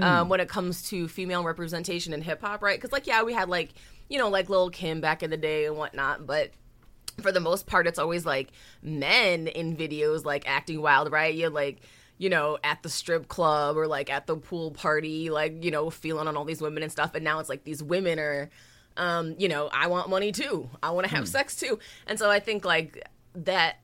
um, 0.00 0.28
when 0.28 0.38
it 0.38 0.48
comes 0.48 0.88
to 0.90 1.08
female 1.08 1.42
representation 1.42 2.12
in 2.12 2.22
hip 2.22 2.40
hop, 2.42 2.62
right? 2.62 2.78
Because 2.78 2.92
like 2.92 3.06
yeah, 3.08 3.22
we 3.24 3.32
had 3.32 3.48
like 3.48 3.70
you 4.08 4.18
know 4.18 4.28
like 4.28 4.48
Lil 4.48 4.70
Kim 4.70 5.00
back 5.00 5.22
in 5.24 5.30
the 5.30 5.36
day 5.36 5.66
and 5.66 5.76
whatnot, 5.76 6.26
but 6.26 6.50
for 7.20 7.32
the 7.32 7.40
most 7.40 7.66
part, 7.66 7.86
it's 7.88 7.98
always 7.98 8.24
like 8.24 8.50
men 8.82 9.46
in 9.48 9.76
videos 9.76 10.24
like 10.24 10.48
acting 10.48 10.80
wild, 10.80 11.10
right? 11.10 11.34
You're 11.34 11.50
like, 11.50 11.80
you 12.20 12.28
know, 12.28 12.58
at 12.62 12.82
the 12.82 12.90
strip 12.90 13.28
club 13.28 13.78
or 13.78 13.86
like 13.86 14.10
at 14.10 14.26
the 14.26 14.36
pool 14.36 14.72
party, 14.72 15.30
like, 15.30 15.64
you 15.64 15.70
know, 15.70 15.88
feeling 15.88 16.28
on 16.28 16.36
all 16.36 16.44
these 16.44 16.60
women 16.60 16.82
and 16.82 16.92
stuff. 16.92 17.14
And 17.14 17.24
now 17.24 17.38
it's 17.38 17.48
like 17.48 17.64
these 17.64 17.82
women 17.82 18.18
are, 18.18 18.50
um, 18.98 19.36
you 19.38 19.48
know, 19.48 19.70
I 19.72 19.86
want 19.86 20.10
money 20.10 20.30
too. 20.30 20.68
I 20.82 20.90
want 20.90 21.08
to 21.08 21.14
have 21.16 21.26
sex 21.26 21.56
too. 21.56 21.78
And 22.06 22.18
so 22.18 22.30
I 22.30 22.38
think 22.38 22.66
like 22.66 23.08
that 23.36 23.78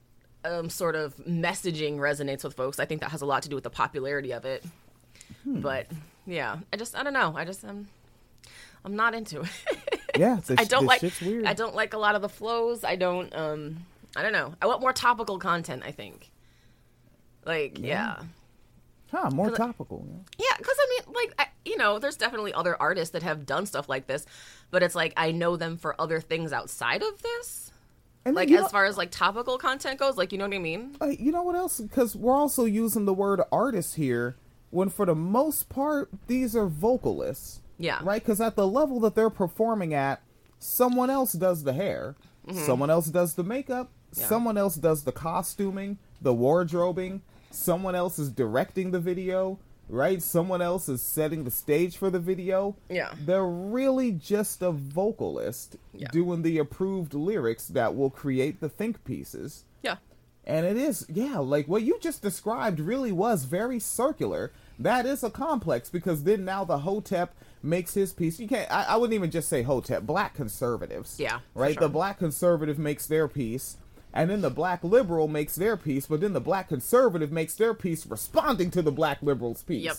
um, 0.45 0.69
sort 0.69 0.97
of 0.97 1.17
messaging 1.17 1.97
resonates 1.97 2.45
with 2.45 2.53
folks. 2.53 2.79
I 2.79 2.85
think 2.85 3.01
that 3.01 3.11
has 3.11 3.23
a 3.23 3.27
lot 3.27 3.43
to 3.45 3.49
do 3.49 3.55
with 3.55 3.65
the 3.65 3.71
popularity 3.71 4.33
of 4.35 4.45
it. 4.45 4.63
But 5.47 5.87
yeah, 6.27 6.59
I 6.71 6.77
just, 6.77 6.95
I 6.95 7.03
don't 7.05 7.15
know. 7.15 7.33
I 7.35 7.47
just, 7.47 7.65
um, 7.65 7.89
I'm 8.85 8.97
not 8.97 9.15
into 9.15 9.41
it. 9.41 9.49
Yeah, 10.19 10.41
I 10.57 10.65
don't 10.65 10.87
like 10.87 11.01
shit's 11.01 11.21
weird. 11.21 11.45
I 11.45 11.53
don't 11.53 11.75
like 11.75 11.93
a 11.93 11.99
lot 11.99 12.15
of 12.15 12.23
the 12.23 12.29
flows. 12.31 12.85
I 12.85 12.97
don't 12.97 13.35
um 13.37 13.85
I 14.17 14.23
don't 14.23 14.33
know. 14.33 14.55
I 14.63 14.67
want 14.67 14.81
more 14.81 14.95
topical 14.95 15.39
content, 15.39 15.83
I 15.85 15.91
think. 15.91 16.31
Like, 17.47 17.79
yeah. 17.79 18.23
Huh, 19.13 19.31
more 19.31 19.51
topical. 19.53 20.05
Yeah. 20.39 20.47
Yeah, 20.51 20.57
cuz 20.57 20.77
I 20.79 20.87
mean, 21.07 21.15
like 21.15 21.35
I, 21.39 21.47
you 21.65 21.77
know, 21.79 21.99
there's 22.01 22.17
definitely 22.17 22.53
other 22.53 22.77
artists 22.81 23.13
that 23.13 23.23
have 23.23 23.47
done 23.47 23.65
stuff 23.67 23.89
like 23.89 24.09
this, 24.09 24.27
but 24.71 24.83
it's 24.83 24.95
like 24.97 25.13
I 25.17 25.31
know 25.31 25.57
them 25.57 25.77
for 25.79 25.95
other 26.01 26.21
things 26.21 26.53
outside 26.53 27.03
of 27.03 27.23
this. 27.23 27.71
And 28.25 28.35
Like 28.35 28.51
as 28.51 28.63
know- 28.63 28.69
far 28.69 28.85
as 28.85 28.97
like 28.99 29.13
topical 29.13 29.59
content 29.59 30.01
goes, 30.01 30.17
like 30.17 30.33
you 30.33 30.39
know 30.39 30.47
what 30.49 30.55
I 30.57 30.59
mean? 30.59 30.97
uh, 31.01 31.07
you 31.07 31.31
know 31.31 31.43
what 31.45 31.55
else? 31.55 31.79
Because 31.81 32.17
we're 32.17 32.35
also 32.35 32.65
using 32.65 33.05
the 33.05 33.15
word 33.15 33.41
artist 33.53 33.95
here, 33.95 34.37
when 34.71 34.89
for 34.89 35.07
the 35.07 35.15
most 35.15 35.69
part 35.69 36.09
these 36.27 36.57
are 36.57 36.67
vocalists. 36.67 37.61
Yeah. 37.79 38.01
Right. 38.03 38.21
Because 38.21 38.41
at 38.41 38.57
the 38.57 38.67
level 38.67 38.99
that 39.01 39.15
they're 39.15 39.31
performing 39.31 39.95
at, 39.95 40.21
someone 40.59 41.11
else 41.11 41.33
does 41.35 41.63
the 41.63 41.75
hair, 41.75 42.17
someone 42.53 42.91
else 42.91 43.07
does 43.07 43.35
the 43.35 43.45
makeup, 43.45 43.91
Mm-hmm. 44.11 44.21
Yeah. 44.21 44.27
someone 44.29 44.57
else 44.57 44.77
does 44.77 45.03
the 45.05 45.13
costuming, 45.13 45.99
the 46.23 46.33
wardrobing, 46.33 47.23
someone 47.51 47.95
else 47.95 48.19
is 48.19 48.31
directing 48.31 48.91
the 48.91 49.01
video. 49.01 49.59
Right, 49.89 50.21
someone 50.21 50.61
else 50.63 50.89
is 50.89 51.01
setting 51.01 51.45
the 51.45 51.51
stage 51.53 51.97
for 51.97 52.11
the 52.11 52.19
video. 52.19 52.75
Yeah. 52.91 53.13
they're 53.25 53.47
really 53.47 54.11
just 54.11 54.61
a 54.61 54.73
vocalist 54.73 55.77
Yeah. 55.95 56.09
doing 56.11 56.43
the 56.43 56.59
approved 56.59 57.15
lyrics 57.15 57.69
that 57.69 57.95
will 57.95 58.11
create 58.11 58.61
the 58.61 58.69
think 58.69 59.05
pieces. 59.05 59.65
Yeah. 59.85 59.97
And 60.45 60.67
it 60.67 60.77
is, 60.77 61.07
yeah, 61.09 61.39
like 61.39 61.69
what 61.69 61.83
you 61.83 61.99
just 62.01 62.21
described 62.21 62.81
really 62.81 63.13
was 63.13 63.45
very 63.45 63.79
circular. 63.79 64.51
That 64.77 65.07
is 65.07 65.23
a 65.23 65.31
complex 65.31 65.89
because 65.89 66.25
then 66.25 66.45
now 66.45 66.65
the 66.65 66.79
Hotep 66.79 67.33
makes 67.63 67.95
his 67.95 68.13
piece. 68.13 68.41
You 68.41 68.49
can't, 68.49 68.71
I, 68.73 68.85
I 68.85 68.97
wouldn't 68.97 69.15
even 69.15 69.31
just 69.31 69.49
say 69.49 69.63
Hotep, 69.63 70.03
black 70.03 70.35
conservatives. 70.35 71.21
Yeah, 71.21 71.39
Right? 71.55 71.75
sure. 71.75 71.83
The 71.83 71.89
black 71.89 72.19
conservative 72.19 72.77
makes 72.79 73.07
their 73.07 73.29
piece, 73.29 73.77
and 74.17 74.31
then 74.31 74.41
the 74.41 74.51
black 74.51 74.83
liberal 74.83 75.29
makes 75.29 75.55
their 75.57 75.77
piece, 75.77 76.07
but 76.07 76.23
then 76.23 76.33
the 76.33 76.41
black 76.41 76.71
conservative 76.71 77.31
makes 77.31 77.55
their 77.55 77.75
piece 77.75 78.07
responding 78.07 78.71
to 78.71 78.81
the 78.81 78.91
black 78.91 79.19
liberal's 79.21 79.63
piece. 79.63 79.85
Yep. 79.85 79.97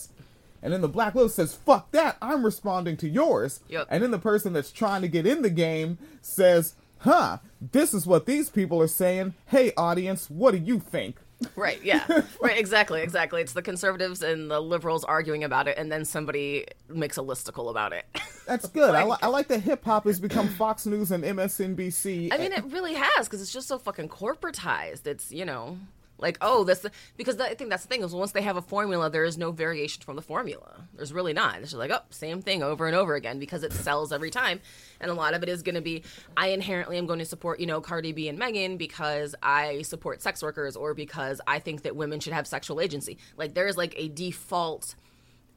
And 0.63 0.73
then 0.73 0.81
the 0.81 0.87
black 0.87 1.13
liberal 1.13 1.29
says, 1.29 1.53
fuck 1.53 1.91
that, 1.91 2.17
I'm 2.19 2.43
responding 2.43 2.97
to 2.97 3.07
yours. 3.07 3.59
Yep. 3.69 3.87
And 3.91 4.01
then 4.01 4.09
the 4.09 4.17
person 4.17 4.53
that's 4.53 4.71
trying 4.71 5.03
to 5.03 5.07
get 5.07 5.27
in 5.27 5.43
the 5.43 5.51
game 5.51 5.99
says, 6.19 6.73
huh, 7.01 7.37
this 7.61 7.93
is 7.93 8.07
what 8.07 8.25
these 8.25 8.49
people 8.49 8.81
are 8.81 8.87
saying. 8.87 9.35
Hey, 9.45 9.71
audience, 9.77 10.31
what 10.31 10.51
do 10.51 10.57
you 10.57 10.79
think? 10.79 11.17
Right, 11.55 11.79
yeah. 11.83 12.03
right, 12.41 12.57
exactly, 12.57 13.01
exactly. 13.01 13.41
It's 13.41 13.53
the 13.53 13.61
conservatives 13.61 14.23
and 14.23 14.49
the 14.49 14.59
liberals 14.59 15.03
arguing 15.03 15.43
about 15.43 15.67
it 15.67 15.77
and 15.77 15.91
then 15.91 16.03
somebody 16.05 16.65
makes 16.89 17.17
a 17.17 17.21
listicle 17.21 17.69
about 17.69 17.93
it. 17.93 18.05
That's 18.47 18.67
good. 18.69 18.95
I, 18.95 19.03
li- 19.03 19.09
Like- 19.09 19.23
I 19.23 19.27
like 19.27 19.47
that 19.49 19.59
hip 19.61 19.83
hop 19.83 20.05
has 20.05 20.19
become 20.19 20.47
Fox 20.47 20.85
News 20.85 21.11
and 21.11 21.23
MSNBC. 21.23 22.33
I 22.33 22.37
mean, 22.37 22.53
it 22.53 22.63
really 22.65 22.93
has 22.95 23.27
because 23.27 23.41
it's 23.41 23.51
just 23.53 23.67
so 23.67 23.77
fucking 23.77 24.09
corporatized. 24.09 25.05
It's 25.05 25.31
you 25.31 25.45
know, 25.45 25.77
like 26.17 26.37
oh, 26.41 26.63
this 26.63 26.85
because 27.15 27.39
I 27.39 27.53
think 27.53 27.69
that's 27.69 27.83
the 27.83 27.89
thing 27.89 28.03
is 28.03 28.13
once 28.13 28.31
they 28.31 28.41
have 28.41 28.57
a 28.57 28.61
formula, 28.61 29.09
there 29.09 29.23
is 29.23 29.37
no 29.37 29.51
variation 29.51 30.01
from 30.03 30.15
the 30.15 30.21
formula. 30.21 30.83
There's 30.95 31.13
really 31.13 31.33
not. 31.33 31.59
It's 31.61 31.71
just 31.71 31.75
like 31.75 31.91
oh, 31.91 32.01
same 32.09 32.41
thing 32.41 32.63
over 32.63 32.87
and 32.87 32.95
over 32.95 33.15
again 33.15 33.39
because 33.39 33.63
it 33.63 33.73
sells 33.73 34.11
every 34.11 34.31
time, 34.31 34.59
and 34.99 35.11
a 35.11 35.13
lot 35.13 35.33
of 35.33 35.43
it 35.43 35.49
is 35.49 35.63
going 35.63 35.75
to 35.75 35.81
be 35.81 36.03
I 36.35 36.47
inherently 36.47 36.97
am 36.97 37.05
going 37.05 37.19
to 37.19 37.25
support 37.25 37.59
you 37.59 37.67
know 37.67 37.81
Cardi 37.81 38.11
B 38.11 38.27
and 38.27 38.37
Megan 38.37 38.77
because 38.77 39.35
I 39.43 39.83
support 39.83 40.21
sex 40.21 40.41
workers 40.41 40.75
or 40.75 40.93
because 40.93 41.39
I 41.47 41.59
think 41.59 41.83
that 41.83 41.95
women 41.95 42.19
should 42.19 42.33
have 42.33 42.47
sexual 42.47 42.81
agency. 42.81 43.17
Like 43.37 43.53
there 43.53 43.67
is 43.67 43.77
like 43.77 43.93
a 43.97 44.09
default 44.09 44.95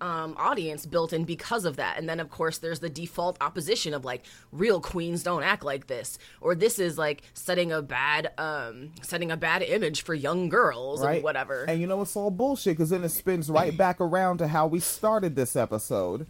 um, 0.00 0.34
audience 0.36 0.86
built 0.86 1.12
in 1.12 1.24
because 1.24 1.64
of 1.64 1.76
that. 1.76 1.98
And 1.98 2.08
then, 2.08 2.20
of 2.20 2.30
course, 2.30 2.58
there's 2.58 2.80
the 2.80 2.88
default 2.88 3.36
opposition 3.40 3.94
of 3.94 4.04
like 4.04 4.24
real 4.52 4.80
queens 4.80 5.22
don't 5.22 5.42
act 5.42 5.64
like 5.64 5.86
this, 5.86 6.18
or 6.40 6.54
this 6.54 6.78
is 6.78 6.98
like 6.98 7.22
setting 7.34 7.72
a 7.72 7.82
bad 7.82 8.32
um, 8.38 8.92
setting 9.02 9.30
a 9.30 9.36
bad 9.36 9.62
image 9.62 10.02
for 10.02 10.14
young 10.14 10.48
girls 10.48 11.02
right? 11.02 11.16
and 11.16 11.24
whatever. 11.24 11.64
And 11.64 11.80
you 11.80 11.86
know 11.86 12.02
it's 12.02 12.16
all 12.16 12.30
bullshit 12.30 12.76
because 12.76 12.90
then 12.90 13.04
it 13.04 13.10
spins 13.10 13.50
right 13.50 13.76
back 13.76 14.00
around 14.00 14.38
to 14.38 14.48
how 14.48 14.66
we 14.66 14.80
started 14.80 15.36
this 15.36 15.56
episode. 15.56 16.26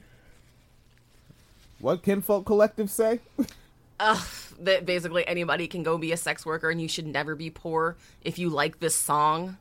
What 1.79 2.03
Kinfolk 2.03 2.45
Collective 2.45 2.91
say? 2.91 3.21
that 3.99 4.87
basically 4.87 5.27
anybody 5.27 5.67
can 5.67 5.83
go 5.83 5.99
be 5.99 6.13
a 6.13 6.17
sex 6.17 6.45
worker 6.45 6.71
and 6.71 6.81
you 6.81 6.89
should 6.89 7.07
never 7.07 7.35
be 7.35 7.51
poor 7.51 7.97
if 8.23 8.39
you 8.39 8.49
like 8.49 8.81
this 8.81 8.95
song. 8.95 9.59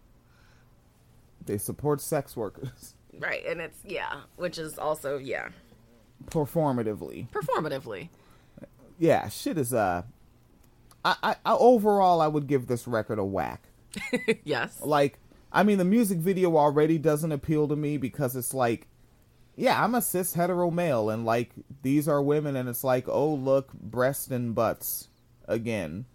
they 1.46 1.58
support 1.58 2.00
sex 2.00 2.38
workers 2.38 2.94
Right, 3.20 3.46
and 3.46 3.60
it's 3.62 3.78
yeah, 3.86 4.22
which 4.38 4.58
is 4.58 4.78
also 4.80 5.18
yeah, 5.18 5.50
performatively. 6.28 7.28
performatively. 7.30 8.10
Yeah, 8.98 9.28
shit 9.30 9.58
is 9.58 9.74
uh. 9.74 10.04
I, 11.06 11.16
I, 11.24 11.36
I 11.46 11.54
overall 11.54 12.20
I 12.22 12.28
would 12.28 12.48
give 12.48 12.68
this 12.68 12.88
record 12.88 13.20
a 13.20 13.26
whack. 13.26 13.70
yes. 14.44 14.80
like 14.84 15.18
i 15.52 15.64
mean 15.64 15.78
the 15.78 15.86
music 15.86 16.20
video 16.20 16.56
already 16.58 16.98
doesn't 16.98 17.32
appeal 17.32 17.68
to 17.68 17.76
me 17.76 17.98
because 17.98 18.36
it's 18.36 18.54
like 18.54 18.88
yeah 19.56 19.84
i'm 19.84 19.96
a 19.96 20.02
cis 20.02 20.36
hetero 20.36 20.70
male 20.70 21.10
and 21.10 21.26
like 21.26 21.52
these 21.82 22.08
are 22.08 22.22
women 22.22 22.56
and 22.56 22.70
it's 22.70 22.84
like 22.84 23.08
oh 23.08 23.34
look 23.34 23.74
breasts 23.74 24.28
and 24.28 24.54
butts 24.54 25.08
again 25.48 26.06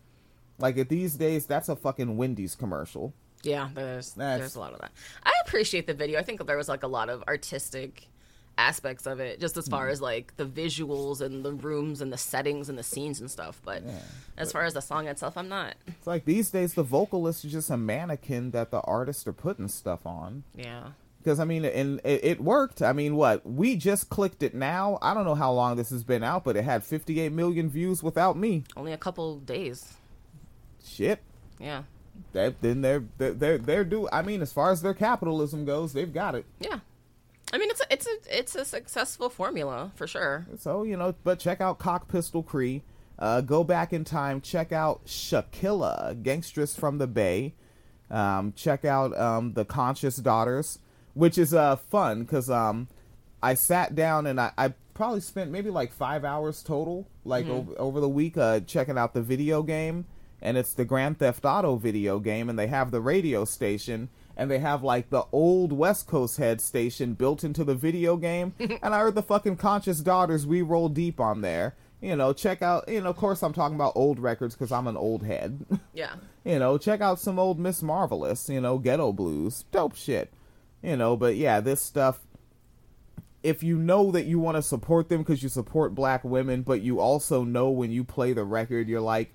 like 0.58 0.78
at 0.78 0.88
these 0.88 1.14
days 1.14 1.46
that's 1.46 1.68
a 1.68 1.74
fucking 1.74 2.16
wendy's 2.16 2.54
commercial 2.54 3.12
Yeah, 3.44 3.68
there's 3.74 4.12
That's- 4.12 4.38
there's 4.40 4.56
a 4.56 4.60
lot 4.60 4.72
of 4.72 4.80
that. 4.80 4.92
I 5.24 5.32
appreciate 5.46 5.86
the 5.86 5.94
video. 5.94 6.18
I 6.18 6.22
think 6.22 6.44
there 6.46 6.56
was 6.56 6.68
like 6.68 6.82
a 6.82 6.88
lot 6.88 7.08
of 7.08 7.22
artistic 7.28 8.08
aspects 8.56 9.04
of 9.06 9.18
it, 9.18 9.40
just 9.40 9.56
as 9.56 9.66
far 9.66 9.86
hmm. 9.86 9.92
as 9.92 10.00
like 10.00 10.36
the 10.36 10.46
visuals 10.46 11.20
and 11.20 11.44
the 11.44 11.52
rooms 11.52 12.00
and 12.00 12.12
the 12.12 12.16
settings 12.16 12.68
and 12.68 12.78
the 12.78 12.84
scenes 12.84 13.20
and 13.20 13.28
stuff. 13.30 13.60
But 13.64 13.82
as 14.36 14.52
far 14.52 14.62
as 14.62 14.74
the 14.74 14.80
song 14.80 15.08
itself, 15.08 15.36
I'm 15.36 15.48
not. 15.48 15.74
it's 15.88 16.06
like 16.06 16.24
these 16.24 16.50
days 16.50 16.74
the 16.74 16.84
vocalist 16.84 17.44
is 17.44 17.50
just 17.52 17.68
a 17.70 17.76
mannequin 17.76 18.52
that 18.52 18.70
the 18.70 18.80
artists 18.82 19.26
are 19.26 19.32
putting 19.32 19.66
stuff 19.68 20.06
on 20.06 20.44
Yeah. 20.54 20.90
because 21.18 21.40
i 21.40 21.44
mean 21.44 21.64
and 21.64 22.00
it, 22.04 22.24
it 22.24 22.40
worked 22.40 22.80
i 22.82 22.92
mean 22.92 23.16
what 23.16 23.44
we 23.44 23.74
just 23.76 24.08
clicked 24.08 24.42
it 24.42 24.54
now 24.54 24.98
i 25.02 25.14
don't 25.14 25.24
know 25.24 25.34
how 25.34 25.52
long 25.52 25.76
this 25.76 25.90
has 25.90 26.04
been 26.04 26.22
out 26.22 26.44
but 26.44 26.56
it 26.56 26.64
had 26.64 26.84
58 26.84 27.32
million 27.32 27.68
views 27.68 28.02
without 28.02 28.36
me 28.36 28.64
Only 28.76 28.92
a 28.92 28.98
couple 28.98 29.38
days. 29.40 29.94
shit 30.84 31.20
Yeah. 31.58 31.82
That 32.32 32.60
then 32.60 32.80
they're 32.80 33.04
they're 33.18 33.32
they're, 33.32 33.58
they're 33.58 33.84
do 33.84 34.08
I 34.12 34.22
mean 34.22 34.42
as 34.42 34.52
far 34.52 34.70
as 34.70 34.82
their 34.82 34.94
capitalism 34.94 35.64
goes, 35.64 35.92
they've 35.92 36.12
got 36.12 36.34
it. 36.34 36.44
Yeah. 36.58 36.80
I 37.52 37.58
mean, 37.58 37.70
it's 37.70 37.80
a, 37.80 37.92
it's 37.92 38.06
a 38.06 38.38
it's 38.38 38.54
a 38.56 38.64
successful 38.64 39.28
formula 39.28 39.92
for 39.94 40.06
sure. 40.06 40.46
So 40.58 40.82
you 40.82 40.96
know, 40.96 41.14
but 41.22 41.38
check 41.38 41.60
out 41.60 41.78
Cocc 41.78 42.08
Pistol 42.08 42.42
Cree. 42.42 42.82
Uh, 43.18 43.42
go 43.42 43.62
back 43.62 43.92
in 43.92 44.02
time. 44.02 44.40
Check 44.40 44.72
out 44.72 45.04
Shakilla, 45.06 46.20
Gangstress 46.20 46.76
from 46.76 46.98
the 46.98 47.06
Bay. 47.06 47.54
Um, 48.10 48.52
check 48.56 48.84
out 48.84 49.16
um, 49.16 49.52
the 49.52 49.64
Conscious 49.64 50.16
Daughters, 50.16 50.80
which 51.14 51.38
is 51.38 51.54
uh 51.54 51.76
fun 51.76 52.22
because 52.22 52.50
um, 52.50 52.88
I 53.42 53.54
sat 53.54 53.94
down 53.94 54.26
and 54.26 54.40
I, 54.40 54.52
I 54.58 54.74
probably 54.94 55.20
spent 55.20 55.50
maybe 55.50 55.70
like 55.70 55.92
five 55.92 56.24
hours 56.24 56.62
total, 56.62 57.06
like 57.24 57.46
over, 57.46 57.72
over 57.78 58.00
the 58.00 58.08
week, 58.08 58.36
uh, 58.36 58.60
checking 58.60 58.96
out 58.96 59.14
the 59.14 59.22
video 59.22 59.62
game. 59.62 60.06
And 60.42 60.56
it's 60.56 60.74
the 60.74 60.84
Grand 60.84 61.18
Theft 61.18 61.44
Auto 61.44 61.76
video 61.76 62.18
game, 62.18 62.48
and 62.50 62.58
they 62.58 62.66
have 62.66 62.90
the 62.90 63.00
radio 63.00 63.44
station, 63.44 64.10
and 64.36 64.50
they 64.50 64.58
have 64.58 64.82
like 64.82 65.10
the 65.10 65.24
old 65.32 65.72
West 65.72 66.06
Coast 66.06 66.36
head 66.36 66.60
station 66.60 67.14
built 67.14 67.44
into 67.44 67.64
the 67.64 67.74
video 67.74 68.16
game. 68.16 68.54
and 68.58 68.94
I 68.94 69.00
heard 69.00 69.14
the 69.14 69.22
fucking 69.22 69.56
Conscious 69.56 70.00
Daughters, 70.00 70.46
we 70.46 70.60
roll 70.62 70.88
deep 70.88 71.18
on 71.20 71.40
there. 71.40 71.76
You 72.00 72.16
know, 72.16 72.34
check 72.34 72.60
out, 72.60 72.86
you 72.86 73.00
know, 73.00 73.08
of 73.08 73.16
course 73.16 73.42
I'm 73.42 73.54
talking 73.54 73.76
about 73.76 73.94
old 73.96 74.18
records 74.18 74.54
because 74.54 74.70
I'm 74.70 74.86
an 74.86 74.96
old 74.96 75.22
head. 75.24 75.64
Yeah. 75.94 76.16
you 76.44 76.58
know, 76.58 76.76
check 76.76 77.00
out 77.00 77.20
some 77.20 77.38
old 77.38 77.58
Miss 77.60 77.80
Marvelous, 77.80 78.48
you 78.48 78.60
know, 78.60 78.78
ghetto 78.78 79.12
blues, 79.12 79.64
dope 79.70 79.94
shit, 79.94 80.34
you 80.82 80.96
know. 80.96 81.16
But 81.16 81.36
yeah, 81.36 81.60
this 81.60 81.80
stuff, 81.80 82.18
if 83.44 83.62
you 83.62 83.78
know 83.78 84.10
that 84.10 84.24
you 84.24 84.40
want 84.40 84.56
to 84.56 84.62
support 84.62 85.08
them 85.08 85.22
because 85.22 85.42
you 85.42 85.48
support 85.48 85.94
black 85.94 86.24
women, 86.24 86.62
but 86.62 86.82
you 86.82 86.98
also 86.98 87.44
know 87.44 87.70
when 87.70 87.92
you 87.92 88.02
play 88.02 88.32
the 88.32 88.42
record, 88.44 88.88
you're 88.88 89.00
like, 89.00 89.32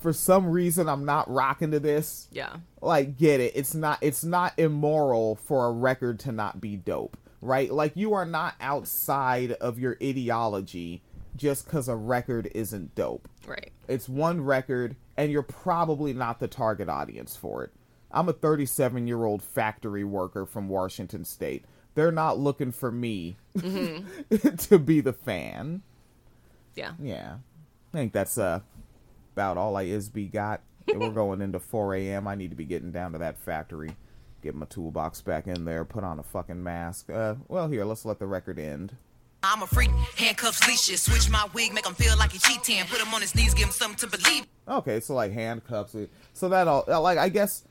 for 0.00 0.12
some 0.12 0.46
reason, 0.48 0.88
I'm 0.88 1.04
not 1.04 1.30
rocking 1.30 1.70
to 1.72 1.80
this. 1.80 2.28
Yeah. 2.30 2.56
Like, 2.80 3.16
get 3.16 3.40
it? 3.40 3.52
It's 3.54 3.74
not. 3.74 3.98
It's 4.00 4.24
not 4.24 4.54
immoral 4.56 5.36
for 5.36 5.66
a 5.66 5.72
record 5.72 6.18
to 6.20 6.32
not 6.32 6.60
be 6.60 6.76
dope, 6.76 7.16
right? 7.40 7.70
Like, 7.72 7.96
you 7.96 8.14
are 8.14 8.26
not 8.26 8.54
outside 8.60 9.52
of 9.52 9.78
your 9.78 9.96
ideology 10.02 11.02
just 11.36 11.64
because 11.64 11.88
a 11.88 11.96
record 11.96 12.50
isn't 12.54 12.94
dope. 12.94 13.28
Right. 13.46 13.72
It's 13.86 14.08
one 14.08 14.42
record, 14.42 14.96
and 15.16 15.30
you're 15.32 15.42
probably 15.42 16.12
not 16.12 16.40
the 16.40 16.48
target 16.48 16.88
audience 16.88 17.36
for 17.36 17.64
it. 17.64 17.72
I'm 18.10 18.28
a 18.28 18.32
37 18.32 19.06
year 19.06 19.24
old 19.24 19.42
factory 19.42 20.04
worker 20.04 20.46
from 20.46 20.68
Washington 20.68 21.24
State. 21.24 21.64
They're 21.94 22.12
not 22.12 22.38
looking 22.38 22.72
for 22.72 22.92
me 22.92 23.36
to 23.58 24.78
be 24.78 25.00
the 25.00 25.12
fan. 25.12 25.82
Yeah. 26.74 26.92
Yeah. 27.00 27.36
I 27.92 27.96
think 27.96 28.12
that's 28.12 28.38
uh, 28.38 28.60
about 29.38 29.56
all 29.56 29.76
I 29.76 29.86
ISB 29.86 30.32
got. 30.32 30.62
And 30.88 30.98
We're 31.00 31.10
going 31.10 31.40
into 31.42 31.60
4 31.60 31.94
a.m. 31.94 32.26
I 32.26 32.34
need 32.34 32.50
to 32.50 32.56
be 32.56 32.64
getting 32.64 32.90
down 32.90 33.12
to 33.12 33.18
that 33.18 33.38
factory, 33.38 33.94
get 34.42 34.56
my 34.56 34.66
toolbox 34.66 35.20
back 35.20 35.46
in 35.46 35.64
there, 35.64 35.84
put 35.84 36.02
on 36.02 36.18
a 36.18 36.24
fucking 36.24 36.60
mask. 36.60 37.08
Uh, 37.08 37.36
well, 37.46 37.68
here, 37.68 37.84
let's 37.84 38.04
let 38.04 38.18
the 38.18 38.26
record 38.26 38.58
end. 38.58 38.96
I'm 39.44 39.62
a 39.62 39.66
freak, 39.68 39.90
handcuffs, 40.16 40.66
leashes, 40.66 41.02
switch 41.02 41.30
my 41.30 41.46
wig, 41.54 41.72
make 41.72 41.86
him 41.86 41.94
feel 41.94 42.16
like 42.18 42.32
he 42.32 42.38
cheating. 42.38 42.84
Put 42.86 43.00
him 43.00 43.14
on 43.14 43.20
his 43.20 43.34
knees, 43.36 43.54
give 43.54 43.66
him 43.66 43.72
something 43.72 44.10
to 44.10 44.16
believe. 44.18 44.46
Okay, 44.66 44.98
so 44.98 45.14
like 45.14 45.30
handcuffs. 45.30 45.94
So 46.32 46.48
that 46.48 46.66
all, 46.66 46.84
like, 46.88 47.18
I 47.18 47.28
guess, 47.28 47.62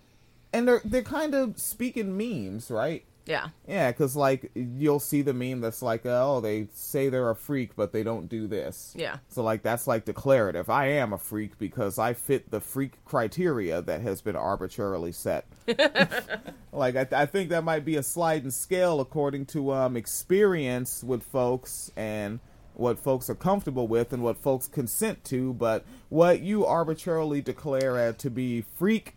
and 0.53 0.65
they're 0.65 0.82
they're 0.86 1.01
kind 1.01 1.36
of 1.36 1.59
speaking 1.59 2.15
memes, 2.15 2.72
right? 2.72 3.03
Yeah. 3.28 3.50
Yeah, 3.68 3.92
because 3.92 4.16
like 4.16 4.52
you'll 4.56 5.00
see 5.00 5.22
the 5.22 5.34
meme 5.34 5.62
that's 5.62 5.82
like, 5.82 6.06
oh, 6.06 6.40
they 6.40 6.68
say 6.74 7.10
they're 7.10 7.30
a 7.30 7.36
freak, 7.36 7.76
but 7.76 7.92
they 7.92 8.02
don't 8.02 8.28
do 8.28 8.48
this. 8.48 8.94
Yeah. 8.96 9.18
So 9.28 9.44
like 9.44 9.62
that's 9.62 9.86
like 9.86 10.06
declarative. 10.06 10.70
I 10.70 10.88
am 10.88 11.14
a 11.14 11.18
freak 11.18 11.60
because 11.60 12.00
I 12.00 12.14
fit 12.14 12.50
the 12.50 12.62
freak 12.62 13.04
criteria 13.06 13.82
that 13.82 14.02
has 14.02 14.22
been 14.22 14.36
arbitrarily 14.36 15.12
set. 15.12 15.46
like 16.72 16.96
I, 16.96 17.08
I 17.12 17.26
think 17.26 17.50
that 17.50 17.64
might 17.64 17.84
be 17.84 17.98
a 17.98 18.04
sliding 18.04 18.52
scale 18.52 19.02
according 19.02 19.46
to 19.48 19.74
um 19.74 19.98
experience 19.98 21.04
with 21.04 21.22
folks 21.22 21.92
and 21.98 22.40
what 22.76 23.00
folks 23.00 23.30
are 23.30 23.36
comfortable 23.36 23.88
with 23.88 24.14
and 24.14 24.24
what 24.24 24.38
folks 24.38 24.68
consent 24.68 25.24
to. 25.26 25.54
But 25.54 25.84
what 26.10 26.40
you 26.40 26.66
arbitrarily 26.66 27.42
declare 27.42 28.14
to 28.14 28.30
be 28.30 28.62
freak 28.62 29.16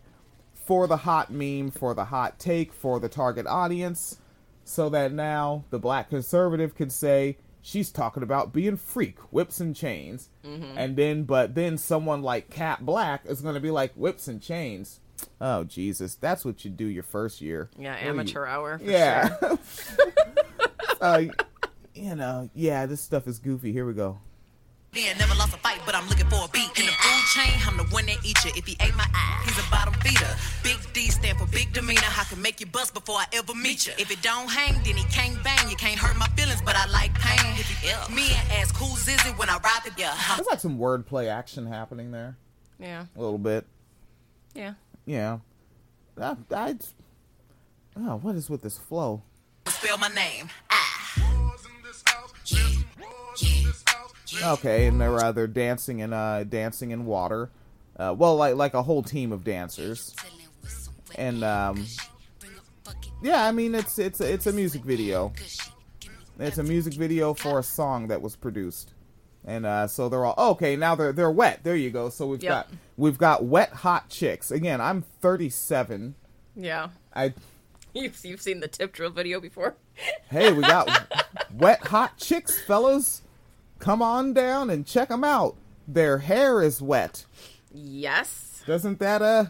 for 0.63 0.87
the 0.87 0.97
hot 0.97 1.31
meme, 1.31 1.71
for 1.71 1.93
the 1.93 2.05
hot 2.05 2.39
take, 2.39 2.73
for 2.73 2.99
the 2.99 3.09
target 3.09 3.47
audience, 3.47 4.17
so 4.63 4.89
that 4.89 5.11
now 5.11 5.65
the 5.69 5.79
black 5.79 6.09
conservative 6.09 6.75
can 6.75 6.89
say 6.89 7.37
she's 7.61 7.91
talking 7.91 8.23
about 8.23 8.53
being 8.53 8.77
freak, 8.77 9.19
whips 9.31 9.59
and 9.59 9.75
chains, 9.75 10.29
and 10.43 10.95
then 10.95 11.23
but 11.23 11.55
then 11.55 11.77
someone 11.77 12.21
like 12.21 12.49
Kat 12.49 12.85
Blaque 12.85 13.25
is 13.25 13.41
going 13.41 13.55
to 13.55 13.61
be 13.61 13.71
like 13.71 13.93
whips 13.93 14.27
and 14.27 14.41
chains. 14.41 14.99
Oh 15.39 15.63
Jesus, 15.63 16.15
that's 16.15 16.43
what 16.45 16.63
you 16.65 16.71
do 16.71 16.85
your 16.85 17.03
first 17.03 17.41
year. 17.41 17.69
Yeah. 17.77 17.93
What 17.93 18.03
Amateur 18.03 18.45
hour. 18.45 18.77
For 18.77 18.83
yeah. 18.83 19.37
Sure. 19.39 19.59
uh, 21.01 21.23
you 21.93 22.15
know, 22.15 22.49
yeah, 22.53 22.85
this 22.85 23.01
stuff 23.01 23.27
is 23.27 23.39
goofy. 23.39 23.71
Here 23.71 23.85
we 23.85 23.93
go. 23.93 24.19
Then 24.93 25.17
never 25.17 25.35
lost 25.35 25.53
a 25.53 25.57
fight, 25.57 25.79
but 25.85 25.95
I'm 25.95 26.07
looking 26.09 26.27
for 26.27 26.43
a 26.43 26.47
beat. 26.49 26.69
In 27.33 27.37
the 27.37 27.43
food 27.43 27.51
chain, 27.51 27.67
I'm 27.67 27.77
the 27.77 27.83
one 27.93 28.05
that 28.07 28.17
eat 28.23 28.43
you. 28.45 28.51
If 28.55 28.65
he 28.65 28.75
ate 28.81 28.95
my 28.95 29.05
eye, 29.13 29.41
he's 29.45 29.57
a 29.57 29.69
bottom 29.69 29.93
feeder. 29.95 30.35
Big 30.63 30.77
D 30.93 31.09
stand 31.09 31.37
for 31.37 31.45
big 31.47 31.73
demeanor. 31.73 32.01
I 32.03 32.23
can 32.25 32.41
make 32.41 32.59
you 32.59 32.65
bust 32.65 32.93
before 32.93 33.15
I 33.15 33.25
ever 33.33 33.53
meet 33.53 33.87
you. 33.87 33.93
If 33.97 34.11
it 34.11 34.21
don't 34.21 34.49
hang, 34.49 34.73
then 34.83 34.95
he 34.97 35.03
can't 35.05 35.41
bang. 35.43 35.69
You 35.69 35.75
can't 35.75 35.97
hurt 35.99 36.17
my 36.17 36.27
feelings, 36.35 36.61
but 36.61 36.75
I 36.75 36.85
like 36.87 37.13
pain. 37.13 37.53
If 37.57 37.69
you 37.83 37.89
ill, 37.89 38.15
me 38.15 38.27
and 38.33 38.51
ask 38.53 38.75
who's 38.75 39.07
is 39.07 39.25
it 39.25 39.37
when 39.37 39.49
I 39.49 39.57
ride 39.57 39.81
the 39.85 39.91
yeah. 39.97 40.15
There's 40.35 40.47
like 40.47 40.59
some 40.59 40.77
wordplay 40.77 41.27
action 41.27 41.65
happening 41.65 42.11
there, 42.11 42.37
Yeah. 42.79 43.05
a 43.15 43.19
little 43.21 43.37
bit. 43.37 43.65
Yeah. 44.53 44.73
Yeah. 45.05 45.39
I, 46.19 46.35
I, 46.51 46.75
oh, 47.97 48.17
what 48.17 48.35
is 48.35 48.49
with 48.49 48.61
this 48.61 48.77
flow? 48.77 49.23
Spell 49.67 49.97
my 49.97 50.09
name. 50.09 50.49
Okay, 54.43 54.87
and 54.87 54.99
they're 55.01 55.17
uh, 55.19 55.31
they're 55.31 55.47
dancing 55.47 55.99
in 55.99 56.13
uh 56.13 56.43
dancing 56.47 56.91
in 56.91 57.05
water, 57.05 57.49
uh, 57.97 58.13
well 58.17 58.35
like 58.35 58.55
like 58.55 58.73
a 58.73 58.83
whole 58.83 59.03
team 59.03 59.31
of 59.31 59.43
dancers, 59.43 60.15
and 61.15 61.43
um 61.43 61.85
yeah, 63.21 63.45
I 63.45 63.51
mean 63.51 63.75
it's 63.75 63.99
it's 63.99 64.21
it's 64.21 64.47
a 64.47 64.53
music 64.53 64.83
video. 64.83 65.33
It's 66.39 66.57
a 66.57 66.63
music 66.63 66.93
video 66.93 67.33
for 67.33 67.59
a 67.59 67.63
song 67.63 68.07
that 68.07 68.21
was 68.21 68.35
produced, 68.35 68.93
and 69.45 69.65
uh, 69.65 69.85
so 69.87 70.09
they're 70.09 70.25
all 70.25 70.51
okay. 70.53 70.75
Now 70.75 70.95
they're 70.95 71.11
they're 71.11 71.29
wet. 71.31 71.59
There 71.63 71.75
you 71.75 71.91
go. 71.91 72.09
So 72.09 72.25
we've 72.27 72.41
Yep. 72.41 72.49
got 72.51 72.67
we've 72.97 73.17
got 73.17 73.43
wet 73.43 73.69
hot 73.73 74.09
chicks. 74.09 74.49
Again, 74.49 74.81
I'm 74.81 75.01
37. 75.01 76.15
Yeah. 76.55 76.89
I 77.13 77.33
You've, 77.93 78.17
you've 78.23 78.41
seen 78.41 78.61
the 78.61 78.69
tip 78.69 78.93
drill 78.93 79.09
video 79.11 79.41
before? 79.41 79.75
hey, 80.29 80.51
we 80.53 80.61
got 80.61 80.89
wet 81.53 81.85
hot 81.87 82.17
chicks, 82.17 82.59
fellas. 82.61 83.21
Come 83.81 84.03
on 84.03 84.33
down 84.33 84.69
and 84.69 84.85
check 84.85 85.09
them 85.09 85.23
out. 85.23 85.57
Their 85.87 86.19
hair 86.19 86.61
is 86.61 86.83
wet. 86.83 87.25
Yes. 87.73 88.61
Doesn't 88.67 88.99
that 88.99 89.23
uh? 89.23 89.45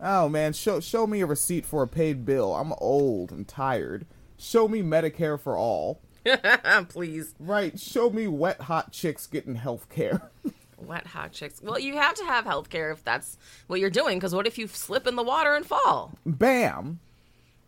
Oh 0.00 0.28
man, 0.28 0.52
show 0.52 0.78
show 0.78 1.06
me 1.08 1.20
a 1.20 1.26
receipt 1.26 1.66
for 1.66 1.82
a 1.82 1.88
paid 1.88 2.24
bill. 2.24 2.54
I'm 2.54 2.72
old 2.78 3.32
and 3.32 3.46
tired. 3.46 4.06
Show 4.38 4.68
me 4.68 4.80
Medicare 4.80 5.38
for 5.38 5.56
all. 5.56 6.00
Please. 6.88 7.34
Right, 7.40 7.78
show 7.78 8.10
me 8.10 8.28
wet 8.28 8.62
hot 8.62 8.92
chicks 8.92 9.26
getting 9.26 9.56
health 9.56 9.88
care. 9.88 10.30
Wet 10.78 11.06
hot 11.06 11.30
chicks. 11.30 11.62
Well, 11.62 11.78
you 11.78 11.96
have 11.96 12.14
to 12.14 12.24
have 12.24 12.44
health 12.44 12.68
care 12.68 12.90
if 12.90 13.04
that's 13.04 13.38
what 13.68 13.78
you're 13.78 13.88
doing, 13.88 14.18
because 14.18 14.34
what 14.34 14.48
if 14.48 14.58
you 14.58 14.66
slip 14.66 15.06
in 15.06 15.14
the 15.14 15.22
water 15.22 15.54
and 15.54 15.64
fall? 15.64 16.18
Bam! 16.26 16.98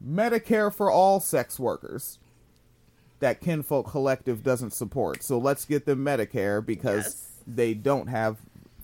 Medicare 0.04 0.74
for 0.74 0.90
all 0.90 1.20
sex 1.20 1.56
workers. 1.56 2.18
That 3.24 3.40
Kinfolk 3.40 3.90
Collective 3.90 4.42
doesn't 4.42 4.74
support. 4.74 5.22
So 5.22 5.38
let's 5.38 5.64
get 5.64 5.86
them 5.86 6.04
Medicare 6.04 6.64
because 6.64 7.04
Yes. 7.06 7.32
they 7.46 7.72
don't 7.72 8.08
have 8.08 8.36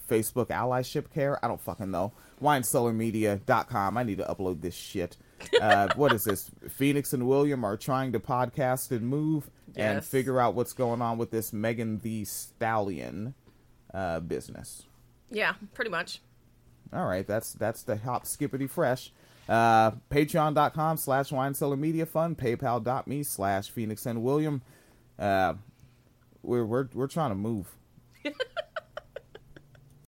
Facebook 0.08 0.46
allyship 0.46 1.12
care. 1.12 1.38
I 1.44 1.48
don't 1.48 1.60
fucking 1.60 1.90
know. 1.90 2.12
WineCellarMedia.com. 2.42 3.98
I 3.98 4.02
need 4.02 4.16
to 4.16 4.24
upload 4.24 4.62
this 4.62 4.74
shit. 4.74 5.18
Uh, 5.60 5.88
what 5.96 6.14
is 6.14 6.24
this? 6.24 6.50
Phoenix 6.70 7.12
and 7.12 7.28
William 7.28 7.64
are 7.64 7.76
trying 7.76 8.12
to 8.12 8.18
podcast 8.18 8.90
and 8.90 9.06
move 9.06 9.50
and 9.76 10.02
figure 10.02 10.40
out 10.40 10.54
what's 10.54 10.72
going 10.72 11.02
on 11.02 11.18
with 11.18 11.30
this 11.30 11.52
Megan 11.52 11.98
Thee 11.98 12.24
Stallion 12.24 13.34
uh, 13.92 14.20
business. 14.20 14.84
Yeah, 15.30 15.52
pretty 15.74 15.90
much. 15.90 16.22
All 16.94 17.04
right, 17.04 17.26
that's 17.26 17.52
that's 17.52 17.82
the 17.82 17.98
hop 17.98 18.24
skippity 18.24 18.66
fresh. 18.66 19.12
Uh, 19.50 19.90
Patreon.com 20.10 20.96
slash 20.96 21.32
wine 21.32 21.54
cellar 21.54 21.76
media 21.76 22.06
fund, 22.06 22.38
PayPal.me 22.38 23.24
slash 23.24 23.68
Phoenix 23.68 24.06
and 24.06 24.22
William. 24.22 24.62
Uh, 25.18 25.54
we're 26.42 26.64
we're 26.64 26.88
we're 26.94 27.08
trying 27.08 27.30
to 27.30 27.34
move. 27.34 27.76